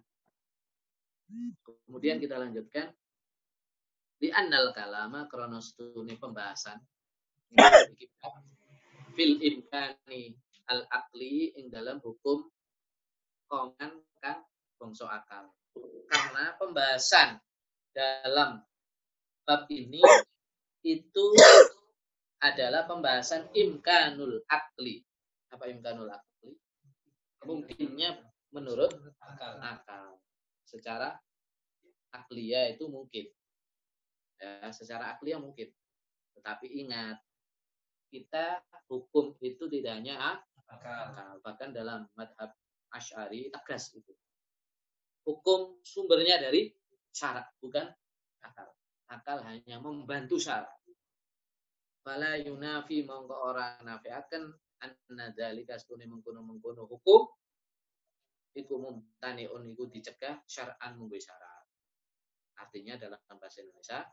Kemudian 1.67 2.23
kita 2.23 2.39
lanjutkan 2.39 2.95
di 4.23 4.31
annal 4.31 4.71
kalama 4.71 5.27
kronos 5.27 5.75
pembahasan 6.23 6.79
fil 9.19 9.35
imkani 9.43 10.39
al 10.71 10.87
akli 10.87 11.51
ing 11.59 11.67
dalam 11.75 11.99
hukum 11.99 12.47
kongan 13.51 13.99
kan 14.23 14.47
bongso 14.79 15.11
akal. 15.11 15.51
Karena 16.07 16.55
pembahasan 16.63 17.43
dalam 17.91 18.63
bab 19.43 19.67
ini 19.67 19.99
itu 20.87 21.25
adalah 22.39 22.87
pembahasan 22.87 23.51
imkanul 23.51 24.47
akli. 24.47 25.03
Apa 25.51 25.67
imkanul 25.67 26.09
akli? 26.09 26.55
Mungkinnya 27.43 28.32
menurut 28.53 28.93
akal. 29.19 29.59
akal. 29.59 30.21
Secara 30.69 31.17
akliya 32.13 32.77
itu 32.77 32.87
mungkin. 32.87 33.27
Ya, 34.39 34.71
secara 34.71 35.17
akliya 35.17 35.41
mungkin. 35.41 35.73
Tetapi 36.37 36.69
ingat, 36.85 37.19
kita 38.13 38.61
hukum 38.93 39.37
itu 39.41 39.67
tidak 39.73 40.01
hanya 40.01 40.41
akal. 40.69 41.41
Bahkan 41.41 41.73
dalam 41.73 42.07
madhab 42.15 42.53
Ash'ari 42.93 43.49
tegas 43.49 43.97
itu. 43.97 44.13
Hukum 45.25 45.81
sumbernya 45.81 46.37
dari 46.37 46.69
syarat, 47.09 47.49
bukan 47.57 47.89
akal. 48.45 48.69
Akal 49.09 49.41
hanya 49.49 49.81
membantu 49.81 50.37
syarat. 50.37 50.77
Fala 52.03 52.35
yunafi 52.37 53.07
mongko 53.07 53.33
orang 53.33 53.81
nafiakan 53.87 54.51
anna 54.83 55.31
dzalika 55.31 55.79
stune 55.79 56.11
mengkono-mengkono 56.11 56.91
hukum 56.91 57.31
iku 58.53 58.77
mumtaniun 58.77 59.73
iku 59.73 59.89
dicegah 59.89 60.45
syar'an 60.45 60.97
munggu 60.97 61.17
syarat. 61.17 61.65
Artinya 62.61 63.01
dalam 63.01 63.19
bahasa 63.41 63.65
Indonesia, 63.65 64.05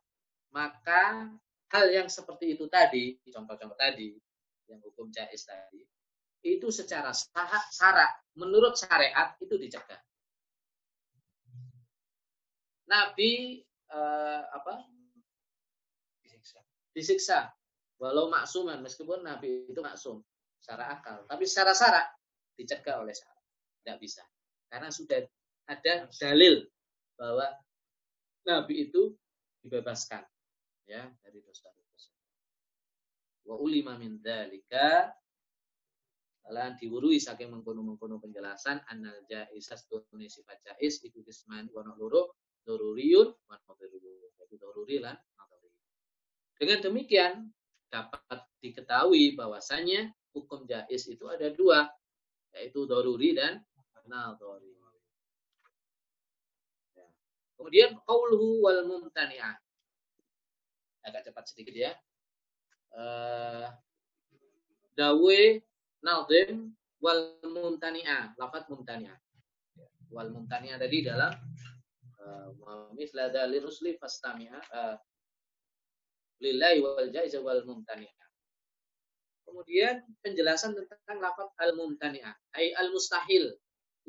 maka 0.56 1.30
hal 1.70 1.86
yang 1.94 2.08
seperti 2.10 2.58
itu 2.58 2.66
tadi, 2.72 3.20
contoh-contoh 3.30 3.78
tadi, 3.78 4.18
yang 4.66 4.82
hukum 4.82 5.14
jais 5.14 5.46
tadi, 5.46 5.86
itu 6.42 6.68
secara 6.72 7.12
syarat, 7.70 8.12
menurut 8.40 8.74
syariat 8.80 9.36
itu 9.44 9.60
dicegah. 9.60 10.00
Nabi 12.90 13.62
eh, 13.92 14.44
apa? 14.50 14.82
Disiksa. 16.26 16.60
Disiksa. 16.96 17.40
Walau 18.00 18.32
maksuman, 18.32 18.80
meskipun 18.80 19.22
Nabi 19.22 19.68
itu 19.68 19.78
maksum 19.84 20.24
secara 20.64 20.96
akal, 20.96 21.28
tapi 21.28 21.44
secara 21.44 21.76
syarat 21.76 22.08
dicegah 22.56 23.04
oleh 23.04 23.12
syarat. 23.12 23.39
Tidak 23.82 23.98
bisa. 23.98 24.24
Karena 24.70 24.90
sudah 24.94 25.24
ada 25.70 26.10
dalil 26.14 26.66
bahwa 27.18 27.48
Nabi 28.46 28.90
itu 28.90 29.14
dibebaskan 29.62 30.24
ya 30.90 31.06
dari 31.22 31.40
dosa-dosa. 31.44 32.12
Wa 33.46 33.56
ulima 33.60 34.00
min 34.00 34.18
dzalika 34.18 35.14
lan 36.50 36.74
diwurui 36.82 37.22
saking 37.22 37.54
mengkono-mengkono 37.54 38.18
penjelasan 38.18 38.82
annal 38.90 39.22
jaiz 39.30 39.70
astune 39.70 40.26
sifat 40.26 40.58
jaiz 40.66 40.98
iku 41.06 41.22
kisman 41.22 41.70
wa 41.70 41.86
loro 41.94 42.42
daruriyun 42.66 43.30
wa 43.46 43.56
nadhariyun. 43.62 44.34
Jadi 44.38 44.56
daruri 44.58 44.98
lan 44.98 45.18
Dengan 46.60 46.84
demikian 46.84 47.48
dapat 47.88 48.44
diketahui 48.60 49.32
bahwasanya 49.40 50.12
hukum 50.36 50.68
jaiz 50.68 51.08
itu 51.08 51.24
ada 51.32 51.48
dua 51.56 51.88
yaitu 52.52 52.84
daruri 52.84 53.38
dan 53.38 53.64
nadhari. 54.10 54.74
Ya. 56.97 57.07
Kemudian 57.55 57.95
qauluhu 58.03 58.66
wal 58.66 58.82
mumtani'ah 58.89 59.55
agak 61.05 61.30
cepat 61.30 61.45
sedikit 61.47 61.76
ya. 61.78 61.91
Uh, 62.89 63.70
dawe 64.97 65.41
nazim 66.01 66.74
wal 66.99 67.39
mumtani'ah, 67.45 68.36
lafat 68.36 68.68
mumtani'ah. 68.68 69.18
Wal 70.10 70.34
mumtani'ah 70.34 70.82
tadi 70.82 71.05
dalam 71.05 71.32
uh, 72.20 72.89
misla 72.97 73.30
dalil 73.30 73.64
rusli 73.64 73.95
fastami'a 73.95 74.60
uh, 74.74 74.95
lillahi 76.43 76.82
wal 76.82 77.10
jaiz 77.14 77.38
wal 77.39 77.62
mumtani'ah. 77.64 78.28
Kemudian 79.49 80.05
penjelasan 80.22 80.78
tentang 80.78 81.18
lafat 81.18 81.49
al 81.57 81.74
mumtani'ah, 81.74 82.36
ai 82.53 82.70
al 82.78 82.93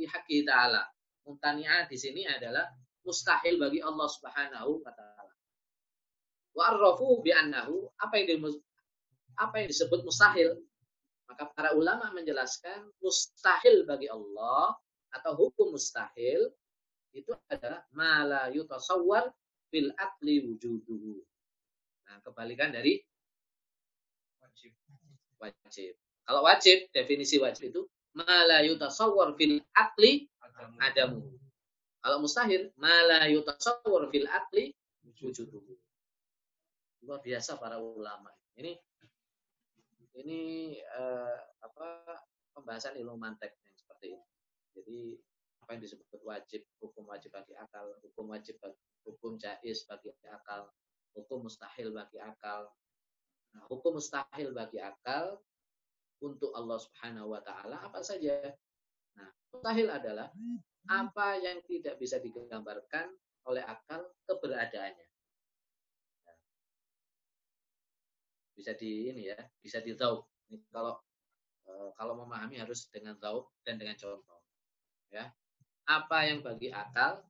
haqqi 0.06 0.44
ta'ala. 0.46 0.84
Mumtani'ah 1.26 1.88
di 1.88 1.96
sini 1.96 2.24
adalah 2.24 2.68
mustahil 3.04 3.56
bagi 3.56 3.80
Allah 3.80 4.08
Subhanahu 4.08 4.84
wa 4.84 4.92
taala. 4.92 5.34
Wa 6.56 6.62
arrafu 6.74 7.20
bi 7.24 7.32
annahu 7.32 7.88
apa 8.00 8.20
yang 8.20 8.44
apa 9.40 9.54
yang 9.64 9.68
disebut 9.70 10.04
mustahil 10.04 10.58
Maka 11.30 11.46
para 11.54 11.70
ulama 11.78 12.10
menjelaskan 12.10 12.90
mustahil 12.98 13.86
bagi 13.86 14.10
Allah 14.10 14.74
atau 15.14 15.38
hukum 15.38 15.70
mustahil 15.70 16.50
itu 17.14 17.30
adalah 17.46 17.86
mala 17.94 18.50
yutasawwar 18.50 19.30
fil 19.70 19.94
akli 19.94 20.42
wujuduhu. 20.42 21.22
Nah, 22.10 22.18
kebalikan 22.26 22.74
dari 22.74 22.98
wajib. 24.42 24.74
Wajib. 25.38 25.94
Kalau 26.26 26.42
wajib, 26.42 26.90
definisi 26.90 27.38
wajib 27.38 27.70
itu 27.70 27.82
mala 28.16 28.62
yutasawwar 28.66 29.34
fil 29.38 29.62
akli 29.74 30.26
adamu. 30.82 31.24
Kalau 32.00 32.18
mustahil, 32.24 32.72
mala 32.80 33.28
yutasawwar 33.28 34.08
fil 34.08 34.26
akli 34.26 34.74
wujuduhu. 35.20 35.76
Luar 37.04 37.20
biasa 37.20 37.60
para 37.60 37.76
ulama. 37.80 38.32
Ini 38.56 38.76
ini 40.20 40.40
uh, 40.96 41.38
apa 41.64 41.86
pembahasan 42.52 42.98
ilmu 42.98 43.16
mantek 43.16 43.56
seperti 43.76 44.16
ini. 44.16 44.26
Jadi 44.76 45.00
apa 45.64 45.76
yang 45.76 45.82
disebut 45.86 46.20
wajib, 46.24 46.62
hukum 46.82 47.08
wajib 47.08 47.30
bagi 47.30 47.54
akal, 47.56 47.94
hukum 48.04 48.32
wajib 48.32 48.58
bagi, 48.58 48.80
hukum 49.06 49.38
jais 49.38 49.86
bagi 49.86 50.10
akal, 50.28 50.68
hukum 51.14 51.46
mustahil 51.46 51.94
bagi 51.94 52.18
akal. 52.20 52.68
Nah, 53.54 53.62
hukum 53.66 53.98
mustahil 53.98 54.50
bagi 54.54 54.78
akal 54.78 55.38
untuk 56.20 56.52
Allah 56.52 56.78
Subhanahu 56.80 57.32
wa 57.32 57.40
taala 57.40 57.80
apa 57.80 58.00
saja? 58.04 58.36
Nah, 59.16 59.28
mustahil 59.52 59.88
adalah 59.88 60.28
apa 60.88 61.28
yang 61.40 61.60
tidak 61.64 61.96
bisa 62.00 62.20
digambarkan 62.20 63.12
oleh 63.48 63.64
akal 63.64 64.04
keberadaannya. 64.28 65.10
bisa 68.60 68.76
di 68.76 69.08
ini 69.08 69.32
ya 69.32 69.40
bisa 69.64 69.80
di 69.80 69.96
tahu 69.96 70.20
kalau 70.68 71.00
eh, 71.64 71.90
kalau 71.96 72.12
memahami 72.20 72.60
harus 72.60 72.92
dengan 72.92 73.16
tahu 73.16 73.48
dan 73.64 73.80
dengan 73.80 73.96
contoh 73.96 74.36
ya 75.08 75.32
apa 75.88 76.28
yang 76.28 76.44
bagi 76.44 76.68
akal 76.68 77.24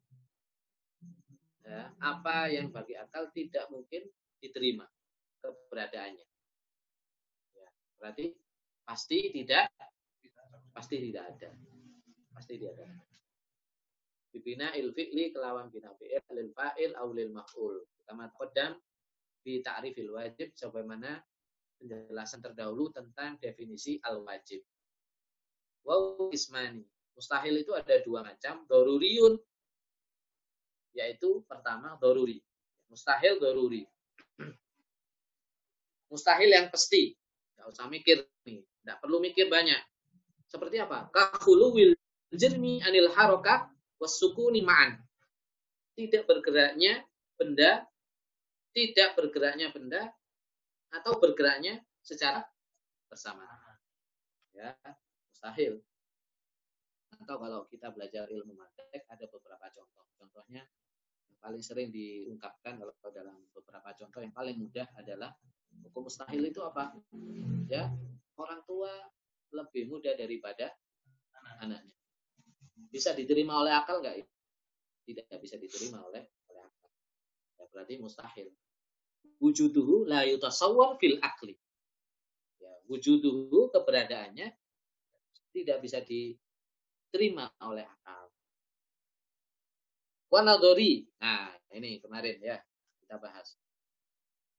ya 1.62 1.94
apa 2.02 2.50
yang 2.50 2.74
bagi 2.74 2.98
akal 2.98 3.30
tidak 3.30 3.70
mungkin 3.70 4.10
diterima 4.42 4.90
keberadaannya 5.38 6.26
ya, 7.54 7.68
berarti 8.02 8.34
pasti 8.84 9.30
tidak 9.32 9.70
pasti 10.74 10.96
tidak 10.98 11.24
ada 11.36 11.50
pasti 12.34 12.52
tidak 12.58 12.74
ada 12.78 12.88
bibina 14.30 14.70
il 14.78 14.94
fi'li 14.94 15.34
kelawan 15.34 15.68
bina 15.68 15.90
fi'il 15.98 16.22
lil 16.34 16.50
fa'il 16.54 16.92
au 16.98 17.10
lil 17.10 17.30
maf'ul 17.34 17.82
kama 18.06 18.30
qaddam 18.34 18.78
di 19.40 19.64
ta'rifil 19.64 20.12
wajib 20.12 20.52
sebagaimana 20.52 21.18
penjelasan 21.80 22.44
terdahulu 22.44 22.92
tentang 22.92 23.40
definisi 23.40 23.96
al-wajib. 24.04 24.60
Wow 25.80 26.28
ismani. 26.28 26.84
Mustahil 27.16 27.64
itu 27.64 27.72
ada 27.72 27.96
dua 28.04 28.20
macam. 28.20 28.68
Doruriun. 28.68 29.40
Yaitu 30.92 31.40
pertama 31.48 31.96
doruri. 31.96 32.44
Mustahil 32.92 33.40
doruri. 33.40 33.88
Mustahil 36.12 36.52
yang 36.52 36.68
pasti. 36.68 37.16
Tidak 37.56 37.64
usah 37.64 37.88
mikir 37.88 38.28
nih. 38.44 38.60
Tidak 38.82 38.96
perlu 39.00 39.20
mikir 39.20 39.46
banyak. 39.46 39.80
Seperti 40.48 40.82
apa? 40.82 41.08
Kahulu 41.12 41.76
wil 41.76 41.92
jermi 42.32 42.80
anil 42.82 43.12
haroka 43.14 43.70
wasukuni 44.00 44.64
ma'an. 44.64 44.98
Tidak 45.94 46.24
bergeraknya 46.24 47.04
benda 47.36 47.90
tidak 48.70 49.18
bergeraknya 49.18 49.70
benda 49.74 50.10
atau 50.94 51.18
bergeraknya 51.18 51.82
secara 52.02 52.42
bersamaan. 53.10 53.78
Ya, 54.54 54.74
mustahil. 55.30 55.82
Atau 57.20 57.36
kalau 57.38 57.66
kita 57.66 57.90
belajar 57.90 58.26
ilmu 58.30 58.54
matematik 58.54 59.06
ada 59.10 59.26
beberapa 59.30 59.66
contoh. 59.70 60.06
Contohnya 60.18 60.62
yang 61.30 61.38
paling 61.42 61.62
sering 61.62 61.90
diungkapkan 61.90 62.78
kalau 62.78 62.94
dalam 63.10 63.36
beberapa 63.54 63.90
contoh 63.94 64.20
yang 64.22 64.34
paling 64.34 64.56
mudah 64.58 64.86
adalah 64.98 65.34
hukum 65.86 66.06
mustahil 66.06 66.42
itu 66.46 66.60
apa? 66.62 66.94
Ya, 67.70 67.90
orang 68.38 68.60
tua 68.66 68.90
lebih 69.54 69.90
muda 69.90 70.14
daripada 70.14 70.70
anaknya. 71.62 71.94
Bisa 72.90 73.14
diterima 73.14 73.60
oleh 73.60 73.74
akal 73.74 74.02
nggak? 74.02 74.24
Tidak 75.06 75.26
bisa 75.42 75.58
diterima 75.58 76.02
oleh 76.06 76.26
berarti 77.70 77.96
mustahil. 78.02 78.50
Wujuduhu 79.40 80.04
la 80.04 80.26
yutasawwar 80.28 81.00
fil 81.00 81.16
akli. 81.22 81.56
Ya, 82.60 82.72
wujuduhu 82.90 83.72
keberadaannya 83.72 84.52
tidak 85.56 85.78
bisa 85.80 86.04
diterima 86.04 87.48
oleh 87.64 87.86
akal. 87.88 88.28
Wanadori. 90.28 91.08
Nah, 91.24 91.56
ini 91.72 91.98
kemarin 92.04 92.36
ya 92.38 92.60
kita 93.00 93.16
bahas. 93.16 93.56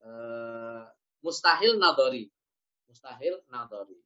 E, 0.02 0.10
mustahil 1.22 1.78
nadori. 1.78 2.28
Mustahil 2.90 3.42
nadori. 3.50 3.98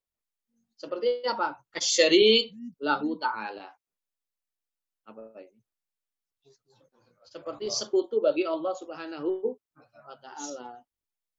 Seperti 0.76 1.24
apa? 1.26 1.56
Kasyarik 1.72 2.54
lahu 2.84 3.16
ta'ala. 3.16 3.72
Apa 5.08 5.40
ini? 5.40 5.66
seperti 7.36 7.68
sekutu 7.68 8.24
bagi 8.24 8.48
Allah 8.48 8.72
Subhanahu 8.72 9.60
wa 9.76 10.16
taala. 10.24 10.88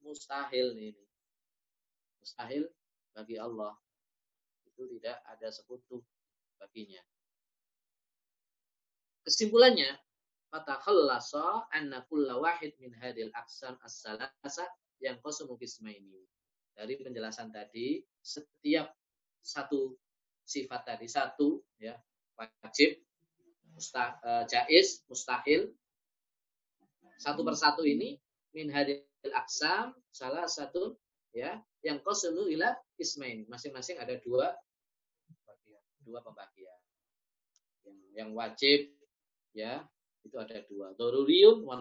Mustahil 0.05 0.77
ini. 0.77 1.05
Mustahil 2.21 2.69
bagi 3.17 3.41
Allah. 3.41 3.73
Itu 4.69 4.85
tidak 4.93 5.17
ada 5.25 5.49
sekutu 5.49 6.05
baginya. 6.61 7.01
Kesimpulannya, 9.25 9.97
fatakhallasa 10.53 11.73
anna 11.73 12.05
kulla 12.13 12.37
wahid 12.45 12.77
min 12.77 12.93
hadil 13.01 13.33
aqsam 13.33 13.81
as-salasa 13.81 14.69
yang 15.01 15.21
qasmu 15.21 15.57
ini. 15.61 16.23
Dari 16.77 16.93
penjelasan 17.01 17.49
tadi, 17.49 18.05
setiap 18.21 18.93
satu 19.41 19.97
sifat 20.47 20.83
tadi 20.87 21.07
satu 21.11 21.59
ya 21.81 21.97
wajib 22.37 23.01
musta, 23.73 24.21
uh, 24.21 24.45
jais 24.45 25.03
mustahil. 25.09 25.73
Satu 27.17 27.41
persatu 27.49 27.81
ini 27.83 28.21
min 28.53 28.69
hadil 28.69 29.01
aksam 29.33 29.97
salah 30.13 30.45
satu 30.45 31.01
ya 31.33 31.57
yang 31.81 31.99
kosulu 32.05 32.47
ila 32.53 32.77
ismain 33.01 33.49
masing-masing 33.49 33.97
ada 33.97 34.21
dua 34.21 34.53
dua 36.05 36.21
pembagian. 36.21 36.79
Yang, 37.83 37.99
yang 38.13 38.31
wajib 38.37 38.81
ya 39.57 39.81
itu 40.23 40.37
ada 40.37 40.61
dua. 40.69 40.93
Doruriun 40.93 41.65
wan 41.65 41.81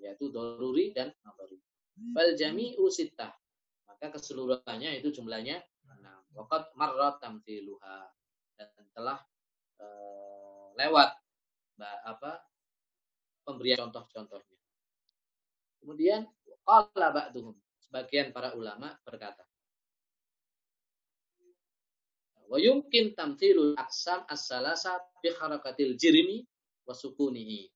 yaitu 0.00 0.32
doruri 0.32 0.96
dan 0.96 1.12
nadori 1.22 1.60
bal 1.94 2.34
jami'u 2.34 2.86
sittah 2.90 3.30
maka 3.86 4.10
keseluruhannya 4.14 4.98
itu 4.98 5.14
jumlahnya 5.14 5.62
enam 5.86 6.22
waqad 6.34 6.74
marrat 6.74 7.22
tamthiluha 7.22 8.10
dan 8.58 8.68
telah 8.94 9.18
uh, 9.78 10.74
lewat 10.74 11.10
apa 12.06 12.42
pemberian 13.42 13.90
contoh-contohnya 13.90 14.54
Kemudian 15.84 16.24
qala 16.64 17.12
ba'duhum. 17.12 17.52
Sebagian 17.76 18.32
para 18.32 18.56
ulama 18.56 18.96
berkata. 19.04 19.44
Wa 22.48 22.56
yumkin 22.56 23.12
tamthilul 23.12 23.76
aqsam 23.76 24.24
as-salasa 24.24 24.96
bi 25.20 25.28
harakatil 25.28 25.92
jirmi 26.00 26.40
wa 26.88 26.96
sukunihi. 26.96 27.68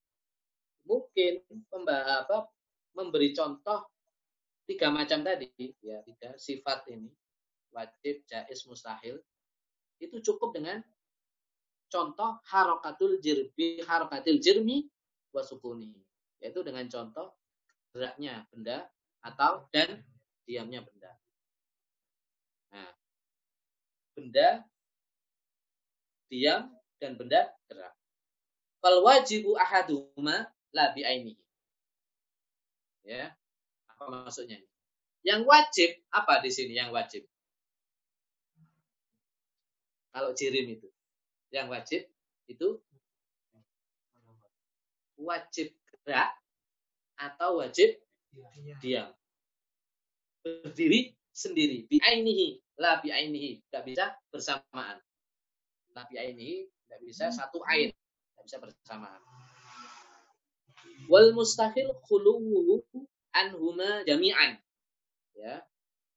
Mungkin 0.89 1.45
apa, 1.77 2.49
memberi 2.97 3.37
contoh 3.37 3.85
tiga 4.69 4.93
macam 4.93 5.25
tadi 5.25 5.49
ya 5.81 6.05
tiga 6.05 6.37
sifat 6.37 6.85
ini 6.93 7.09
wajib 7.73 8.21
jais 8.29 8.61
mustahil 8.69 9.16
itu 9.99 10.16
cukup 10.21 10.53
dengan 10.53 10.85
contoh 11.89 12.37
harakatul 12.45 13.16
jirbi 13.19 13.81
harakatil 13.89 14.37
jirmi 14.37 14.85
wa 15.33 15.41
sukunihi 15.41 16.05
yaitu 16.45 16.61
dengan 16.61 16.85
contoh 16.87 17.33
geraknya 17.97 18.45
benda 18.53 18.87
atau 19.25 19.66
dan 19.75 20.05
diamnya 20.49 20.81
benda. 20.81 21.12
Nah, 22.73 22.93
benda 24.16 24.49
diam 26.29 26.73
dan 27.01 27.12
benda 27.16 27.53
gerak. 27.69 27.95
Fal 28.79 29.03
wajibu 29.03 29.59
ahaduma 29.59 30.49
la 30.71 30.85
bi'ainihi. 30.95 31.45
Ya. 33.09 33.38
Apa 33.99 34.30
maksudnya? 34.30 34.62
Yang 35.26 35.42
wajib 35.51 35.90
apa 36.14 36.38
di 36.38 36.51
sini 36.55 36.78
yang 36.78 36.94
wajib? 36.94 37.26
Kalau 40.14 40.30
jirim 40.38 40.78
itu. 40.78 40.88
Yang 41.51 41.66
wajib 41.74 42.03
itu 42.46 42.68
wajib 45.18 45.74
gerak 46.07 46.30
atau 47.18 47.59
wajib 47.59 47.99
diam. 48.78 49.11
Berdiri 50.46 51.18
sendiri. 51.34 51.90
Bi'ainihi. 51.90 52.62
La 52.78 53.03
bi'ainihi. 53.03 53.66
Tidak 53.66 53.82
bisa 53.82 54.14
bersamaan. 54.30 55.03
La 55.99 56.07
bi'ainihi. 56.07 56.70
Tidak 56.70 57.01
bisa 57.03 57.34
satu 57.34 57.59
ain. 57.66 57.90
Tidak 57.90 58.42
bisa 58.46 58.59
bersamaan. 58.62 59.18
Wal 61.11 61.34
mustahil 61.34 61.90
khuluwuhu 62.07 62.86
anhuma 63.45 64.03
jami'an. 64.05 64.59
Ya. 65.39 65.62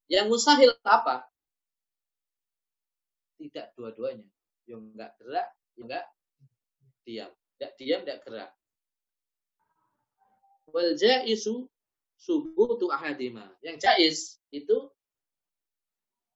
Yang 0.09 0.25
mustahil 0.27 0.71
apa? 0.81 1.29
Tidak 3.37 3.77
dua-duanya. 3.77 4.27
Yang 4.65 4.81
enggak 4.93 5.11
gerak, 5.21 5.47
yang 5.77 5.85
enggak 5.87 6.05
diam. 7.05 7.31
Tidak 7.55 7.71
diam, 7.77 7.99
tidak 8.03 8.19
gerak. 8.25 8.51
Wal 10.71 10.97
jaisu 10.97 11.69
subutu 12.17 12.89
ahadima. 12.89 13.49
Yang 13.61 13.77
jais 13.81 14.19
itu 14.51 14.89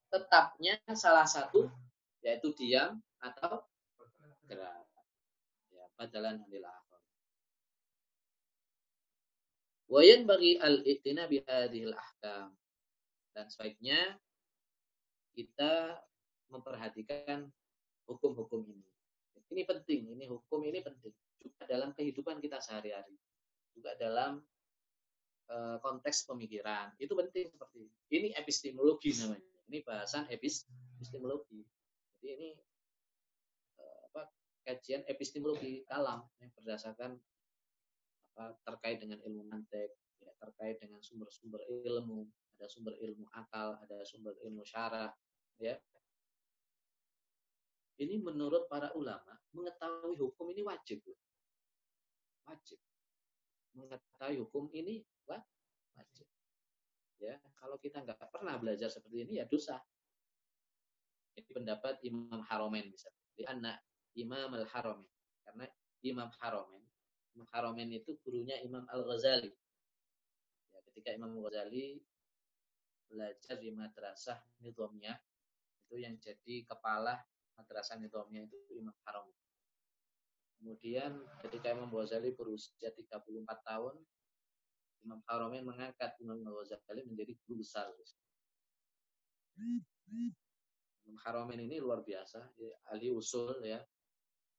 tetapnya 0.09 0.79
salah 0.95 1.27
satu 1.27 1.67
yaitu 2.23 2.49
diam 2.57 2.97
atau 3.21 3.61
gerak. 4.49 4.81
Ya, 5.69 5.85
badalan 5.97 6.41
anil 6.41 6.65
Wayan 9.95 10.27
bagi 10.27 10.59
al-i'tina 10.59 11.23
bihadihil 11.23 11.95
ahkam. 11.95 12.51
Dan 13.31 13.47
sebaiknya 13.47 14.19
kita 15.31 16.03
memperhatikan 16.51 17.47
hukum-hukum 18.03 18.67
ini. 18.67 18.83
Ini 19.55 19.63
penting, 19.63 20.11
ini 20.11 20.27
hukum 20.27 20.67
ini 20.67 20.83
penting 20.83 21.15
juga 21.39 21.63
dalam 21.63 21.95
kehidupan 21.95 22.43
kita 22.43 22.59
sehari-hari. 22.59 23.15
Juga 23.71 23.95
dalam 23.95 24.43
uh, 25.47 25.79
konteks 25.79 26.27
pemikiran. 26.27 26.91
Itu 26.99 27.15
penting 27.15 27.55
seperti 27.55 27.87
ini. 27.87 27.95
Ini 28.11 28.27
epistemologi 28.35 29.15
namanya. 29.23 29.47
Ini 29.71 29.77
bahasan 29.87 30.27
epistemologi. 30.27 31.63
Jadi 32.19 32.27
ini 32.35 32.49
uh, 33.79 33.99
apa 34.11 34.27
kajian 34.67 35.07
epistemologi 35.07 35.87
kalam 35.87 36.27
yang 36.43 36.51
berdasarkan 36.51 37.15
terkait 38.63 38.99
dengan 38.99 39.19
ilmu 39.23 39.47
mantek, 39.47 39.95
ya, 40.19 40.31
terkait 40.39 40.77
dengan 40.83 40.99
sumber-sumber 40.99 41.63
ilmu, 41.67 42.27
ada 42.59 42.67
sumber 42.67 42.95
ilmu 42.99 43.25
akal, 43.31 43.79
ada 43.79 44.03
sumber 44.03 44.35
ilmu 44.43 44.63
syara, 44.67 45.11
ya. 45.59 45.75
Ini 47.95 48.19
menurut 48.19 48.67
para 48.67 48.91
ulama 48.91 49.39
mengetahui 49.55 50.19
hukum 50.19 50.51
ini 50.51 50.67
wajib. 50.67 50.99
Wajib. 52.43 52.79
Mengetahui 53.71 54.43
hukum 54.43 54.67
ini 54.75 54.99
wajib. 55.23 56.27
Ya, 57.23 57.39
kalau 57.55 57.79
kita 57.79 58.03
nggak 58.03 58.19
pernah 58.27 58.59
belajar 58.59 58.91
seperti 58.91 59.23
ini 59.23 59.39
ya 59.39 59.47
dosa. 59.47 59.79
Ini 61.39 61.47
pendapat 61.55 62.03
Imam 62.03 62.43
Haromen 62.43 62.91
bisa. 62.91 63.07
Di 63.31 63.47
anak 63.47 63.79
Imam 64.19 64.51
Al 64.55 64.67
Haromen. 64.67 65.07
Karena 65.43 65.65
Imam 66.03 66.29
Haromen, 66.43 66.83
Haromen 67.51 67.91
itu 67.91 68.15
gurunya 68.23 68.55
Imam 68.63 68.87
Al 68.87 69.03
Ghazali. 69.03 69.51
Ya, 70.71 70.79
ketika 70.91 71.11
Imam 71.11 71.35
Al 71.35 71.51
Ghazali 71.51 71.99
belajar 73.11 73.55
di 73.59 73.69
madrasah 73.75 74.39
Nizamiyah 74.63 75.19
itu 75.85 75.95
yang 76.01 76.15
jadi 76.17 76.65
kepala 76.65 77.19
madrasah 77.59 77.99
Nizamiyah 77.99 78.47
itu 78.47 78.79
Imam 78.79 78.95
Haromen. 79.03 79.35
Kemudian 80.55 81.11
ketika 81.43 81.75
Imam 81.75 81.91
Ghazali 81.91 82.31
berusia 82.31 82.89
34 82.95 83.43
tahun, 83.67 83.95
Imam 85.05 85.19
Haromen 85.27 85.67
mengangkat 85.67 86.15
Imam 86.23 86.39
Ghazali 86.41 87.03
menjadi 87.03 87.35
guru 87.43 87.61
besar. 87.61 87.91
Imam 91.05 91.17
Haromen 91.21 91.61
ini 91.61 91.77
luar 91.77 92.01
biasa, 92.01 92.41
ya, 92.57 92.73
ahli 92.89 93.13
usul 93.13 93.61
ya, 93.61 93.77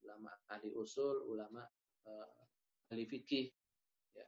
ulama 0.07 0.31
ahli 0.47 0.71
usul, 0.71 1.27
ulama 1.27 1.67
uh, 2.07 2.46
ahli 2.93 3.05
fikih, 3.07 3.51
ya. 4.15 4.27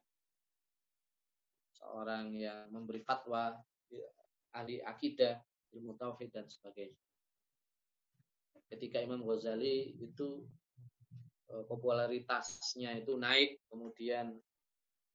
seorang 1.79 2.35
yang 2.35 2.71
memberi 2.75 3.03
fatwa, 3.07 3.55
ya, 3.91 4.09
ahli 4.55 4.83
akidah, 4.83 5.39
ilmu 5.75 5.95
tauhid 5.95 6.35
dan 6.35 6.47
sebagainya. 6.51 6.99
Ketika 8.69 9.01
Imam 9.01 9.25
Ghazali 9.25 9.97
itu 9.97 10.45
Eh, 11.49 11.65
popularitasnya 11.65 13.01
itu 13.01 13.17
naik, 13.17 13.57
kemudian 13.73 14.37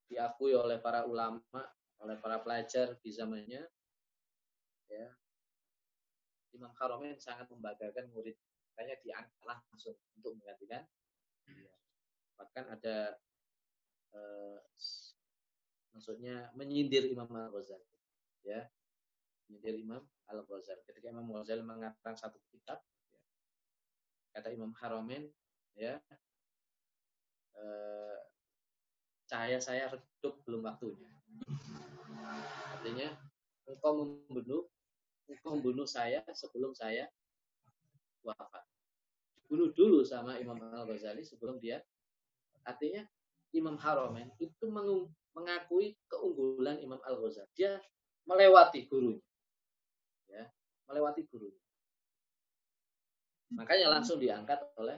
diakui 0.10 0.58
oleh 0.58 0.82
para 0.82 1.06
ulama, 1.06 1.62
oleh 2.02 2.18
para 2.18 2.42
pelajar 2.42 2.98
di 3.06 3.14
zamannya. 3.14 3.62
Ya. 4.90 5.08
Imam 6.58 6.74
Haromen 6.82 7.22
sangat 7.22 7.46
membanggakan 7.54 8.10
murid, 8.10 8.34
makanya 8.74 8.98
diangkat 9.06 9.42
langsung 9.46 9.94
untuk 10.18 10.34
menggantikan. 10.42 10.90
Ya. 11.46 11.74
Bahkan 12.42 12.66
ada 12.82 13.14
eh, 14.14 14.60
maksudnya 15.94 16.50
menyindir 16.58 17.10
Imam 17.10 17.30
Al-Ghazali. 17.30 17.86
Ya. 18.46 18.70
Menyindir 19.50 19.82
Imam 19.82 20.04
Al-Ghazali. 20.30 20.82
Ketika 20.86 21.12
Imam 21.14 21.30
Al-Ghazali 21.34 21.62
mengatakan 21.66 22.16
satu 22.18 22.38
kitab, 22.50 22.82
ya, 23.12 23.20
kata 24.38 24.54
Imam 24.54 24.74
Haromen, 24.78 25.30
ya 25.74 25.98
eh, 27.58 28.18
cahaya 29.26 29.58
saya 29.58 29.90
redup 29.90 30.46
belum 30.46 30.62
waktunya 30.66 31.10
artinya 32.78 33.10
engkau 33.66 33.92
membunuh 33.98 34.70
engkau 35.26 35.58
membunuh 35.58 35.88
saya 35.90 36.22
sebelum 36.38 36.78
saya 36.78 37.10
wafat 38.22 38.62
bunuh 39.50 39.74
dulu 39.74 40.06
sama 40.06 40.38
Imam 40.38 40.58
Al 40.62 40.86
Ghazali 40.86 41.26
sebelum 41.26 41.58
dia 41.58 41.82
artinya 42.64 43.04
Imam 43.54 43.78
Haromen 43.78 44.34
itu 44.42 44.66
mengakui 45.34 45.96
keunggulan 46.10 46.82
Imam 46.82 47.00
Al 47.06 47.18
Ghazali 47.22 47.50
dia 47.54 47.78
melewati 48.26 48.86
gurunya 48.90 49.24
ya 50.28 50.46
melewati 50.90 51.22
gurunya 51.30 51.62
makanya 53.54 53.94
langsung 53.94 54.18
diangkat 54.18 54.60
oleh 54.82 54.98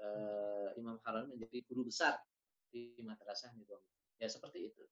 uh, 0.00 0.68
Imam 0.80 0.96
Haram 1.04 1.28
menjadi 1.28 1.60
guru 1.68 1.88
besar 1.88 2.18
di 2.70 2.96
madrasah 3.02 3.52
itu. 3.54 3.76
Ya 4.20 4.28
seperti 4.28 4.68
itu. 4.72 4.84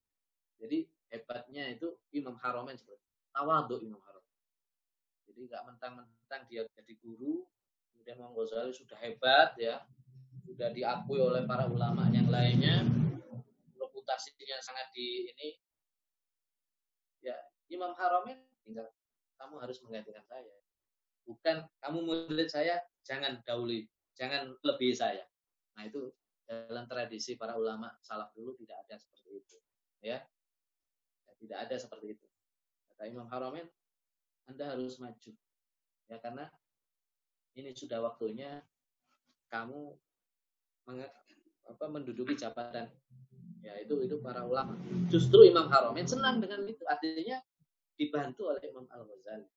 Jadi 0.58 0.88
hebatnya 1.12 1.70
itu 1.70 1.94
Imam 2.12 2.36
Haromen 2.40 2.74
seperti 2.74 3.04
tawadu 3.30 3.78
Imam 3.84 4.00
Haram. 4.02 4.24
Jadi 5.28 5.46
nggak 5.46 5.62
mentang-mentang 5.68 6.42
dia 6.48 6.64
jadi 6.74 6.94
guru, 6.98 7.44
kemudian 7.92 8.18
Imam 8.18 8.32
Ghazali 8.34 8.72
sudah 8.72 8.96
hebat 8.98 9.54
ya, 9.60 9.84
sudah 10.48 10.72
diakui 10.72 11.20
oleh 11.20 11.44
para 11.44 11.68
ulama 11.68 12.08
yang 12.08 12.32
lainnya, 12.32 12.80
reputasinya 13.76 14.56
sangat 14.64 14.88
di 14.96 15.28
ini. 15.28 15.48
Ya 17.20 17.36
Imam 17.68 17.92
Haromen 17.92 18.40
tinggal 18.64 18.88
kamu 19.36 19.60
harus 19.60 19.76
menggantikan 19.84 20.24
saya. 20.24 20.56
Bukan 21.28 21.68
kamu 21.84 21.98
murid 22.08 22.48
saya, 22.48 22.80
jangan 23.04 23.44
dahului 23.44 23.84
jangan 24.16 24.56
lebih 24.64 24.96
saya. 24.96 25.22
Nah 25.76 25.84
itu 25.84 26.08
dalam 26.48 26.88
tradisi 26.88 27.36
para 27.36 27.54
ulama 27.54 27.92
salaf 28.00 28.32
dulu 28.32 28.56
tidak 28.56 28.80
ada 28.88 28.96
seperti 28.96 29.30
itu, 29.44 29.56
ya. 30.00 30.18
Tidak 31.38 31.54
ada 31.54 31.76
seperti 31.78 32.18
itu. 32.18 32.26
Kata 32.90 33.06
Imam 33.06 33.30
Haramin, 33.30 33.68
Anda 34.50 34.74
harus 34.74 34.98
maju, 34.98 35.30
ya 36.10 36.18
karena 36.18 36.50
ini 37.54 37.70
sudah 37.70 38.02
waktunya 38.02 38.58
kamu 39.46 39.94
apa, 41.68 41.84
menduduki 41.88 42.34
jabatan. 42.38 42.88
Ya 43.60 43.76
itu 43.82 44.00
itu 44.00 44.16
para 44.22 44.46
ulama. 44.46 44.78
Justru 45.12 45.44
Imam 45.44 45.68
Haramin 45.68 46.08
senang 46.08 46.40
dengan 46.40 46.64
itu, 46.64 46.80
artinya 46.88 47.42
dibantu 47.98 48.54
oleh 48.54 48.62
Imam 48.64 48.86
Al 48.88 49.04
Ghazali. 49.04 49.48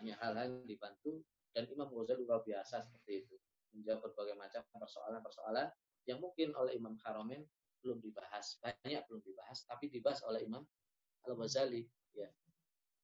Hanya 0.00 0.16
hal-hal 0.24 0.48
yang 0.50 0.66
dibantu 0.66 1.22
dan 1.52 1.68
Imam 1.70 1.92
Ghazali 1.92 2.24
luar 2.24 2.42
biasa 2.42 2.82
seperti 2.82 3.28
itu. 3.28 3.36
Menjawab 3.76 4.10
berbagai 4.10 4.34
macam 4.34 4.62
persoalan-persoalan 4.72 5.68
yang 6.08 6.18
mungkin 6.18 6.56
oleh 6.56 6.74
Imam 6.74 6.96
Haromen 7.04 7.44
belum 7.84 8.00
dibahas. 8.00 8.56
Banyak 8.64 9.04
belum 9.06 9.22
dibahas 9.22 9.62
tapi 9.68 9.92
dibahas 9.92 10.24
oleh 10.24 10.42
Imam 10.42 10.64
Al 11.28 11.32
Ghazali 11.36 11.84
ya. 12.16 12.28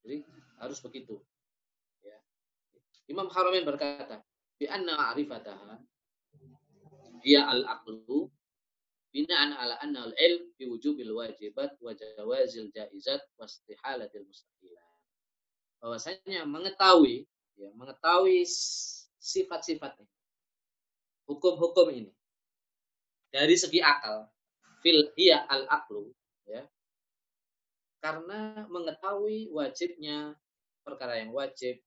Jadi 0.03 0.27
harus 0.59 0.81
begitu. 0.83 1.21
Ya. 2.03 2.19
Imam 3.07 3.29
Haromen 3.31 3.63
berkata 3.63 4.25
bi 4.57 4.67
anna 4.67 4.99
ma'rifataha 4.99 5.92
dia 7.23 7.47
al 7.49 7.63
aqlu 7.65 8.29
bina'an 9.15 9.55
ala 9.57 9.79
anna 9.81 10.11
al 10.11 10.15
ilm 10.19 10.53
bi 10.59 10.67
wujubil 10.67 11.15
wajibat 11.15 11.79
wa 11.79 11.93
jawazil 11.95 12.69
jaizat 12.75 13.23
wa 13.39 13.47
istihalatil 13.47 14.27
mustahilat 14.27 14.93
bahwasanya 15.83 16.47
mengetahui 16.47 17.27
ya, 17.59 17.69
mengetahui 17.75 18.47
sifat-sifatnya. 19.19 20.07
Hukum-hukum 21.27 21.91
ini 21.91 22.13
dari 23.35 23.59
segi 23.59 23.83
akal 23.83 24.31
fil 24.83 25.11
hiya 25.19 25.43
al 25.51 25.67
aklu 25.67 26.11
ya. 26.47 26.63
karena 28.03 28.67
mengetahui 28.67 29.47
wajibnya 29.55 30.35
perkara 30.83 31.23
yang 31.23 31.31
wajib, 31.31 31.79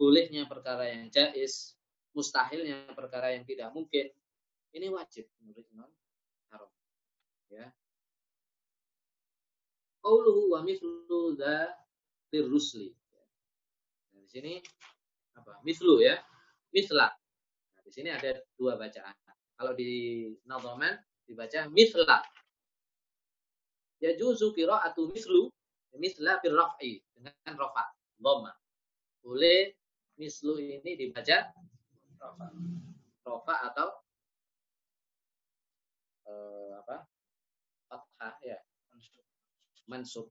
bolehnya 0.00 0.48
perkara 0.48 0.88
yang 0.88 1.12
jais, 1.12 1.75
mustahilnya 2.16 2.88
perkara 2.96 3.36
yang 3.36 3.44
tidak 3.44 3.68
mungkin. 3.76 4.08
Ini 4.72 4.88
wajib 4.88 5.28
menurut 5.44 5.64
Imam 5.68 5.90
Haram. 6.48 6.72
Ya. 7.52 7.68
Qauluhu 10.00 10.56
wa 10.56 10.64
mithlu 10.64 11.36
rusli. 12.32 12.92
Nah, 14.12 14.20
di 14.24 14.28
sini 14.28 14.52
apa? 15.36 15.60
Mislu 15.64 16.00
ya. 16.00 16.16
Misla. 16.72 17.08
Nah, 17.08 17.80
di 17.84 17.92
sini 17.92 18.08
ada 18.12 18.36
dua 18.56 18.76
bacaan. 18.76 19.16
Kalau 19.56 19.72
di 19.72 20.28
Nadhaman 20.44 20.96
dibaca 21.24 21.68
misla. 21.72 22.20
Ya 23.96 24.12
juzu 24.12 24.52
qira'atu 24.52 25.08
mislu 25.08 25.48
misla 25.96 26.36
fil 26.44 26.52
raf'i 26.52 27.00
dengan 27.16 27.32
rafa 27.56 27.96
dhamma. 28.20 28.52
Boleh 29.24 29.72
mislu 30.20 30.60
ini 30.60 30.92
dibaca 30.96 31.48
rafa. 32.18 32.46
Rafa 33.26 33.54
atau 33.72 33.88
uh, 36.28 36.72
apa? 36.82 37.06
Fathah 37.86 38.36
ya. 38.42 38.58
Mansub. 39.86 40.26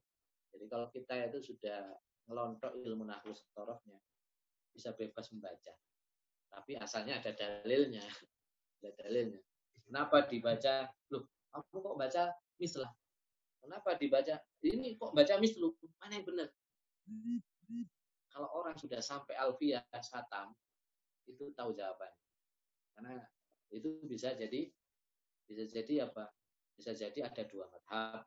Jadi 0.52 0.68
kalau 0.68 0.88
kita 0.92 1.32
itu 1.32 1.52
sudah 1.52 1.96
ngelontok 2.28 2.76
ilmu 2.76 3.08
nahwu 3.08 3.32
sorofnya, 3.32 3.96
bisa 4.72 4.92
bebas 4.92 5.32
membaca. 5.32 5.72
Tapi 6.52 6.76
asalnya 6.76 7.20
ada 7.20 7.32
dalilnya. 7.32 8.04
Ada 8.80 8.90
dalilnya. 9.00 9.40
Kenapa 9.86 10.28
dibaca? 10.28 10.88
Loh, 11.12 11.24
kamu 11.52 11.76
kok 11.80 11.96
baca 11.96 12.22
mislah? 12.60 12.92
Kenapa 13.62 13.96
dibaca? 13.96 14.34
Ini 14.60 15.00
kok 15.00 15.16
baca 15.16 15.34
mislu? 15.40 15.72
Mana 16.00 16.20
yang 16.20 16.26
benar? 16.28 16.48
Kalau 18.28 18.48
orang 18.52 18.76
sudah 18.76 19.00
sampai 19.00 19.32
alfiyah 19.38 19.80
satam, 20.04 20.52
itu 21.26 21.52
tahu 21.52 21.74
jawabannya. 21.74 22.24
Karena 22.96 23.12
itu 23.74 24.00
bisa 24.06 24.32
jadi 24.32 24.70
bisa 25.46 25.64
jadi 25.68 26.10
apa? 26.10 26.30
Bisa 26.74 26.94
jadi 26.94 27.18
ada 27.26 27.42
dua 27.46 27.66
madhab. 27.70 28.24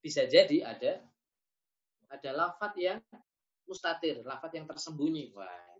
Bisa 0.00 0.28
jadi 0.28 0.64
ada 0.64 1.04
ada 2.06 2.30
lafat 2.30 2.72
yang 2.78 2.98
mustatir, 3.66 4.22
lafat 4.22 4.58
yang 4.58 4.66
tersembunyi. 4.68 5.34
Wah, 5.34 5.76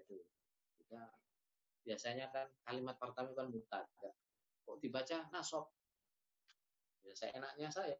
itu. 0.00 0.18
Kita 0.80 1.02
biasanya 1.84 2.30
kan 2.32 2.48
kalimat 2.64 2.96
pertama 2.96 3.32
kan 3.36 3.48
mutada. 3.52 4.10
Kok 4.62 4.78
dibaca 4.80 5.28
nasab? 5.34 5.68
Ya, 7.02 7.12
saya 7.18 7.30
enaknya 7.36 7.68
saya. 7.68 7.98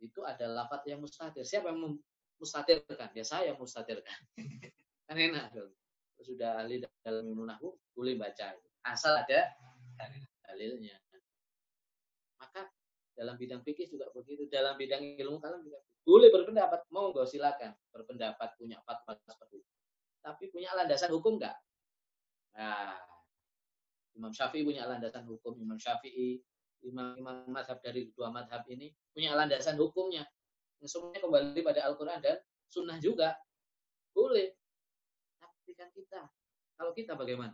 Itu 0.00 0.24
ada 0.24 0.48
lafat 0.48 0.88
yang 0.88 1.04
mustatir. 1.04 1.44
Siapa 1.44 1.72
yang 1.72 2.00
mustatirkan? 2.40 3.10
Ya 3.12 3.24
saya 3.24 3.52
yang 3.52 3.58
mustatirkan. 3.60 4.18
kan 5.06 5.16
enak 5.16 5.54
dong. 5.54 5.72
Sudah 6.20 6.58
ahli 6.64 6.82
dalam 7.06 7.30
nahwu, 7.30 7.78
boleh 7.94 8.18
baca. 8.18 8.58
Asal 8.82 9.22
ada 9.22 9.54
dalilnya. 10.42 10.98
Maka 12.42 12.68
dalam 13.14 13.38
bidang 13.38 13.62
fikih 13.62 13.86
juga 13.86 14.10
begitu. 14.10 14.50
Dalam 14.50 14.74
bidang 14.74 15.02
ilmu 15.22 15.38
kalam 15.38 15.62
juga 15.62 15.78
boleh 16.02 16.28
berpendapat. 16.34 16.86
Mau 16.90 17.14
nggak 17.14 17.28
silakan 17.30 17.72
berpendapat 17.94 18.58
punya 18.58 18.82
fatwa 18.82 19.14
seperti 19.22 19.62
itu. 19.62 19.72
Tapi 20.22 20.44
punya 20.50 20.74
landasan 20.74 21.14
hukum 21.14 21.38
nggak? 21.38 21.56
Nah, 22.56 22.98
Imam 24.16 24.32
Syafi'i 24.32 24.66
punya 24.66 24.88
landasan 24.88 25.28
hukum. 25.28 25.54
Imam 25.60 25.78
Syafi'i, 25.78 26.40
imam-imam 26.82 27.46
madhab 27.52 27.78
dari 27.84 28.10
dua 28.16 28.32
madhab 28.32 28.66
ini 28.66 28.90
punya 29.14 29.36
landasan 29.38 29.78
hukumnya. 29.78 30.26
Semuanya 30.82 31.24
kembali 31.24 31.60
pada 31.64 31.86
Al-Quran 31.88 32.18
dan 32.20 32.36
Sunnah 32.68 32.98
juga. 32.98 33.34
Boleh. 34.12 34.54
Kita, 35.76 36.24
kalau 36.80 36.92
kita 36.96 37.12
bagaimana? 37.12 37.52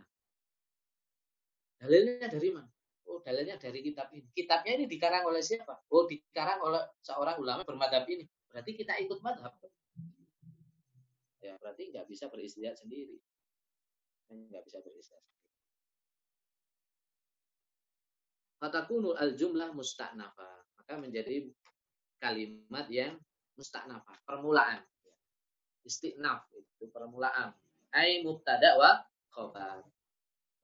Dalilnya 1.83 2.31
dari 2.31 2.55
mana? 2.55 2.71
Oh, 3.11 3.19
dalilnya 3.19 3.59
dari 3.59 3.83
kitab 3.83 4.15
ini. 4.15 4.31
Kitabnya 4.31 4.79
ini 4.79 4.87
dikarang 4.87 5.27
oleh 5.27 5.43
siapa? 5.43 5.83
Oh, 5.91 6.07
dikarang 6.07 6.63
oleh 6.63 6.79
seorang 7.03 7.43
ulama 7.43 7.67
bermadhab 7.67 8.07
ini. 8.07 8.23
Berarti 8.47 8.79
kita 8.79 8.95
ikut 9.03 9.19
madhab. 9.27 9.51
Ya, 11.43 11.59
berarti 11.59 11.91
nggak 11.91 12.07
bisa 12.07 12.31
beristihad 12.31 12.79
sendiri. 12.79 13.19
Nggak 14.31 14.63
bisa 14.71 14.79
beristihad 14.79 15.19
sendiri. 15.19 15.43
Fatakunu 18.63 19.19
al-jumlah 19.19 19.75
musta'nafa. 19.75 20.63
Maka 20.79 20.95
menjadi 21.03 21.51
kalimat 22.23 22.87
yang 22.87 23.19
musta'nafa. 23.59 24.23
Permulaan. 24.23 24.87
Istiqnaf. 25.83 26.47
Itu 26.55 26.87
permulaan. 26.95 27.51
Ai 27.93 28.25
mubtada 28.25 28.81
wa 28.81 29.05
khobar. 29.29 29.85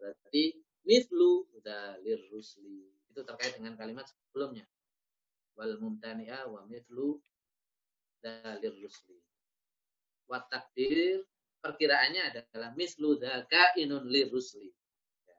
Berarti 0.01 0.57
mithlu 0.89 1.45
dalir 1.61 2.25
rusli. 2.33 2.89
Itu 3.13 3.21
terkait 3.25 3.57
dengan 3.61 3.77
kalimat 3.77 4.09
sebelumnya. 4.09 4.65
Wal 5.59 5.77
mumtani'a 5.77 6.49
wa 6.49 6.65
mithlu 6.65 7.21
dalir 8.25 8.73
rusli. 8.81 9.21
Wa 10.25 10.41
takdir 10.49 11.25
perkiraannya 11.61 12.33
adalah 12.33 12.73
mislu 12.73 13.19
inun 13.77 14.09
lir 14.09 14.31
rusli. 14.33 14.71
Ya. 15.27 15.39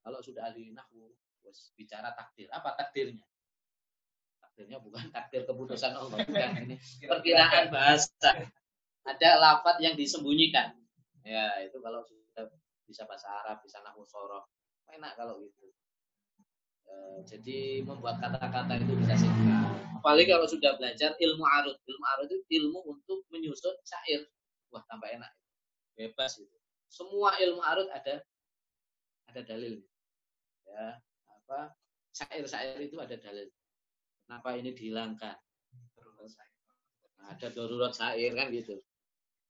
Kalau 0.00 0.20
sudah 0.24 0.48
ahli 0.48 0.72
nahwu 0.72 1.12
bicara 1.76 2.14
takdir, 2.16 2.48
apa 2.50 2.72
takdirnya? 2.78 3.26
Takdirnya 4.40 4.78
bukan 4.80 5.10
takdir 5.12 5.44
keputusan 5.44 5.92
Allah, 5.92 6.18
bukan 6.24 6.50
ini 6.64 6.76
perkiraan 7.04 7.68
bahasa. 7.68 8.48
Ada 9.04 9.36
lafat 9.36 9.76
yang 9.84 9.94
disembunyikan. 9.94 10.72
Ya, 11.24 11.60
itu 11.60 11.76
kalau 11.80 12.00
sudah 12.04 12.48
bisa 12.88 13.04
bahasa 13.04 13.28
Arab, 13.44 13.60
bisa 13.60 13.80
nahwu 13.84 14.04
sorof. 14.04 14.48
Enak 14.88 15.16
kalau 15.16 15.40
gitu. 15.40 15.72
E, 16.84 16.94
jadi 17.24 17.84
membuat 17.84 18.20
kata-kata 18.20 18.80
itu 18.80 18.92
bisa 18.96 19.16
singkat. 19.16 19.72
Apalagi 20.00 20.28
kalau 20.28 20.48
sudah 20.48 20.76
belajar 20.76 21.16
ilmu 21.16 21.44
arut. 21.44 21.76
Ilmu 21.84 22.04
arut 22.16 22.28
itu 22.28 22.44
ilmu 22.60 22.80
untuk 22.84 23.24
menyusun 23.32 23.76
syair. 23.84 24.24
Wah, 24.72 24.84
tambah 24.88 25.08
enak. 25.08 25.32
Bebas 25.96 26.40
itu. 26.40 26.56
Semua 26.88 27.36
ilmu 27.40 27.60
arut 27.60 27.88
ada 27.92 28.24
ada 29.28 29.40
dalil. 29.44 29.80
Ya, 30.68 31.00
apa? 31.28 31.72
Syair-syair 32.12 32.80
itu 32.80 32.96
ada 33.00 33.16
dalil. 33.16 33.48
Kenapa 34.24 34.56
ini 34.56 34.72
dihilangkan? 34.72 35.36
Nah, 37.24 37.32
ada 37.32 37.48
darurat 37.48 37.92
syair 37.92 38.36
kan 38.36 38.52
gitu. 38.52 38.76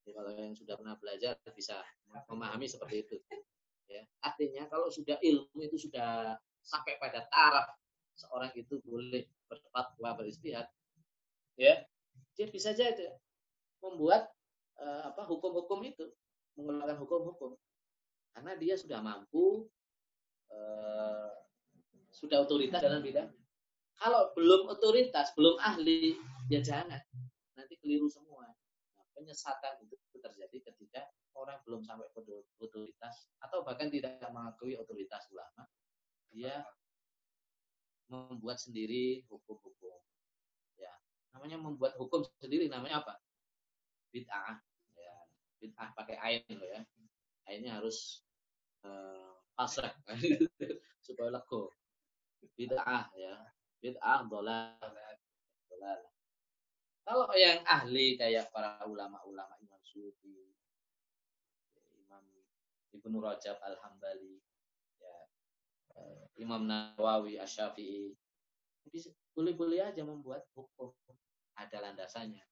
Jadi 0.05 0.20
kalau 0.20 0.30
yang 0.36 0.52
sudah 0.52 0.76
pernah 0.76 1.00
belajar 1.00 1.32
bisa 1.57 1.80
memahami 2.28 2.68
seperti 2.68 3.09
itu. 3.09 3.16
Ya, 3.88 4.05
artinya 4.20 4.68
kalau 4.68 4.92
sudah 4.92 5.16
ilmu 5.16 5.64
itu 5.64 5.88
sudah 5.88 6.36
sampai 6.61 7.00
pada 7.00 7.24
taraf 7.32 7.72
seorang 8.12 8.52
itu 8.52 8.84
boleh 8.84 9.24
berfatwa 9.48 10.12
beristihad, 10.20 10.68
ya, 11.57 11.84
dia 12.36 12.46
bisa 12.52 12.76
saja 12.76 12.92
membuat 13.80 14.28
uh, 14.76 15.09
apa 15.09 15.24
hukum-hukum 15.24 15.84
itu, 15.84 16.05
mengeluarkan 16.57 16.96
hukum-hukum, 17.00 17.52
karena 18.32 18.52
dia 18.57 18.74
sudah 18.76 19.05
mampu, 19.05 19.68
uh, 20.52 21.32
sudah 22.12 22.44
otoritas 22.44 22.80
dalam 22.80 23.05
bidang. 23.05 23.28
Kalau 24.00 24.32
belum 24.36 24.68
otoritas, 24.68 25.32
belum 25.36 25.61
ahli, 25.61 26.16
ya 26.48 26.62
jangan, 26.62 27.02
nanti 27.57 27.74
keliru 27.80 28.09
semua 28.09 28.53
penyesatan 29.14 29.80
itu 29.86 29.94
terjadi 30.18 30.70
ketika 30.70 31.06
orang 31.38 31.58
belum 31.62 31.82
sampai 31.86 32.06
otoritas 32.58 33.30
atau 33.40 33.62
bahkan 33.62 33.88
tidak 33.88 34.18
mengakui 34.30 34.74
otoritas 34.74 35.24
ulama 35.30 35.64
dia 36.34 36.66
membuat 38.10 38.60
sendiri 38.60 39.24
hukum-hukum. 39.30 39.98
Ya 40.76 40.92
namanya 41.32 41.58
membuat 41.62 41.94
hukum 41.96 42.26
sendiri 42.42 42.66
namanya 42.68 43.06
apa? 43.06 43.14
Bid'ah 44.10 44.58
ya. 44.98 45.16
Bid'ah 45.62 45.88
pakai 45.94 46.16
ain 46.20 46.42
loh 46.58 46.68
ya. 46.68 46.82
Ainnya 47.48 47.78
harus 47.80 48.26
uh, 48.82 49.34
pasrah 49.54 49.94
supaya 51.04 51.30
lego. 51.30 51.70
Bid'ah 52.58 53.08
ya. 53.14 53.34
Bid'ah 53.78 54.26
dolal. 54.26 54.78
Dolal 55.70 56.13
kalau 57.05 57.28
yang 57.36 57.61
ahli 57.68 58.16
kayak 58.16 58.48
para 58.48 58.80
ulama-ulama 58.88 59.55
Imam 59.61 59.80
Sufi, 59.84 60.50
Imam 61.94 62.24
Ibnu 62.90 63.16
Rajab 63.20 63.61
Al-Hambali, 63.61 64.40
ya, 64.98 65.16
eh, 66.00 66.24
Imam 66.40 66.64
Nawawi 66.64 67.36
Asy-Syafi'i, 67.36 68.16
boleh-boleh 69.36 69.84
aja 69.84 70.02
membuat 70.02 70.48
hukum. 70.57 70.96
Ada 71.55 71.78
landasannya. 71.78 72.42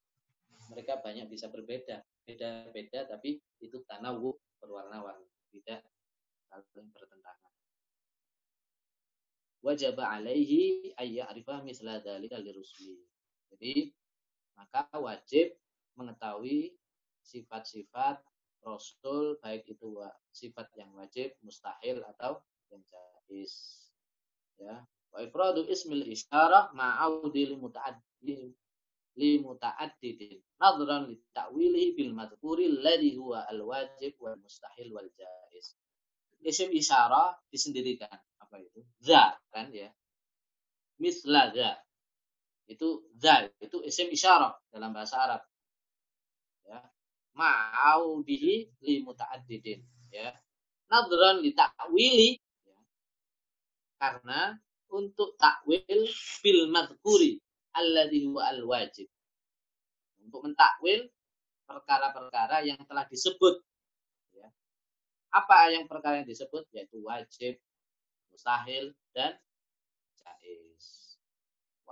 Mereka 0.71 1.03
banyak 1.03 1.27
bisa 1.27 1.51
berbeda, 1.51 2.07
beda-beda 2.23 3.11
tapi 3.11 3.43
itu 3.59 3.83
tanawu 3.83 4.39
berwarna-warni, 4.63 5.27
tidak 5.51 5.83
saling 6.47 6.95
bertentangan. 6.95 7.53
wajib 9.63 9.95
alaihi 10.03 10.91
ayya 10.99 11.31
arifah 11.31 11.63
misla 11.63 12.03
dalika 12.03 12.37
lirusli. 12.43 12.99
Jadi 13.55 13.95
maka 14.71 14.87
wajib 15.03 15.59
mengetahui 15.99 16.79
sifat-sifat 17.27 18.23
Rasul 18.63 19.43
baik 19.43 19.67
itu 19.67 19.99
sifat 20.31 20.71
yang 20.79 20.95
wajib, 20.95 21.35
mustahil 21.43 21.99
atau 22.15 22.39
yang 22.71 22.83
jais. 22.87 23.55
Ya. 24.55 24.87
Wa 25.11 25.19
ifradu 25.19 25.67
ismil 25.67 26.07
isyarah 26.07 26.71
ma'audi 26.71 27.59
li 28.23 28.39
li 29.13 29.31
muta'addidin 29.45 30.41
nadran 30.57 31.11
li 31.11 31.21
ta'wilihi 31.37 31.93
bil 31.93 32.17
madhkuri 32.17 32.65
alladhi 32.71 33.13
huwa 33.19 33.45
al 33.45 33.61
wajib 33.67 34.17
wal 34.23 34.39
mustahil 34.41 34.89
wal 34.95 35.11
jais. 35.19 35.77
Isim 36.41 36.71
isyarah 36.73 37.35
disendirikan. 37.51 38.15
Apa 38.41 38.63
itu? 38.63 38.81
Za 39.03 39.37
kan 39.51 39.75
ya. 39.75 39.91
Misla 41.03 41.51
za. 41.51 41.77
Itu 42.73 43.05
za 43.21 43.47
itu 43.61 43.85
isim 43.85 44.09
isyarah 44.09 44.57
dalam 44.73 44.97
bahasa 44.97 45.21
Arab. 45.21 45.43
Ma'audihi 47.33 48.69
li 48.85 48.95
muta'addidin. 49.01 49.81
Ya. 50.13 50.37
Nadran 50.93 51.41
li 51.41 51.57
ta'wili. 51.57 52.37
Ya. 52.69 52.77
karena 53.97 54.41
untuk 54.93 55.41
takwil 55.41 56.05
bil 56.45 56.63
madhkuri 56.69 57.41
alladhi 57.73 58.29
huwa 58.29 58.53
al 58.53 58.61
wajib 58.69 59.09
untuk 60.21 60.45
mentakwil 60.45 61.09
perkara-perkara 61.65 62.69
yang 62.69 62.77
telah 62.85 63.09
disebut. 63.09 63.65
Ya. 64.37 64.49
apa 65.33 65.73
yang 65.73 65.89
perkara 65.89 66.21
yang 66.21 66.29
disebut? 66.29 66.69
Yaitu 66.77 67.01
wajib 67.01 67.57
mustahil 68.29 68.93
dan 69.17 69.41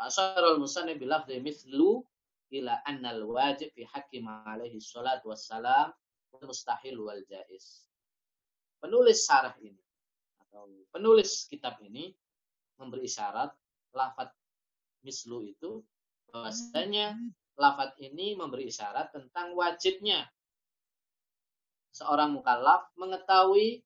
wa 0.01 0.09
asharul 0.09 0.57
musannif 0.57 0.97
bilafzi 0.97 1.45
mithlu 1.45 2.01
ila 2.57 2.81
annal 2.89 3.29
wajib 3.29 3.69
fi 3.77 3.85
hakim 3.85 4.25
alaihi 4.49 4.81
salatu 4.81 5.29
wassalam 5.29 5.93
mustahil 6.41 7.05
wal 7.05 7.21
jaiz. 7.29 7.85
Penulis 8.81 9.29
syarah 9.29 9.53
ini 9.61 9.77
atau 10.41 10.65
penulis 10.89 11.45
kitab 11.53 11.77
ini 11.85 12.17
memberi 12.81 13.05
isyarat 13.05 13.53
lafat 13.93 14.33
mislu 15.05 15.45
itu 15.45 15.85
bahwasanya 16.33 17.21
lafat 17.61 17.93
ini 18.01 18.41
memberi 18.41 18.73
isyarat 18.73 19.13
tentang 19.13 19.53
wajibnya 19.53 20.25
seorang 21.93 22.33
mukallaf 22.33 22.89
mengetahui 22.97 23.85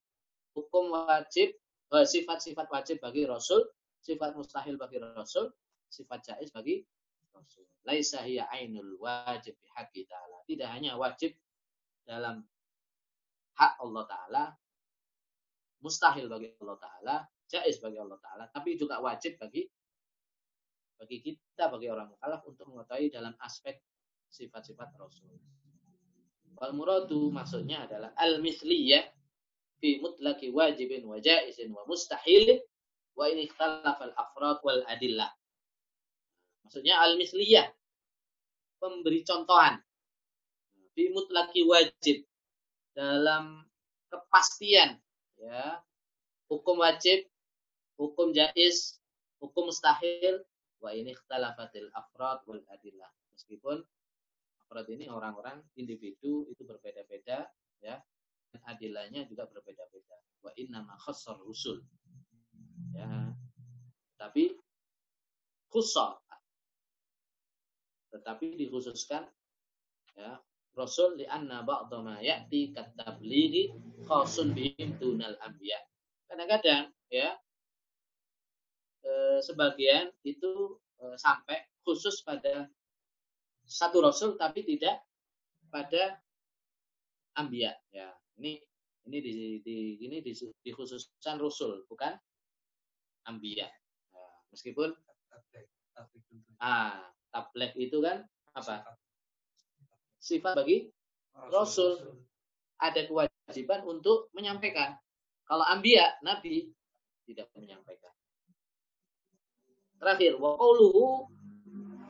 hukum 0.55 0.95
wajib 0.95 1.59
sifat-sifat 1.91 2.71
wajib 2.71 3.03
bagi 3.03 3.27
Rasul, 3.27 3.67
sifat 3.99 4.39
mustahil 4.39 4.79
bagi 4.79 5.03
Rasul, 5.03 5.51
sifat 5.95 6.35
jaiz 6.35 6.51
bagi 6.51 6.83
Rasul 7.31 7.65
laisa 7.85 8.25
hiya 8.25 8.49
ainul 8.51 8.97
wajib 8.99 9.55
haqqi 9.77 10.09
ta'ala. 10.09 10.41
Tidak 10.49 10.69
hanya 10.69 10.97
wajib 10.97 11.37
dalam 12.05 12.45
hak 13.55 13.73
Allah 13.81 14.05
Ta'ala, 14.09 14.43
mustahil 15.85 16.27
bagi 16.27 16.53
Allah 16.59 16.79
Ta'ala, 16.81 17.17
jais 17.47 17.77
bagi 17.79 18.01
Allah 18.01 18.19
Ta'ala, 18.19 18.45
tapi 18.51 18.75
juga 18.81 18.99
wajib 18.99 19.37
bagi 19.39 19.69
bagi 20.95 21.21
kita, 21.21 21.69
bagi 21.69 21.91
orang 21.93 22.17
mukallaf 22.17 22.43
untuk 22.49 22.71
mengetahui 22.71 23.13
dalam 23.13 23.35
aspek 23.45 23.77
sifat-sifat 24.33 24.95
Rasul. 24.97 25.37
Wal 26.55 26.73
muradu 26.73 27.35
maksudnya 27.35 27.85
adalah 27.85 28.15
al-misliyah 28.15 29.03
fi 29.83 29.99
mutlaki 29.99 30.55
wajibin 30.55 31.03
wa 31.03 31.19
jaizin 31.19 31.75
wa 31.75 31.83
mustahil 31.85 32.63
wa 33.19 33.27
in 33.27 33.43
ikhtalafa 33.43 34.07
al-afrad 34.07 34.63
wal 34.63 34.83
adillah. 34.87 35.35
Maksudnya 36.65 36.97
al-misliyah. 37.05 37.69
Pemberi 38.81 39.21
contohan. 39.23 39.79
Fi 40.97 41.13
mutlaki 41.13 41.63
wajib. 41.69 42.25
Dalam 42.97 43.65
kepastian. 44.09 44.97
ya 45.39 45.83
Hukum 46.49 46.85
wajib, 46.85 47.25
hukum 47.97 48.31
jais, 48.31 49.01
hukum 49.41 49.69
mustahil. 49.73 50.45
Wa 50.81 50.93
ini 50.93 51.17
ikhtalafatil 51.17 51.89
afrad 51.93 52.45
wal 52.45 52.61
adillah. 52.69 53.09
Meskipun 53.33 53.81
afrad 54.61 54.87
ini 54.93 55.09
orang-orang 55.09 55.65
individu 55.77 56.49
itu 56.53 56.63
berbeda-beda. 56.65 57.49
ya 57.81 57.97
Dan 58.53 58.61
adilahnya 58.69 59.25
juga 59.27 59.49
berbeda-beda. 59.49 60.17
Wa 60.45 60.53
inna 60.61 60.85
ma 60.85 60.95
khassar 61.01 61.41
rusul. 61.41 61.81
Ya. 62.95 63.35
Tapi 64.21 64.55
khusus 65.75 65.99
tetapi 68.15 68.55
dikhususkan 68.55 69.27
ya 70.15 70.39
Rasul 70.75 71.19
li 71.19 71.27
anna 71.27 71.63
ba'dha 71.63 72.03
ma 72.03 72.19
ya'ti 72.19 72.75
katablighi 72.75 73.75
khasun 74.07 74.55
bihim 74.55 74.99
dunal 74.99 75.39
anbiya. 75.39 75.79
Kadang-kadang 76.27 76.91
ya 77.11 77.39
eh, 79.07 79.39
sebagian 79.39 80.11
itu 80.27 80.79
eh, 80.99 81.15
sampai 81.19 81.63
khusus 81.87 82.23
pada 82.27 82.67
satu 83.65 84.03
rasul 84.03 84.35
tapi 84.35 84.67
tidak 84.67 84.99
pada 85.71 86.19
ambia 87.39 87.71
ya. 87.95 88.11
Ini 88.43 88.59
ini 89.07 89.19
di, 89.23 89.33
di 89.63 89.77
ini 90.03 90.19
di, 90.27 90.33
dikhususkan 90.35 91.39
rasul 91.39 91.87
bukan 91.87 92.19
ambia. 93.31 93.71
Ya, 94.11 94.27
meskipun 94.51 94.91
ah 96.59 97.14
tablek 97.35 97.75
itu 97.75 97.99
kan 97.99 98.23
apa? 98.55 98.95
Sifat 100.23 100.55
bagi 100.55 100.87
Rasul. 101.51 102.23
Ada 102.79 103.11
kewajiban 103.11 103.83
untuk 103.87 104.31
menyampaikan. 104.35 104.95
Kalau 105.45 105.67
ambia, 105.67 106.15
Nabi 106.23 106.71
tidak 107.27 107.51
menyampaikan. 107.59 108.15
Terakhir, 109.99 110.39
wa 110.39 110.55
qawluhu 110.55 111.27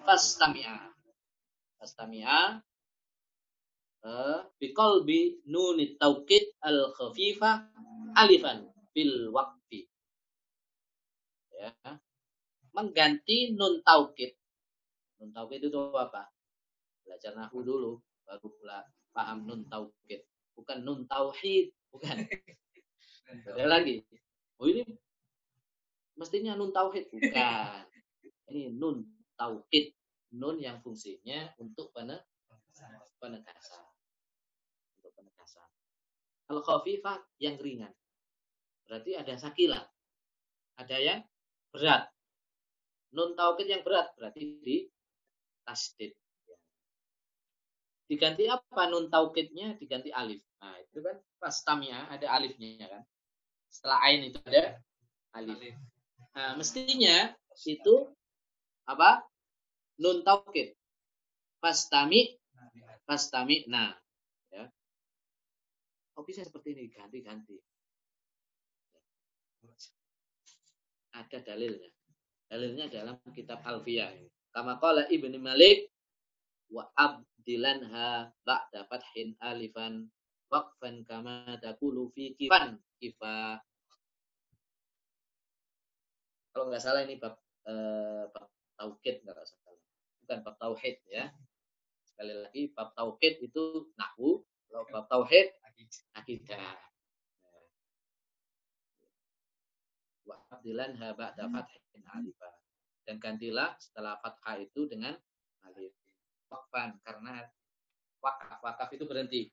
fastami'a. 0.04 0.92
Fastami'a 1.78 2.60
uh, 4.04 4.38
biqalbi 4.60 5.44
nunit 5.48 5.96
taukid 6.00 6.54
al 6.64 6.92
khafifa 6.96 7.68
alifan 8.16 8.68
bil 8.94 9.30
waqfi. 9.34 9.88
Ya. 11.54 11.72
Mengganti 12.74 13.54
nun 13.54 13.84
taukid 13.86 14.34
Nun 15.24 15.32
taukid 15.32 15.64
itu 15.64 15.80
apa? 15.96 16.28
Belajar 17.00 17.32
nahu 17.32 17.64
dulu, 17.64 17.96
baru 18.28 18.44
pula 18.60 18.84
paham 19.16 19.48
nun 19.48 19.64
taukid. 19.72 20.20
Bukan 20.52 20.84
nun 20.84 21.08
tauhid, 21.08 21.72
bukan. 21.88 22.28
Ada 23.48 23.64
lagi. 23.64 24.04
Oh 24.60 24.68
ini 24.68 24.84
mestinya 26.20 26.52
nun 26.60 26.76
tauhid, 26.76 27.08
bukan. 27.08 27.88
Ini 28.52 28.76
nun 28.76 29.08
tauhid, 29.40 29.96
nun 30.36 30.60
yang 30.60 30.84
fungsinya 30.84 31.56
untuk 31.56 31.88
penegasan. 31.96 33.00
Untuk 35.00 35.16
penegasan. 35.16 35.64
Kalau 36.44 36.60
khafifah 36.60 37.24
yang 37.40 37.56
ringan. 37.56 37.88
Berarti 38.84 39.16
ada 39.16 39.32
sakilah. 39.40 39.80
Ada 40.76 40.96
yang 41.00 41.20
berat. 41.72 42.12
Nun 43.16 43.32
taukid 43.32 43.64
yang 43.64 43.80
berat 43.80 44.12
berarti 44.20 44.60
di 44.60 44.84
tasdid. 45.64 46.12
Diganti 48.04 48.44
apa 48.46 48.86
nun 48.92 49.08
taukidnya? 49.08 49.74
Diganti 49.80 50.12
alif. 50.12 50.44
Nah, 50.60 50.76
itu 50.80 51.00
kan 51.00 51.16
pas 51.40 51.56
tamia 51.64 52.04
ada 52.12 52.28
alifnya 52.36 52.86
kan. 52.86 53.02
Setelah 53.72 53.98
ain 54.06 54.28
itu 54.28 54.38
ada 54.44 54.78
alif. 55.34 55.74
Nah, 56.36 56.52
mestinya 56.54 57.32
itu 57.64 58.12
apa? 58.84 59.24
Nun 59.98 60.20
taukid. 60.20 60.76
Pastami 61.58 62.36
pastami 63.08 63.64
nah 63.68 63.92
ya. 64.52 64.68
Oh 66.16 66.24
bisa 66.24 66.44
seperti 66.44 66.76
ini 66.76 66.92
ganti-ganti. 66.92 67.56
Ada 71.14 71.40
dalilnya. 71.40 71.88
Dalilnya 72.50 72.86
dalam 72.92 73.16
kitab 73.32 73.64
Alfiyah 73.64 74.12
ini. 74.12 74.28
Kama 74.54 74.78
qala 74.78 75.10
Ibnu 75.10 75.34
Malik 75.42 75.90
wa 76.70 76.86
abdilanha 76.94 78.30
ba'da 78.46 78.86
fathin 78.86 79.34
alifan 79.42 80.06
waqfan 80.46 81.02
kama 81.02 81.58
takulu 81.58 82.06
fi 82.14 82.38
kifan 82.38 82.78
kifa. 83.02 83.58
Kalau 86.54 86.70
nggak 86.70 86.82
salah 86.86 87.02
ini 87.02 87.18
bab 87.18 87.34
eh, 87.66 88.30
bab 88.30 88.46
tauhid 88.78 89.26
nggak 89.26 89.42
salah. 89.42 89.74
Bukan 90.22 90.38
bab 90.46 90.54
tauhid 90.62 91.02
ya. 91.10 91.34
Sekali 92.06 92.34
lagi 92.46 92.62
bab 92.70 92.94
tauhid 92.94 93.42
itu 93.42 93.90
nahwu, 93.98 94.46
kalau 94.70 94.86
bab 94.94 95.10
tauhid 95.10 95.50
akidah. 96.14 96.78
Wa 100.22 100.38
abdilanha 100.54 101.10
ba'da 101.18 101.50
fathin 101.50 102.06
alifah. 102.06 102.63
Dan 103.04 103.20
gantilah 103.20 103.76
setelah 103.76 104.16
fathah 104.18 104.56
itu 104.60 104.88
dengan 104.88 105.12
alif. 105.68 105.92
Wakfan 106.48 107.00
karena 107.04 107.44
wakaf 108.24 108.58
wakaf 108.64 108.88
itu 108.96 109.04
berhenti. 109.04 109.52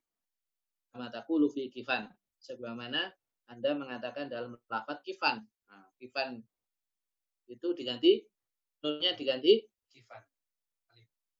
Kama 0.91 1.11
taqulu 1.11 1.51
fi 1.51 1.67
kifan. 1.67 2.07
Sebagaimana 2.39 3.11
Anda 3.51 3.75
mengatakan 3.75 4.31
dalam 4.31 4.55
lafaz 4.71 5.03
kifan. 5.03 5.43
Nah, 5.67 5.87
kifan 5.99 6.39
itu 7.51 7.67
diganti 7.75 8.23
nunnya 8.81 9.11
diganti 9.13 9.67
kifan. 9.91 10.23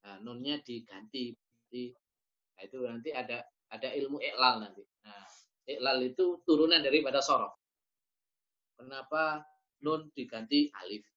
Nah, 0.03 0.19
nunnya 0.19 0.59
diganti. 0.59 1.31
Nah, 1.71 2.61
itu 2.67 2.77
nanti 2.83 3.09
ada 3.15 3.39
ada 3.71 3.89
ilmu 3.95 4.19
iklal 4.19 4.59
nanti. 4.59 4.83
Nah, 5.07 5.23
iklal 5.63 6.03
itu 6.03 6.43
turunan 6.43 6.83
daripada 6.83 7.23
sorof. 7.23 7.55
Kenapa 8.75 9.45
nun 9.85 10.11
diganti 10.11 10.67
alif? 10.83 11.07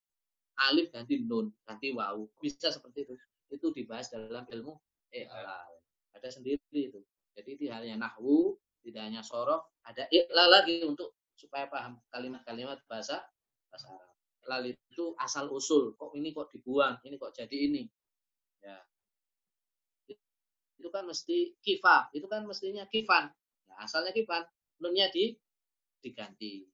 Alif 0.54 0.94
ganti 0.94 1.18
nun, 1.22 1.50
ganti 1.66 1.90
wau. 1.90 2.30
Bisa 2.38 2.70
seperti 2.70 3.06
itu. 3.06 3.14
Itu 3.50 3.74
dibahas 3.74 4.10
dalam 4.10 4.46
ilmu 4.46 4.74
iklal. 5.10 5.70
Ada 6.14 6.28
sendiri 6.30 6.62
itu. 6.70 7.02
Jadi 7.34 7.58
tidak 7.58 7.82
hanya 7.82 8.06
nahwu, 8.06 8.54
tidak 8.86 9.02
hanya 9.10 9.20
sorof, 9.26 9.66
ada 9.82 10.06
iklal 10.10 10.48
lagi 10.50 10.86
untuk 10.86 11.18
supaya 11.34 11.66
paham 11.66 11.98
kalimat-kalimat 12.14 12.78
bahasa 12.86 13.26
bahasa 13.70 13.90
Arab. 13.90 14.14
Iklal 14.38 14.62
itu 14.70 15.04
asal 15.18 15.50
usul. 15.50 15.98
Kok 15.98 16.14
ini 16.14 16.30
kok 16.30 16.54
dibuang, 16.54 17.02
ini 17.02 17.18
kok 17.18 17.34
jadi 17.34 17.56
ini. 17.66 17.82
Ya. 18.62 18.78
Itu 20.78 20.88
kan 20.94 21.10
mesti 21.10 21.58
kifa, 21.58 22.14
itu 22.14 22.30
kan 22.30 22.46
mestinya 22.46 22.86
kifan. 22.86 23.32
Ya, 23.66 23.74
asalnya 23.82 24.14
kifan, 24.14 24.46
nunnya 24.78 25.10
di 25.10 25.34
diganti 26.04 26.68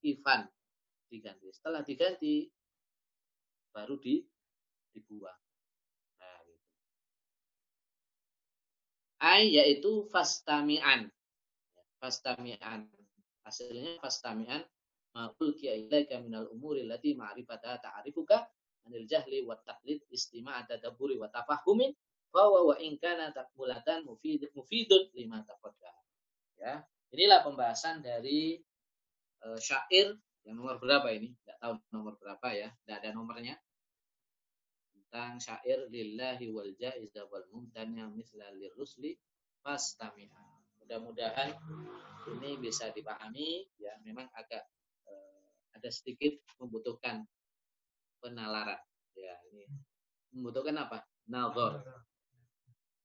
Ivan 0.00 0.48
diganti. 1.10 1.50
Setelah 1.50 1.82
diganti 1.82 2.46
baru 3.74 3.98
di 3.98 4.22
dibuang. 4.94 5.40
Nah, 6.18 6.38
gitu. 6.46 6.66
Ai 9.18 9.50
yaitu 9.58 10.06
fastami'an. 10.08 11.10
Fastami'an. 11.98 12.86
Hasilnya 13.42 13.98
fastami'an 13.98 14.62
ma'ul 15.10 15.58
ilaika 15.58 16.22
minal 16.22 16.46
umuri 16.54 16.86
lati 16.86 17.18
ma'rifata 17.18 17.82
ta'arifuka 17.82 18.46
anil 18.86 19.06
jahli 19.10 19.42
wa 19.42 19.58
taqlid 19.58 20.06
istima'a 20.06 20.66
tadabburi 20.70 21.18
wa 21.18 21.26
tafahumin 21.26 21.90
bahwa 22.30 22.62
wa 22.62 22.74
in 22.78 22.94
kana 22.94 23.34
takmulatan 23.34 24.06
mufid, 24.06 24.46
mufidun 24.54 25.10
lima 25.18 25.42
taqaddam. 25.42 25.96
Ya. 26.62 26.86
Inilah 27.10 27.42
pembahasan 27.42 28.06
dari 28.06 28.62
uh, 29.42 29.58
syair 29.58 30.14
yang 30.46 30.56
nomor 30.56 30.80
berapa 30.80 31.08
ini? 31.12 31.32
Tidak 31.36 31.58
tahu 31.60 31.74
nomor 31.92 32.14
berapa 32.16 32.48
ya. 32.52 32.68
Tidak 32.72 32.96
ada 32.96 33.10
nomornya. 33.12 33.54
Tentang 34.94 35.42
syair 35.42 35.90
lillahi 35.90 36.46
wal 36.48 36.72
jaiza 36.78 37.26
wal 37.28 37.44
mumtanya 37.52 38.08
misla 38.08 38.48
lirrusli 38.56 39.18
fastami'a. 39.60 40.44
Mudah-mudahan 40.80 41.54
ini 42.36 42.56
bisa 42.58 42.90
dipahami 42.90 43.68
ya 43.78 43.94
memang 44.02 44.26
agak 44.34 44.64
uh, 45.06 45.50
ada 45.76 45.90
sedikit 45.92 46.34
membutuhkan 46.58 47.26
penalaran 48.18 48.80
ya 49.14 49.34
ini 49.50 49.66
membutuhkan 50.34 50.78
apa? 50.78 51.04
Nazar. 51.30 51.84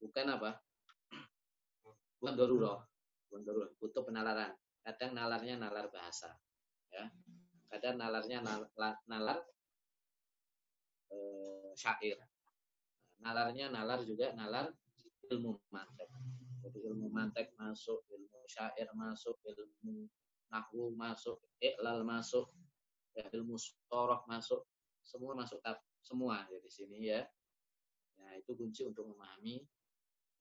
Bukan 0.02 0.26
apa? 0.30 0.62
Bukan 2.22 2.34
darurat. 2.38 2.86
Bukan 3.30 3.42
darurat, 3.44 3.72
butuh 3.82 4.02
penalaran 4.06 4.54
kadang 4.86 5.18
nalarnya 5.18 5.58
nalar 5.58 5.90
bahasa 5.90 6.30
ya 6.94 7.10
kadang 7.76 8.00
nalarnya 8.00 8.40
nalar, 8.40 8.96
nalar 9.06 9.40
e, 11.12 11.18
syair. 11.76 12.16
Nalarnya 13.20 13.68
nalar 13.72 14.00
juga 14.08 14.32
nalar 14.32 14.72
ilmu 15.28 15.60
mantek. 15.70 16.10
Jadi 16.64 16.80
ilmu 16.88 17.12
mantek 17.12 17.52
masuk 17.60 18.08
ilmu 18.10 18.48
syair 18.48 18.88
masuk 18.96 19.38
ilmu 19.44 20.08
nahwu 20.50 20.96
masuk 20.96 21.42
iklal 21.60 22.08
masuk 22.08 22.48
ya, 23.12 23.28
ilmu 23.36 23.60
soroh 23.60 24.24
masuk 24.26 24.64
semua 25.04 25.36
masuk 25.36 25.60
semua 26.00 26.48
di 26.48 26.72
sini 26.72 27.12
ya. 27.12 27.22
Nah 28.18 28.40
itu 28.40 28.56
kunci 28.56 28.88
untuk 28.88 29.12
memahami 29.12 29.62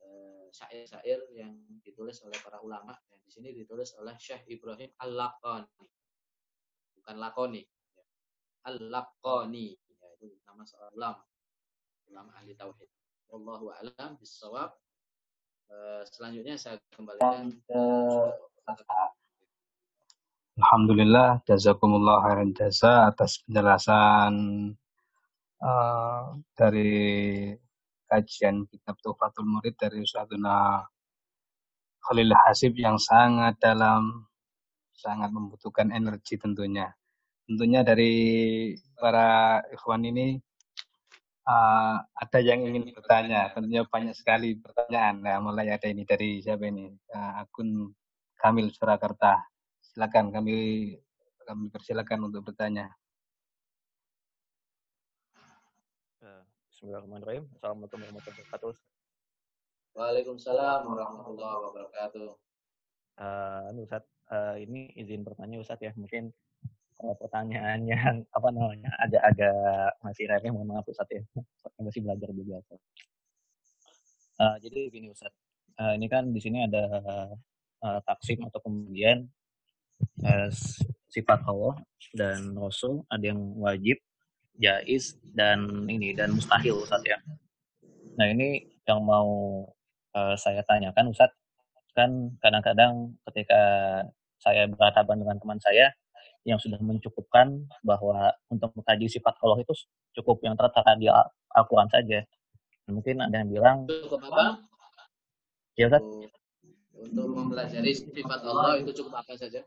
Eh, 0.04 0.46
syair-syair 0.52 1.20
yang 1.32 1.56
ditulis 1.80 2.20
oleh 2.22 2.36
para 2.44 2.60
ulama. 2.60 2.92
Yang 3.08 3.20
di 3.24 3.30
sini 3.32 3.48
ditulis 3.56 3.96
oleh 3.96 4.14
Syekh 4.20 4.44
Ibrahim 4.52 4.92
Al-Laqani 5.00 6.03
bukan 7.04 7.20
Lakoni. 7.20 7.60
Ya. 7.60 8.04
Al-Laqani 8.72 9.76
ya, 9.76 10.08
itu 10.16 10.40
nama 10.48 10.64
seorang 10.64 10.96
ulama. 10.96 11.22
Ulama 12.08 12.32
ahli 12.40 12.56
tauhid. 12.56 12.88
Wallahu 13.28 13.68
a'lam 13.76 14.16
bissawab. 14.16 14.72
Uh, 15.68 16.00
selanjutnya 16.08 16.56
saya 16.56 16.80
kembalikan 16.96 17.52
ke 17.52 17.80
Alhamdulillah. 20.56 21.44
Jazakumullah 21.44 22.24
khairan 22.24 22.56
jasa 22.56 23.12
atas 23.12 23.44
penjelasan 23.44 24.32
uh, 25.60 26.40
dari 26.56 27.52
kajian 28.08 28.64
kitab 28.64 28.96
Tufatul 29.04 29.44
Murid 29.44 29.76
dari 29.76 30.00
Ustazuna 30.00 30.88
Khalil 32.00 32.32
Hasib 32.32 32.80
yang 32.80 32.96
sangat 32.96 33.60
dalam, 33.60 34.24
sangat 34.94 35.30
membutuhkan 35.34 35.90
energi 35.90 36.38
tentunya. 36.38 36.88
Tentunya 37.44 37.84
dari 37.84 38.14
para 38.96 39.60
ikhwan 39.68 40.06
ini 40.08 40.40
uh, 41.44 42.00
ada 42.00 42.38
yang 42.40 42.64
ingin 42.64 42.94
bertanya, 42.94 43.52
tentunya 43.52 43.84
banyak 43.84 44.16
sekali 44.16 44.56
pertanyaan. 44.56 45.20
Nah, 45.20 45.42
mulai 45.44 45.68
ada 45.74 45.84
ini 45.90 46.08
dari 46.08 46.40
siapa 46.40 46.64
ini? 46.70 46.88
Uh, 47.12 47.44
akun 47.44 47.92
Kamil 48.40 48.72
Surakarta. 48.72 49.44
Silakan 49.84 50.32
kami 50.32 50.56
kami 51.44 51.68
persilakan 51.68 52.32
untuk 52.32 52.48
bertanya. 52.48 52.88
Bismillahirrahmanirrahim. 56.84 57.48
Assalamualaikum 57.56 57.96
warahmatullahi 57.96 58.44
wabarakatuh. 58.44 58.74
Waalaikumsalam 59.96 60.80
warahmatullahi 60.84 61.58
wabarakatuh. 61.64 62.28
Uh, 63.16 63.80
Ustaz, 63.80 64.04
uh, 64.30 64.56
ini 64.56 64.92
izin 64.96 65.24
bertanya 65.26 65.60
Ustaz 65.60 65.80
ya, 65.82 65.92
mungkin 65.96 66.32
uh, 67.02 67.14
pertanyaan 67.18 67.84
yang 67.92 68.22
apa 68.30 68.48
namanya 68.54 68.90
agak-agak 69.02 69.98
masih 70.00 70.24
remeh, 70.30 70.50
mohon 70.52 70.68
maaf 70.70 70.86
Ustaz 70.88 71.08
ya, 71.10 71.22
masih 71.80 72.00
belajar 72.04 72.30
juga. 72.32 72.60
Uh, 74.40 74.56
jadi 74.62 74.88
begini 74.90 75.10
Ustaz, 75.12 75.32
uh, 75.80 75.94
ini 75.94 76.06
kan 76.08 76.30
di 76.30 76.40
sini 76.40 76.64
ada 76.64 76.84
uh, 77.84 78.00
taksim 78.06 78.42
atau 78.46 78.60
kemudian 78.62 79.28
uh, 80.24 80.48
sifat 81.10 81.40
Allah 81.46 81.78
dan 82.14 82.54
Rasul, 82.58 83.06
ada 83.10 83.22
yang 83.22 83.40
wajib, 83.58 83.98
jais 84.58 85.18
dan 85.34 85.86
ini 85.90 86.14
dan 86.14 86.34
mustahil 86.34 86.82
Ustaz 86.82 87.02
ya. 87.06 87.18
Nah 88.14 88.30
ini 88.30 88.70
yang 88.86 89.02
mau 89.02 89.66
uh, 90.14 90.34
saya 90.38 90.62
tanyakan 90.62 91.10
Ustaz 91.10 91.34
kan 91.94 92.34
kadang-kadang 92.42 93.14
ketika 93.30 93.62
saya 94.42 94.68
berhadapan 94.68 95.16
dengan 95.22 95.36
teman 95.40 95.58
saya 95.62 95.94
yang 96.44 96.60
sudah 96.60 96.76
mencukupkan 96.76 97.64
bahwa 97.80 98.28
untuk 98.52 98.68
mengkaji 98.76 99.08
sifat 99.08 99.32
Allah 99.40 99.64
itu 99.64 99.72
cukup 100.20 100.44
yang 100.44 100.52
tertera 100.54 100.92
di 101.00 101.08
Al-Quran 101.56 101.88
saja. 101.88 102.20
Mungkin 102.84 103.24
ada 103.24 103.40
yang 103.40 103.48
bilang 103.48 103.76
cukup 103.88 104.20
apa? 104.28 104.60
Ya 105.80 105.88
Ustaz. 105.88 106.04
Untuk 106.94 107.26
mempelajari 107.32 107.96
sifat 107.96 108.40
Allah 108.44 108.76
itu 108.84 108.92
cukup 108.92 109.24
apa 109.24 109.32
saja? 109.40 109.64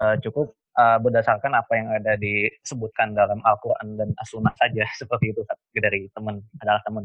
Uh, 0.00 0.16
cukup 0.24 0.56
uh, 0.76 0.98
berdasarkan 1.00 1.52
apa 1.52 1.72
yang 1.76 1.88
ada 1.92 2.16
disebutkan 2.16 3.12
dalam 3.12 3.40
Al-Quran 3.44 3.96
dan 4.00 4.08
As-Sunnah 4.16 4.56
saja 4.56 4.84
seperti 5.00 5.36
itu 5.36 5.44
dari 5.76 6.08
teman 6.16 6.40
adalah 6.64 6.80
teman 6.84 7.04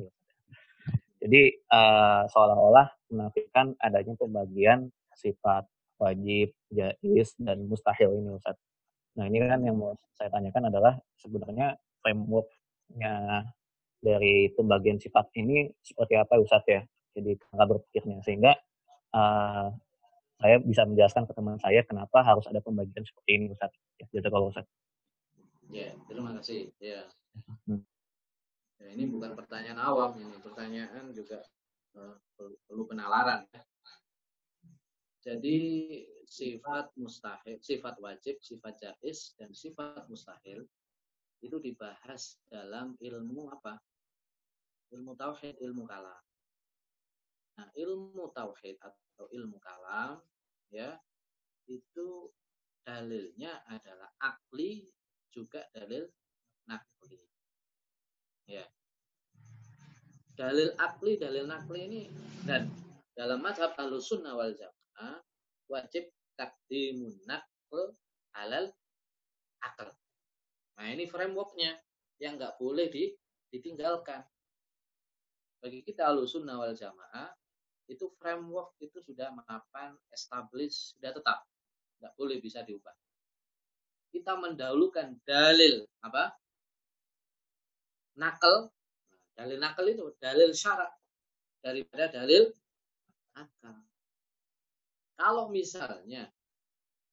jadi 1.21 1.53
uh, 1.69 2.25
seolah-olah 2.25 2.89
menafikan 3.13 3.77
adanya 3.77 4.17
pembagian 4.17 4.89
sifat 5.13 5.69
wajib, 6.01 6.49
jais, 6.73 7.29
dan 7.37 7.69
mustahil 7.69 8.17
ini 8.17 8.33
Ustaz. 8.33 8.57
Nah 9.21 9.29
ini 9.29 9.37
kan 9.45 9.61
yang 9.61 9.77
mau 9.77 9.93
saya 10.17 10.33
tanyakan 10.33 10.73
adalah 10.73 10.97
sebenarnya 11.21 11.77
frameworknya 12.01 13.45
dari 14.01 14.49
pembagian 14.57 14.97
sifat 14.97 15.29
ini 15.37 15.69
seperti 15.85 16.17
apa 16.17 16.41
Ustaz 16.41 16.65
ya? 16.65 16.81
Jadi 17.13 17.37
cara 17.37 17.69
berpikirnya 17.69 18.17
sehingga 18.25 18.57
uh, 19.13 19.69
saya 20.41 20.57
bisa 20.57 20.89
menjelaskan 20.89 21.29
ke 21.29 21.37
teman 21.37 21.61
saya 21.61 21.85
kenapa 21.85 22.25
harus 22.25 22.49
ada 22.49 22.65
pembagian 22.65 23.05
seperti 23.05 23.29
ini 23.37 23.45
Ustaz. 23.53 23.69
Ya, 24.01 24.09
gitu 24.09 24.25
kalau 24.33 24.49
Ustaz. 24.49 24.65
Ya, 25.69 25.93
terima 26.09 26.33
kasih. 26.41 26.73
Ya. 26.81 27.05
Hmm. 27.69 27.85
Ya. 28.81 28.97
ini 28.97 29.05
bukan 29.05 29.37
pertanyaan 29.37 29.77
awam 29.77 30.17
ini, 30.17 30.35
pertanyaan 30.41 31.13
juga 31.13 31.45
uh, 31.95 32.17
perlu 32.65 32.83
penalaran. 32.89 33.45
Jadi 35.21 35.57
sifat 36.25 36.89
mustahil, 36.97 37.61
sifat 37.61 38.01
wajib, 38.01 38.41
sifat 38.41 38.73
jais, 38.81 39.37
dan 39.37 39.53
sifat 39.53 40.09
mustahil 40.09 40.65
itu 41.45 41.57
dibahas 41.61 42.41
dalam 42.49 42.97
ilmu 42.97 43.53
apa? 43.53 43.77
Ilmu 44.89 45.13
tauhid, 45.13 45.61
ilmu 45.61 45.85
kalam. 45.85 46.23
Nah, 47.61 47.69
ilmu 47.77 48.33
tauhid 48.33 48.81
atau 48.81 49.29
ilmu 49.29 49.61
kalam 49.61 50.17
ya 50.73 50.97
itu 51.69 52.31
dalilnya 52.81 53.61
adalah 53.69 54.09
akli 54.17 54.89
juga 55.29 55.61
dalil 55.69 56.09
nakli. 56.65 57.30
Ya. 58.51 58.67
Dalil 60.35 60.75
akli, 60.75 61.15
dalil 61.15 61.47
nakli 61.47 61.87
ini 61.87 62.01
dan 62.43 62.67
dalam 63.15 63.39
mazhab 63.39 63.71
sunnah 64.03 64.35
wal 64.35 64.51
Jamaah 64.51 65.23
wajib 65.71 66.11
takdimun 66.35 67.15
nakl 67.23 67.95
alal 68.35 68.67
akal. 69.63 69.87
Nah 70.75 70.87
ini 70.91 71.07
frameworknya 71.07 71.79
yang 72.19 72.35
nggak 72.35 72.59
boleh 72.59 72.91
di, 72.91 73.13
ditinggalkan. 73.53 74.25
Bagi 75.61 75.85
kita 75.85 76.09
sunnah 76.25 76.57
wal 76.57 76.73
jamaah 76.73 77.29
itu 77.85 78.09
framework 78.17 78.73
itu 78.81 78.97
sudah 79.03 79.29
mapan, 79.35 79.93
establish, 80.09 80.95
sudah 80.97 81.11
tetap, 81.11 81.43
nggak 82.01 82.13
boleh 82.17 82.39
bisa 82.41 82.63
diubah. 82.65 82.95
Kita 84.11 84.35
mendahulukan 84.39 85.21
dalil 85.23 85.85
apa? 86.01 86.33
Nakal. 88.21 88.69
Dalil 89.33 89.57
nakal 89.57 89.89
itu 89.89 90.05
dalil 90.21 90.53
syarat 90.53 90.93
daripada 91.65 92.13
dalil 92.13 92.53
akal. 93.33 93.73
Kalau 95.17 95.49
misalnya 95.49 96.29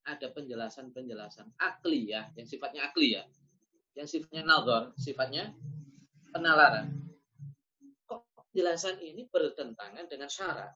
ada 0.04 0.28
penjelasan-penjelasan 0.32 1.52
akli 1.61 2.12
ya, 2.12 2.28
yang 2.36 2.48
sifatnya 2.48 2.88
akli 2.88 3.16
ya, 3.16 3.24
yang 3.92 4.09
sifatnya 4.09 4.44
nazar, 4.44 4.92
sifatnya 4.96 5.52
penalaran. 6.32 6.92
Kok 8.09 8.24
penjelasan 8.32 9.00
ini 9.04 9.28
bertentangan 9.28 10.09
dengan 10.09 10.28
syarat? 10.32 10.72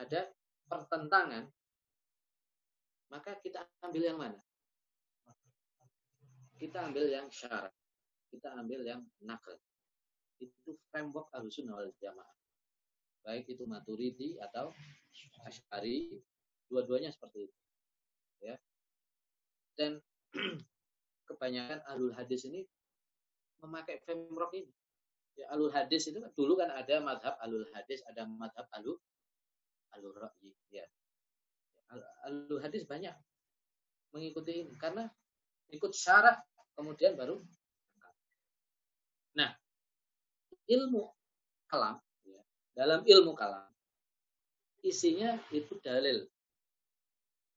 Ada 0.00 0.32
pertentangan. 0.68 1.44
Maka 3.12 3.36
kita 3.40 3.64
ambil 3.84 4.02
yang 4.02 4.18
mana? 4.18 4.40
Kita 6.56 6.88
ambil 6.88 7.12
yang 7.12 7.28
syarat. 7.28 7.72
Kita 8.30 8.54
ambil 8.58 8.82
yang 8.82 9.02
nakal. 9.22 9.56
Itu 10.42 10.76
framework 10.92 11.32
alusun 11.32 11.70
wal 11.72 11.90
jamaah. 12.00 12.36
Baik 13.26 13.50
itu 13.50 13.66
maturidi 13.66 14.38
atau 14.38 14.70
asyari, 15.48 16.20
dua-duanya 16.70 17.10
seperti 17.10 17.50
itu. 17.50 17.58
Ya. 18.42 18.56
Dan 19.74 19.98
kebanyakan 21.28 21.82
alul 21.90 22.14
hadis 22.14 22.46
ini 22.46 22.62
memakai 23.62 23.98
framework 24.04 24.52
ini. 24.54 24.70
Ya, 25.36 25.52
alul 25.52 25.68
hadis 25.68 26.08
itu 26.08 26.16
kan 26.16 26.32
dulu 26.32 26.56
kan 26.56 26.72
ada 26.72 26.96
madhab 27.04 27.36
alul 27.44 27.68
hadis, 27.76 28.00
ada 28.08 28.24
madhab 28.24 28.64
alul 28.72 28.96
alul 29.92 30.16
ra'yi. 30.16 30.56
Ya. 30.72 30.86
Alul 32.24 32.60
hadis 32.62 32.88
banyak 32.88 33.12
mengikuti 34.16 34.64
ini 34.64 34.72
karena 34.80 35.06
ikut 35.70 35.92
syarat 35.92 36.40
kemudian 36.72 37.18
baru 37.18 37.36
Nah, 39.36 39.52
ilmu 40.66 41.12
kalam 41.68 42.00
ya, 42.24 42.42
dalam 42.72 43.04
ilmu 43.04 43.36
kalam 43.36 43.68
isinya 44.80 45.36
itu 45.52 45.76
dalil. 45.84 46.24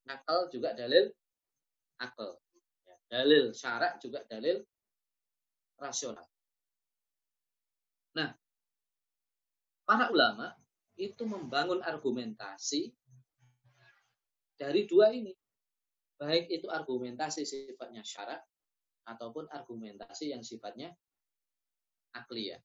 Nakal 0.04 0.50
juga 0.52 0.74
dalil 0.74 1.14
akal 2.00 2.40
dalil 3.10 3.52
syarak 3.52 3.98
juga 3.98 4.22
dalil 4.30 4.62
rasional. 5.82 6.26
Nah, 8.14 8.30
para 9.84 10.14
ulama 10.14 10.54
itu 11.00 11.26
membangun 11.26 11.82
argumentasi 11.82 12.94
dari 14.60 14.86
dua 14.86 15.10
ini. 15.10 15.34
Baik 16.20 16.52
itu 16.52 16.68
argumentasi 16.68 17.48
sifatnya 17.48 18.04
syarak 18.04 18.44
ataupun 19.08 19.48
argumentasi 19.50 20.36
yang 20.36 20.44
sifatnya 20.44 20.92
akliyah. 22.16 22.62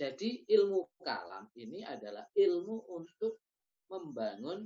Jadi 0.00 0.48
ilmu 0.48 0.88
kalam 1.04 1.52
ini 1.60 1.84
adalah 1.84 2.24
ilmu 2.32 2.88
untuk 2.88 3.36
membangun 3.92 4.64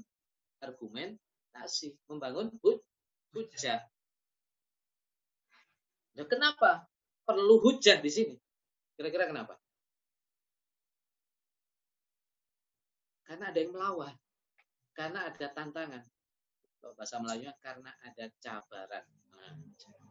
argumentasi, 0.63 1.99
membangun 2.07 2.55
hujah. 3.35 3.83
Nah, 6.15 6.27
kenapa 6.31 6.87
perlu 7.27 7.59
hujah 7.59 7.99
di 7.99 8.11
sini? 8.15 8.37
Kira-kira 8.95 9.27
kenapa? 9.27 9.59
Karena 13.27 13.51
ada 13.51 13.59
yang 13.59 13.75
melawan. 13.75 14.15
Karena 14.95 15.27
ada 15.27 15.47
tantangan. 15.51 16.05
Kalau 16.79 16.95
bahasa 16.95 17.19
Melayunya 17.19 17.51
karena 17.59 17.91
ada 18.07 18.31
cabaran. 18.39 19.05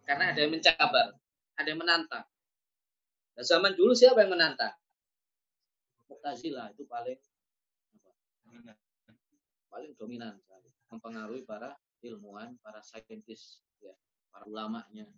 Karena 0.03 0.35
ada 0.35 0.39
yang 0.43 0.51
mencabar. 0.51 1.15
Ada 1.55 1.67
yang 1.71 1.79
menantang. 1.79 2.27
Nah, 3.33 3.43
zaman 3.45 3.73
dulu 3.73 3.97
siapa 3.97 4.21
yang 4.21 4.37
menantang? 4.37 4.77
Mu'tazilah 6.05 6.69
itu 6.73 6.85
paling 6.85 7.17
paling 9.73 9.91
dominan 9.97 10.37
mempengaruhi 10.93 11.41
para 11.41 11.73
ilmuwan, 12.05 12.53
para 12.61 12.77
saintis, 12.85 13.65
ya, 13.81 13.89
para 14.29 14.45
ulamanya, 14.45 15.09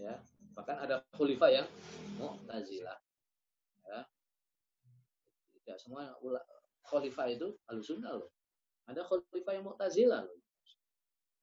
ya. 0.00 0.16
Bahkan 0.56 0.88
ada 0.88 1.04
khalifah 1.12 1.50
yang 1.52 1.68
Mu'tazilah. 2.16 2.96
Ya. 3.84 4.00
Tidak 5.60 5.76
semua 5.76 6.16
khalifah 6.88 7.28
itu 7.28 7.52
alusunnah 7.68 8.16
loh. 8.16 8.32
Ada 8.88 9.04
khalifah 9.04 9.52
yang 9.52 9.68
Mu'tazilah 9.68 10.24
loh. 10.24 10.40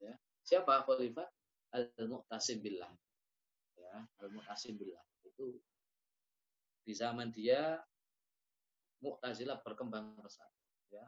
Ya. 0.01 0.17
Siapa 0.41 0.81
khalifah? 0.81 1.29
Al-Mu'tasim 1.75 2.63
billah. 2.63 2.89
Ya, 3.75 4.07
Al-Mu'tasim 4.23 4.79
billah. 4.79 5.03
Itu 5.27 5.59
di 6.85 6.93
zaman 6.93 7.33
dia 7.33 7.81
Mu'tazilah 9.01 9.59
berkembang 9.65 10.21
pesat. 10.21 10.47
Ya, 10.93 11.05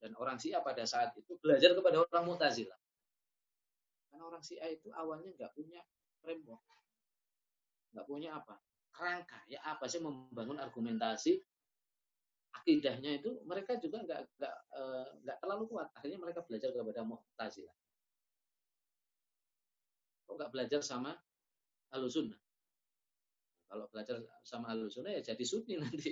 dan 0.00 0.16
orang 0.16 0.40
Syiah 0.40 0.64
pada 0.64 0.82
saat 0.88 1.12
itu 1.12 1.36
belajar 1.44 1.76
kepada 1.76 2.00
orang 2.00 2.24
Mu'tazilah. 2.24 2.80
Karena 4.08 4.24
orang 4.24 4.40
Syiah 4.40 4.72
itu 4.72 4.88
awalnya 4.96 5.28
nggak 5.36 5.52
punya 5.52 5.84
framework. 6.24 6.64
Nggak 7.92 8.06
punya 8.08 8.30
apa? 8.40 8.56
Kerangka. 8.96 9.38
Ya 9.46 9.60
apa 9.62 9.84
sih 9.86 10.00
membangun 10.00 10.56
argumentasi 10.56 11.44
akidahnya 12.50 13.22
itu 13.22 13.30
mereka 13.46 13.78
juga 13.78 14.02
nggak 14.02 14.20
nggak 14.40 14.56
eh, 14.74 15.06
nggak 15.28 15.36
terlalu 15.44 15.64
kuat. 15.68 15.92
Akhirnya 15.92 16.18
mereka 16.18 16.40
belajar 16.48 16.72
kepada 16.72 17.04
Mu'tazilah. 17.04 17.76
Kok 20.24 20.34
nggak 20.40 20.50
belajar 20.50 20.80
sama 20.80 21.12
Ahlussunnah? 21.92 22.40
Kalau 23.70 23.86
belajar 23.86 24.18
sama 24.42 24.74
Ahlussunnah 24.74 25.14
ya 25.14 25.22
jadi 25.22 25.44
Sunni 25.46 25.78
nanti. 25.78 26.10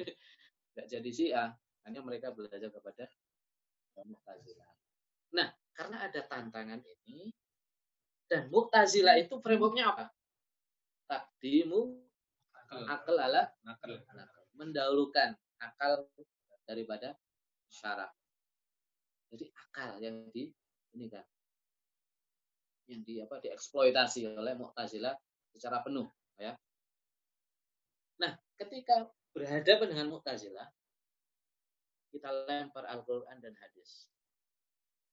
nggak 0.72 0.86
jadi 0.88 1.10
Syiah. 1.12 1.52
Hanya 1.84 2.00
mereka 2.00 2.32
belajar 2.32 2.72
kepada 2.72 3.04
Mu'tazilah. 4.00 4.70
Nah, 5.36 5.48
karena 5.76 6.08
ada 6.08 6.20
tantangan 6.24 6.80
ini, 7.04 7.28
dan 8.30 8.48
Mu'tazilah 8.48 9.20
itu 9.20 9.42
frameworknya 9.42 9.92
apa? 9.92 10.04
Takdimu 11.10 11.98
akal 12.86 13.18
ala 13.18 13.50
nakal. 13.66 13.98
Mendahulukan 14.54 15.34
akal 15.58 16.06
daripada 16.62 17.18
syarat. 17.66 18.08
Jadi 19.34 19.50
akal 19.50 19.98
yang 19.98 20.30
di 20.30 20.46
ini 20.94 21.06
kan 21.10 21.26
yang 22.90 23.02
di 23.06 23.22
apa 23.22 23.38
dieksploitasi 23.38 24.34
oleh 24.34 24.54
Mu'tazilah 24.58 25.14
secara 25.50 25.82
penuh 25.82 26.06
ya. 26.38 26.54
Ketika 28.60 29.08
berhadapan 29.32 29.88
dengan 29.88 30.12
Mu'tazilah, 30.12 30.68
kita 32.12 32.28
lempar 32.44 32.84
Al-Quran 32.84 33.40
dan 33.40 33.56
hadis. 33.56 34.12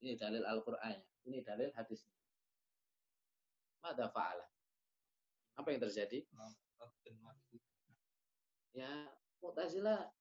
Ini 0.04 0.20
dalil 0.20 0.44
Al-Quran. 0.44 1.00
Ini 1.24 1.40
dalil 1.48 1.72
hadis. 1.72 2.04
Mada 3.80 4.12
fa'ala. 4.12 4.44
Apa 5.56 5.72
yang 5.72 5.80
terjadi? 5.80 6.28
Ya, 8.76 8.92
Mu'tazilah 9.40 10.12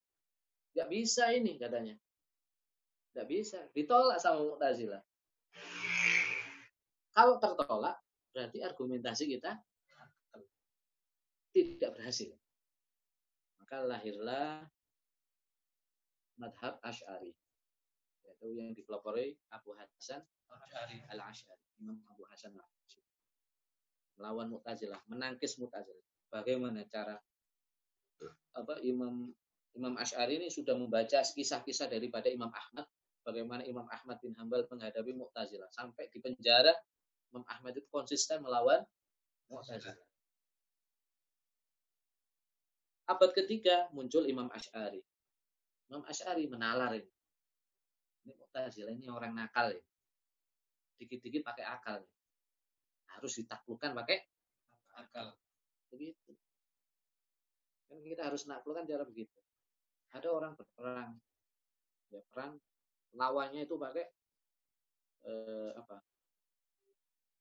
nggak 0.71 0.87
bisa 0.87 1.35
ini 1.35 1.59
katanya. 1.59 1.99
Nggak 3.11 3.27
bisa. 3.27 3.59
Ditolak 3.75 4.23
sama 4.23 4.39
Mu'tazilah. 4.39 5.03
Kalau 7.11 7.41
tertolak, 7.43 7.99
berarti 8.31 8.63
argumentasi 8.63 9.25
kita 9.27 9.57
tidak 11.51 11.91
berhasil. 11.97 12.31
Maka 13.67 13.83
lahirlah 13.83 14.63
madhab 16.39 16.79
Ash'ari. 16.79 17.35
Yaitu 18.23 18.47
yang 18.55 18.71
dipelopori 18.71 19.35
Abu 19.51 19.75
Hasan 19.75 20.23
Al-Ash'ari. 21.11 21.59
Imam 21.83 21.99
Abu 22.07 22.23
Hasan 22.31 22.55
Al-Ash'ari. 22.55 23.11
Melawan 24.15 24.47
Mu'tazilah, 24.55 25.03
menangkis 25.11 25.59
Mu'tazilah. 25.59 26.07
Bagaimana 26.31 26.87
cara 26.87 27.19
apa 28.55 28.79
Imam 28.87 29.35
Imam 29.75 29.99
Ash'ari 29.99 30.39
ini 30.39 30.47
sudah 30.47 30.79
membaca 30.79 31.19
kisah-kisah 31.27 31.91
daripada 31.91 32.31
Imam 32.31 32.47
Ahmad 32.47 32.87
bagaimana 33.27 33.67
Imam 33.67 33.83
Ahmad 33.91 34.15
bin 34.23 34.31
Hambal 34.39 34.63
menghadapi 34.71 35.11
Mu'tazilah 35.11 35.67
sampai 35.75 36.07
di 36.07 36.23
penjara 36.23 36.71
Imam 37.35 37.43
Ahmad 37.51 37.75
itu 37.75 37.91
konsisten 37.91 38.39
melawan 38.47 38.79
Mu'tazilah. 39.51 40.06
Abad 43.07 43.31
ketiga 43.31 43.87
muncul 43.95 44.27
Imam 44.27 44.51
Ash'ari. 44.51 44.99
Imam 45.87 46.03
Ash'ari 46.03 46.45
menalar 46.51 46.91
ini. 46.95 47.11
Ini 48.27 48.31
Mu'tazilah 48.35 48.91
ini 48.91 49.07
orang 49.07 49.31
nakal 49.31 49.71
ya. 49.71 49.83
Dikit-dikit 50.99 51.47
pakai 51.47 51.63
akal. 51.63 52.03
Harus 53.15 53.39
ditaklukkan 53.39 53.95
pakai 53.95 54.19
akal. 54.99 55.31
Begitu. 55.87 56.35
Kan 57.87 58.03
kita 58.03 58.27
harus 58.27 58.43
naklukkan 58.43 58.83
cara 58.83 59.07
begitu 59.07 59.39
ada 60.15 60.27
orang 60.31 60.53
berperang 60.55 61.11
ya 62.07 62.21
perang 62.31 62.55
lawannya 63.13 63.67
itu 63.67 63.75
pakai 63.75 64.05
eh, 65.27 65.71
apa 65.75 65.97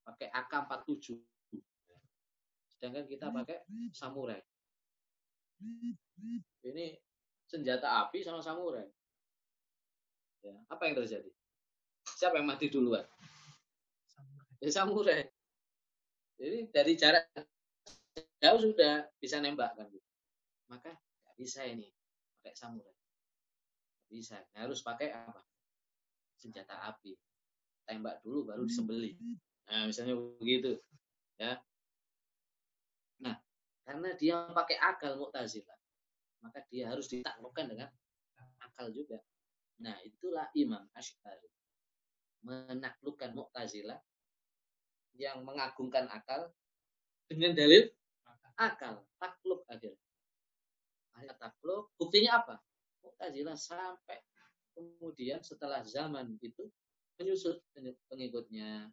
pakai 0.06 0.28
AK-47 0.34 1.18
sedangkan 2.76 3.06
kita 3.06 3.30
pakai 3.30 3.62
samurai 3.94 4.42
ini 6.66 6.86
senjata 7.46 8.06
api 8.06 8.22
sama 8.22 8.42
samurai 8.42 8.86
ya 10.42 10.54
apa 10.70 10.82
yang 10.86 10.94
terjadi 10.98 11.30
siapa 12.16 12.38
yang 12.38 12.46
mati 12.46 12.70
duluan 12.70 13.04
ya 14.62 14.70
samurai 14.70 15.26
jadi 16.36 16.68
dari 16.70 16.92
jarak 16.98 17.26
jauh 18.42 18.60
sudah 18.60 19.08
bisa 19.18 19.40
nembak 19.40 19.72
kan 19.74 19.88
maka 20.66 20.94
nggak 20.94 21.36
bisa 21.38 21.62
ini 21.64 21.96
pakai 22.46 22.54
samurai. 22.54 22.94
Bisa. 24.06 24.38
Harus 24.54 24.86
pakai 24.86 25.10
apa? 25.10 25.42
Senjata 26.38 26.78
api. 26.86 27.18
Tembak 27.82 28.22
dulu 28.22 28.46
baru 28.46 28.62
disembeli. 28.62 29.18
Nah, 29.66 29.90
misalnya 29.90 30.14
begitu. 30.38 30.78
Ya. 31.42 31.58
Nah, 33.18 33.34
karena 33.86 34.10
dia 34.18 34.50
pakai 34.50 34.76
akal 34.82 35.14
Mu'tazilah, 35.14 35.78
maka 36.42 36.60
dia 36.66 36.90
harus 36.90 37.06
ditaklukkan 37.06 37.70
dengan 37.70 37.88
akal 38.58 38.90
juga. 38.90 39.22
Nah, 39.78 39.94
itulah 40.02 40.50
Imam 40.58 40.82
Ash'ari. 40.92 41.46
Menaklukkan 42.42 43.30
Mu'tazilah 43.30 43.98
yang 45.16 45.46
mengagungkan 45.46 46.10
akal 46.10 46.50
dengan 47.30 47.54
dalil 47.54 47.86
akal, 48.58 49.06
takluk 49.16 49.62
akhirnya 49.70 50.06
ayat 51.20 51.36
takluk. 51.40 51.92
Buktinya 51.96 52.44
apa? 52.44 52.54
Mu'tazilah 53.04 53.56
sampai 53.56 54.18
kemudian 54.76 55.40
setelah 55.40 55.80
zaman 55.86 56.36
itu 56.44 56.68
menyusut 57.16 57.64
pengikutnya. 58.12 58.92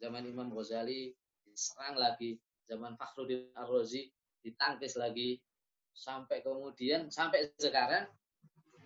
Zaman 0.00 0.24
Imam 0.24 0.48
Ghazali 0.54 1.12
diserang 1.44 1.98
lagi, 1.98 2.40
zaman 2.70 2.94
Fakhruddin 2.94 3.50
Ar-Razi 3.58 4.06
ditangkis 4.46 4.94
lagi, 4.94 5.42
sampai 5.90 6.40
kemudian 6.40 7.10
sampai 7.10 7.50
sekarang 7.58 8.06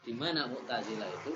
di 0.04 0.16
mana 0.16 0.48
Mu'tazilah 0.48 1.08
itu 1.08 1.32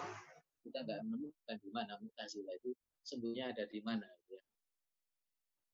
kita 0.65 0.85
nggak 0.85 1.01
menemukan 1.05 1.57
di 1.61 1.71
mana 1.73 1.93
Mu'tazilah 2.01 2.55
itu 2.57 2.73
sembunyinya 3.05 3.53
ada 3.53 3.65
di 3.69 3.81
mana 3.85 4.09
ya. 4.29 4.41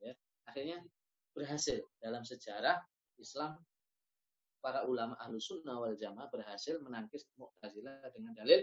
ya. 0.03 0.15
Akhirnya 0.51 0.79
berhasil 1.35 1.83
dalam 1.99 2.23
sejarah 2.23 2.79
Islam 3.19 3.59
para 4.63 4.87
ulama 4.87 5.19
ahlu 5.21 5.39
sunnah 5.43 5.77
wal 5.77 5.99
jamaah 5.99 6.31
berhasil 6.31 6.79
menangkis 6.83 7.27
Mu'tazilah 7.39 8.11
dengan 8.15 8.35
dalil 8.35 8.63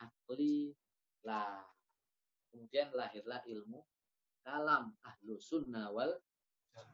akli 0.00 0.72
lah. 1.24 1.64
Kemudian 2.52 2.94
lahirlah 2.94 3.42
ilmu 3.50 3.82
kalam 4.46 4.94
ahlu 5.02 5.40
sunnah 5.40 5.90
wal 5.90 6.14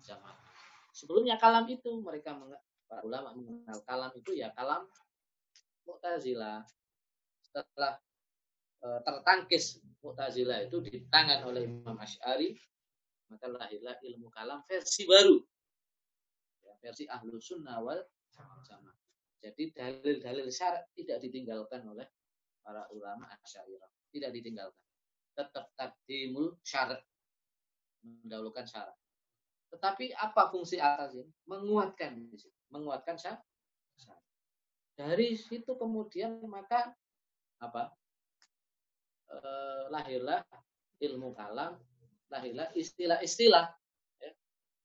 jamaah. 0.03 0.37
Sebelumnya 0.91 1.39
kalam 1.41 1.65
itu 1.71 2.03
mereka 2.03 2.37
para 2.91 3.01
ulama 3.07 3.33
mengenal 3.33 3.81
kalam 3.87 4.13
itu 4.19 4.35
ya 4.37 4.51
kalam 4.53 4.85
Mu'tazilah. 5.87 6.67
Setelah 7.41 7.97
e, 8.83 8.89
tertangkis 9.07 9.81
Mu'tazilah 10.03 10.67
itu 10.69 10.83
di 10.85 11.07
tangan 11.09 11.47
oleh 11.49 11.65
Imam 11.65 11.97
Asy'ari 11.97 12.53
maka 13.31 13.47
lahirlah 13.47 13.95
ilmu 14.03 14.27
kalam 14.35 14.61
versi 14.67 15.07
baru 15.07 15.39
versi 16.81 17.05
ahlu 17.07 17.37
sunnah 17.39 17.79
wal 17.85 18.01
jamaah. 18.65 18.97
Jadi 19.41 19.73
dalil-dalil 19.73 20.49
syarat 20.53 20.85
tidak 20.93 21.21
ditinggalkan 21.25 21.85
oleh 21.89 22.05
para 22.61 22.85
ulama 22.93 23.25
asyairah. 23.41 23.89
Tidak 24.13 24.31
ditinggalkan. 24.33 24.85
Tetap 25.33 25.73
takdimul 25.77 26.61
syarat. 26.61 27.01
Mendahulukan 28.05 28.69
syarat. 28.69 28.97
Tetapi 29.71 30.13
apa 30.15 30.51
fungsi 30.51 30.83
atas 30.83 31.15
ini? 31.15 31.31
Menguatkan. 31.47 32.31
Menguatkan 32.71 33.17
syarat. 33.17 33.43
Dari 34.99 35.33
situ 35.33 35.81
kemudian 35.81 36.45
maka 36.45 36.93
apa? 37.63 37.95
Eh, 39.31 39.85
lahirlah 39.89 40.45
ilmu 41.01 41.33
kalam, 41.33 41.79
lahirlah 42.29 42.69
istilah-istilah 42.77 43.73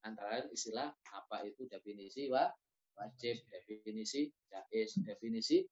antara 0.05 0.37
lain 0.37 0.53
istilah 0.53 0.93
apa 1.11 1.41
itu 1.49 1.65
definisi 1.65 2.29
wa, 2.29 2.45
wajib, 2.95 3.41
definisi 3.65 4.29
jais, 4.47 4.93
definisi 5.01 5.65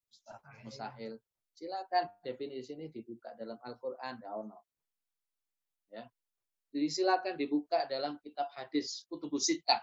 mustahil. 0.65 1.21
Silakan 1.53 2.09
definisi 2.25 2.73
ini 2.73 2.89
dibuka 2.89 3.37
dalam 3.37 3.61
Al-Qur'an. 3.61 4.17
Ya. 5.93 6.03
Silakan 6.73 7.37
dibuka 7.37 7.85
dalam 7.85 8.17
kitab 8.17 8.49
hadis 8.57 9.05
kutubus 9.05 9.45
sittah. 9.45 9.81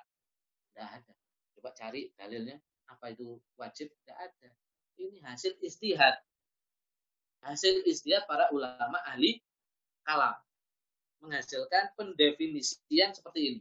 Tidak 0.75 0.89
ada. 0.91 1.15
Coba 1.55 1.71
cari 1.71 2.11
dalilnya 2.19 2.59
apa 2.91 3.15
itu 3.15 3.39
wajib? 3.55 3.95
Tidak 4.03 4.19
ada. 4.19 4.51
Ini 4.99 5.23
hasil 5.23 5.55
istihad. 5.63 6.19
Hasil 7.47 7.87
istihad 7.87 8.27
para 8.27 8.51
ulama 8.51 8.99
ahli 9.07 9.39
kalam 10.03 10.35
menghasilkan 11.23 11.95
pendefinisian 11.95 13.15
seperti 13.15 13.41
ini 13.55 13.61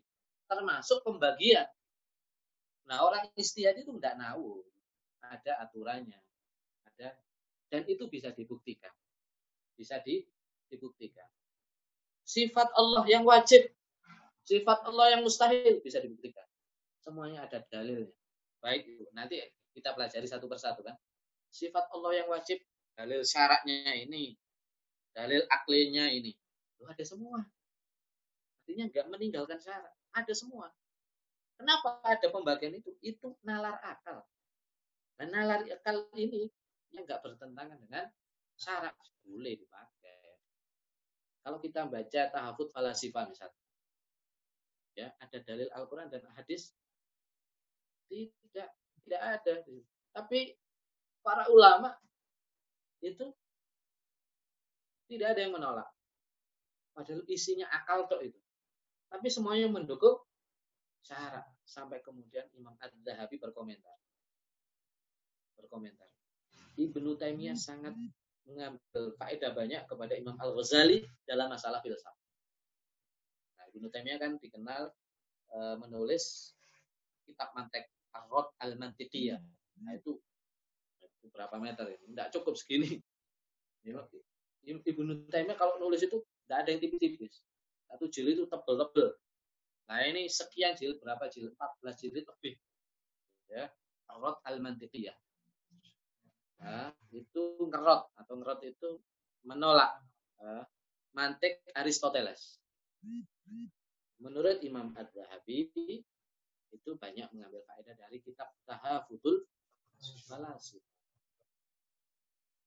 termasuk 0.50 1.06
pembagian. 1.06 1.70
Nah, 2.90 3.06
orang 3.06 3.30
istihad 3.38 3.78
itu 3.78 3.94
tidak 4.02 4.18
tahu. 4.18 4.66
Ada 5.22 5.70
aturannya. 5.70 6.18
Ada 6.90 7.14
dan 7.70 7.86
itu 7.86 8.10
bisa 8.10 8.34
dibuktikan. 8.34 8.90
Bisa 9.78 10.02
di, 10.02 10.26
dibuktikan. 10.74 11.30
Sifat 12.30 12.70
Allah 12.78 13.10
yang 13.10 13.26
wajib, 13.26 13.74
sifat 14.46 14.86
Allah 14.86 15.18
yang 15.18 15.26
mustahil 15.26 15.82
bisa 15.82 15.98
dibuktikan. 15.98 16.46
Semuanya 17.02 17.50
ada 17.50 17.58
dalilnya. 17.74 18.14
Baik, 18.62 18.86
nanti 19.18 19.42
kita 19.74 19.98
pelajari 19.98 20.30
satu 20.30 20.46
persatu 20.46 20.86
kan. 20.86 20.94
Sifat 21.50 21.90
Allah 21.90 22.22
yang 22.22 22.28
wajib, 22.30 22.62
dalil 22.94 23.26
syaratnya 23.26 23.98
ini, 23.98 24.38
dalil 25.10 25.42
aklinya 25.50 26.06
ini. 26.14 26.38
Itu 26.78 26.86
ada 26.86 27.02
semua. 27.02 27.42
Artinya 28.62 28.86
nggak 28.94 29.06
meninggalkan 29.10 29.58
syarat. 29.58 29.90
Ada 30.14 30.38
semua. 30.38 30.70
Kenapa 31.58 31.98
ada 32.06 32.30
pembagian 32.30 32.78
itu? 32.78 32.94
Itu 33.02 33.42
nalar 33.42 33.82
akal. 33.82 34.22
Dan 35.18 35.34
nalar 35.34 35.66
akal 35.66 36.06
ini 36.14 36.46
yang 36.94 37.10
nggak 37.10 37.26
bertentangan 37.26 37.82
dengan 37.82 38.06
syarat 38.54 38.94
boleh 39.26 39.58
dipakai. 39.58 39.99
Kalau 41.40 41.58
kita 41.64 41.88
baca 41.88 42.22
tahafut 42.30 42.68
falasifah 42.76 43.26
misalnya, 43.32 43.64
ya 44.94 45.08
ada 45.24 45.38
dalil 45.40 45.70
Al-Quran 45.72 46.12
dan 46.12 46.28
hadis 46.36 46.76
tidak 48.12 48.70
tidak 49.06 49.22
ada. 49.22 49.54
Tapi 50.12 50.54
para 51.24 51.48
ulama 51.48 51.96
itu 53.00 53.32
tidak 55.08 55.38
ada 55.38 55.40
yang 55.42 55.56
menolak. 55.56 55.90
Padahal 56.94 57.24
isinya 57.32 57.66
akal 57.72 58.06
tok 58.12 58.22
itu. 58.28 58.40
Tapi 59.10 59.28
semuanya 59.32 59.72
mendukung 59.72 60.20
syarat. 61.02 61.48
Sampai 61.66 62.02
kemudian 62.04 62.46
Imam 62.54 62.76
Ad-Dahabi 62.78 63.40
berkomentar. 63.42 63.98
Berkomentar. 65.58 66.10
Ibnu 66.78 67.18
Taimiyah 67.18 67.58
sangat 67.58 67.96
mengambil 68.50 69.14
faedah 69.16 69.52
banyak 69.54 69.86
kepada 69.86 70.14
Imam 70.18 70.36
Al-Ghazali 70.42 71.06
dalam 71.24 71.54
masalah 71.54 71.80
filsafat. 71.86 72.26
Nah, 73.56 73.66
Ibnu 73.70 73.88
Taimiyah 73.94 74.18
kan 74.18 74.32
dikenal 74.42 74.90
e, 75.54 75.58
menulis 75.78 76.54
kitab 77.30 77.54
mantek 77.54 77.86
Ar-Rod 78.18 78.50
Al-Mantiqiyah. 78.58 79.40
Nah, 79.86 79.94
itu 79.94 80.18
berapa 81.30 81.62
meter 81.62 81.86
ini? 81.94 82.18
Tidak 82.18 82.30
cukup 82.42 82.58
segini. 82.58 82.98
Ibnu 84.66 85.30
Taimiyah 85.30 85.58
kalau 85.58 85.78
nulis 85.78 86.02
itu 86.02 86.18
tidak 86.50 86.66
ada 86.66 86.70
yang 86.74 86.82
tipis-tipis. 86.82 87.46
Satu 87.86 88.10
jilid 88.10 88.42
itu 88.42 88.46
tebel-tebel. 88.50 89.14
Nah 89.90 90.06
ini 90.06 90.30
sekian 90.30 90.78
jilid, 90.78 91.02
berapa 91.02 91.26
jilid? 91.34 91.54
14 91.58 92.02
jilid 92.02 92.26
lebih. 92.26 92.54
Ya, 93.50 93.70
Rot 94.14 94.38
al-Mantiqiyah. 94.46 95.18
Nah, 96.60 96.92
itu 97.16 97.44
ngerot 97.72 98.12
atau 98.20 98.34
ngerot 98.36 98.62
itu 98.68 99.00
menolak 99.48 99.96
uh, 100.44 100.64
mantik 101.16 101.64
Aristoteles. 101.72 102.60
Menurut 104.20 104.60
Imam 104.68 104.92
Ad-Dhahabi 104.92 105.72
itu 106.70 106.90
banyak 107.00 107.32
mengambil 107.32 107.64
faedah 107.64 107.96
dari 107.96 108.20
kitab 108.20 108.52
Tahafudul 108.68 109.48
Falasi. 110.28 110.80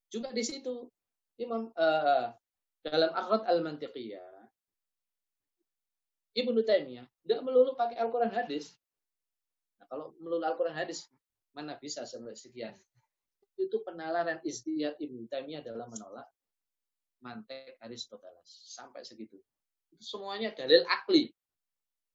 Juga 0.09 0.33
di 0.33 0.45
situ 0.45 0.89
Imam 1.41 1.73
uh, 1.77 2.29
dalam 2.85 3.13
Akhlaq 3.13 3.45
Al-Mantiqiyah 3.49 4.33
Ibnu 6.33 6.65
Taimiyah 6.65 7.05
tidak 7.25 7.41
melulu 7.45 7.77
pakai 7.77 8.01
Al-Quran 8.01 8.33
hadis. 8.33 8.81
Nah, 9.77 9.87
kalau 9.89 10.17
melulu 10.17 10.41
Al-Quran 10.49 10.73
hadis, 10.73 11.13
mana 11.53 11.77
bisa 11.77 12.09
sampai 12.09 12.33
sekian? 12.33 12.73
Itu 13.57 13.85
penalaran 13.85 14.41
istihad 14.43 14.97
Ibnu 14.97 15.29
Taimiyah 15.29 15.63
dalam 15.65 15.89
menolak 15.93 16.27
mantek 17.23 17.79
Aristoteles. 17.81 18.47
Sampai 18.47 19.05
segitu. 19.05 19.39
Itu 19.93 20.03
semuanya 20.03 20.53
dalil 20.53 20.83
akli. 20.89 21.31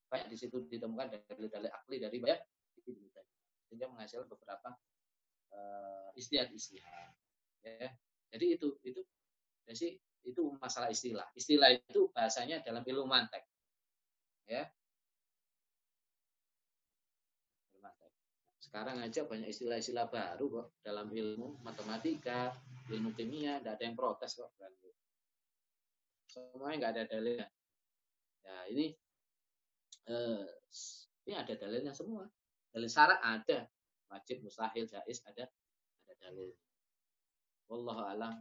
Banyak 0.08 0.28
di 0.32 0.38
situ 0.40 0.64
ditemukan 0.68 1.14
dalil-dalil 1.28 1.72
akli 1.72 1.98
dari 2.02 2.18
banyak 2.18 2.42
Ibnu 2.86 3.08
Taimiyah. 3.14 3.46
Sehingga 3.68 3.86
menghasilkan 3.92 4.28
beberapa 4.32 4.70
uh, 5.54 6.10
istihad-istihad. 6.16 7.14
Ya. 7.64 7.92
Jadi 8.32 8.46
itu 8.60 8.68
itu 8.84 9.02
jadi 9.68 9.96
itu 10.28 10.42
masalah 10.60 10.92
istilah. 10.92 11.28
Istilah 11.36 11.76
itu 11.76 12.12
bahasanya 12.12 12.64
dalam 12.64 12.84
ilmu 12.84 13.08
mantek 13.08 13.44
ya 14.48 14.64
sekarang 18.68 19.00
aja 19.00 19.24
banyak 19.24 19.48
istilah-istilah 19.48 20.12
baru 20.12 20.46
kok 20.52 20.68
dalam 20.84 21.08
ilmu 21.08 21.64
matematika 21.64 22.52
ilmu 22.92 23.16
kimia 23.16 23.64
tidak 23.64 23.80
ada 23.80 23.84
yang 23.88 23.96
protes 23.96 24.36
kok. 24.36 24.52
Semuanya 26.28 26.76
nggak 26.84 26.92
ada 26.94 27.04
dalilnya. 27.08 27.48
Ya 28.44 28.56
ini 28.72 28.86
eh, 30.12 30.46
ini 31.28 31.34
ada 31.36 31.54
dalilnya 31.56 31.96
semua. 31.96 32.28
Dalil 32.72 32.92
syarat 32.92 33.20
ada. 33.24 33.68
Wajib 34.08 34.44
mustahil 34.44 34.88
jais 34.88 35.20
ada 35.28 35.48
ada 36.08 36.14
dalil. 36.20 36.52
Wallahu 37.68 38.04
alam 38.04 38.40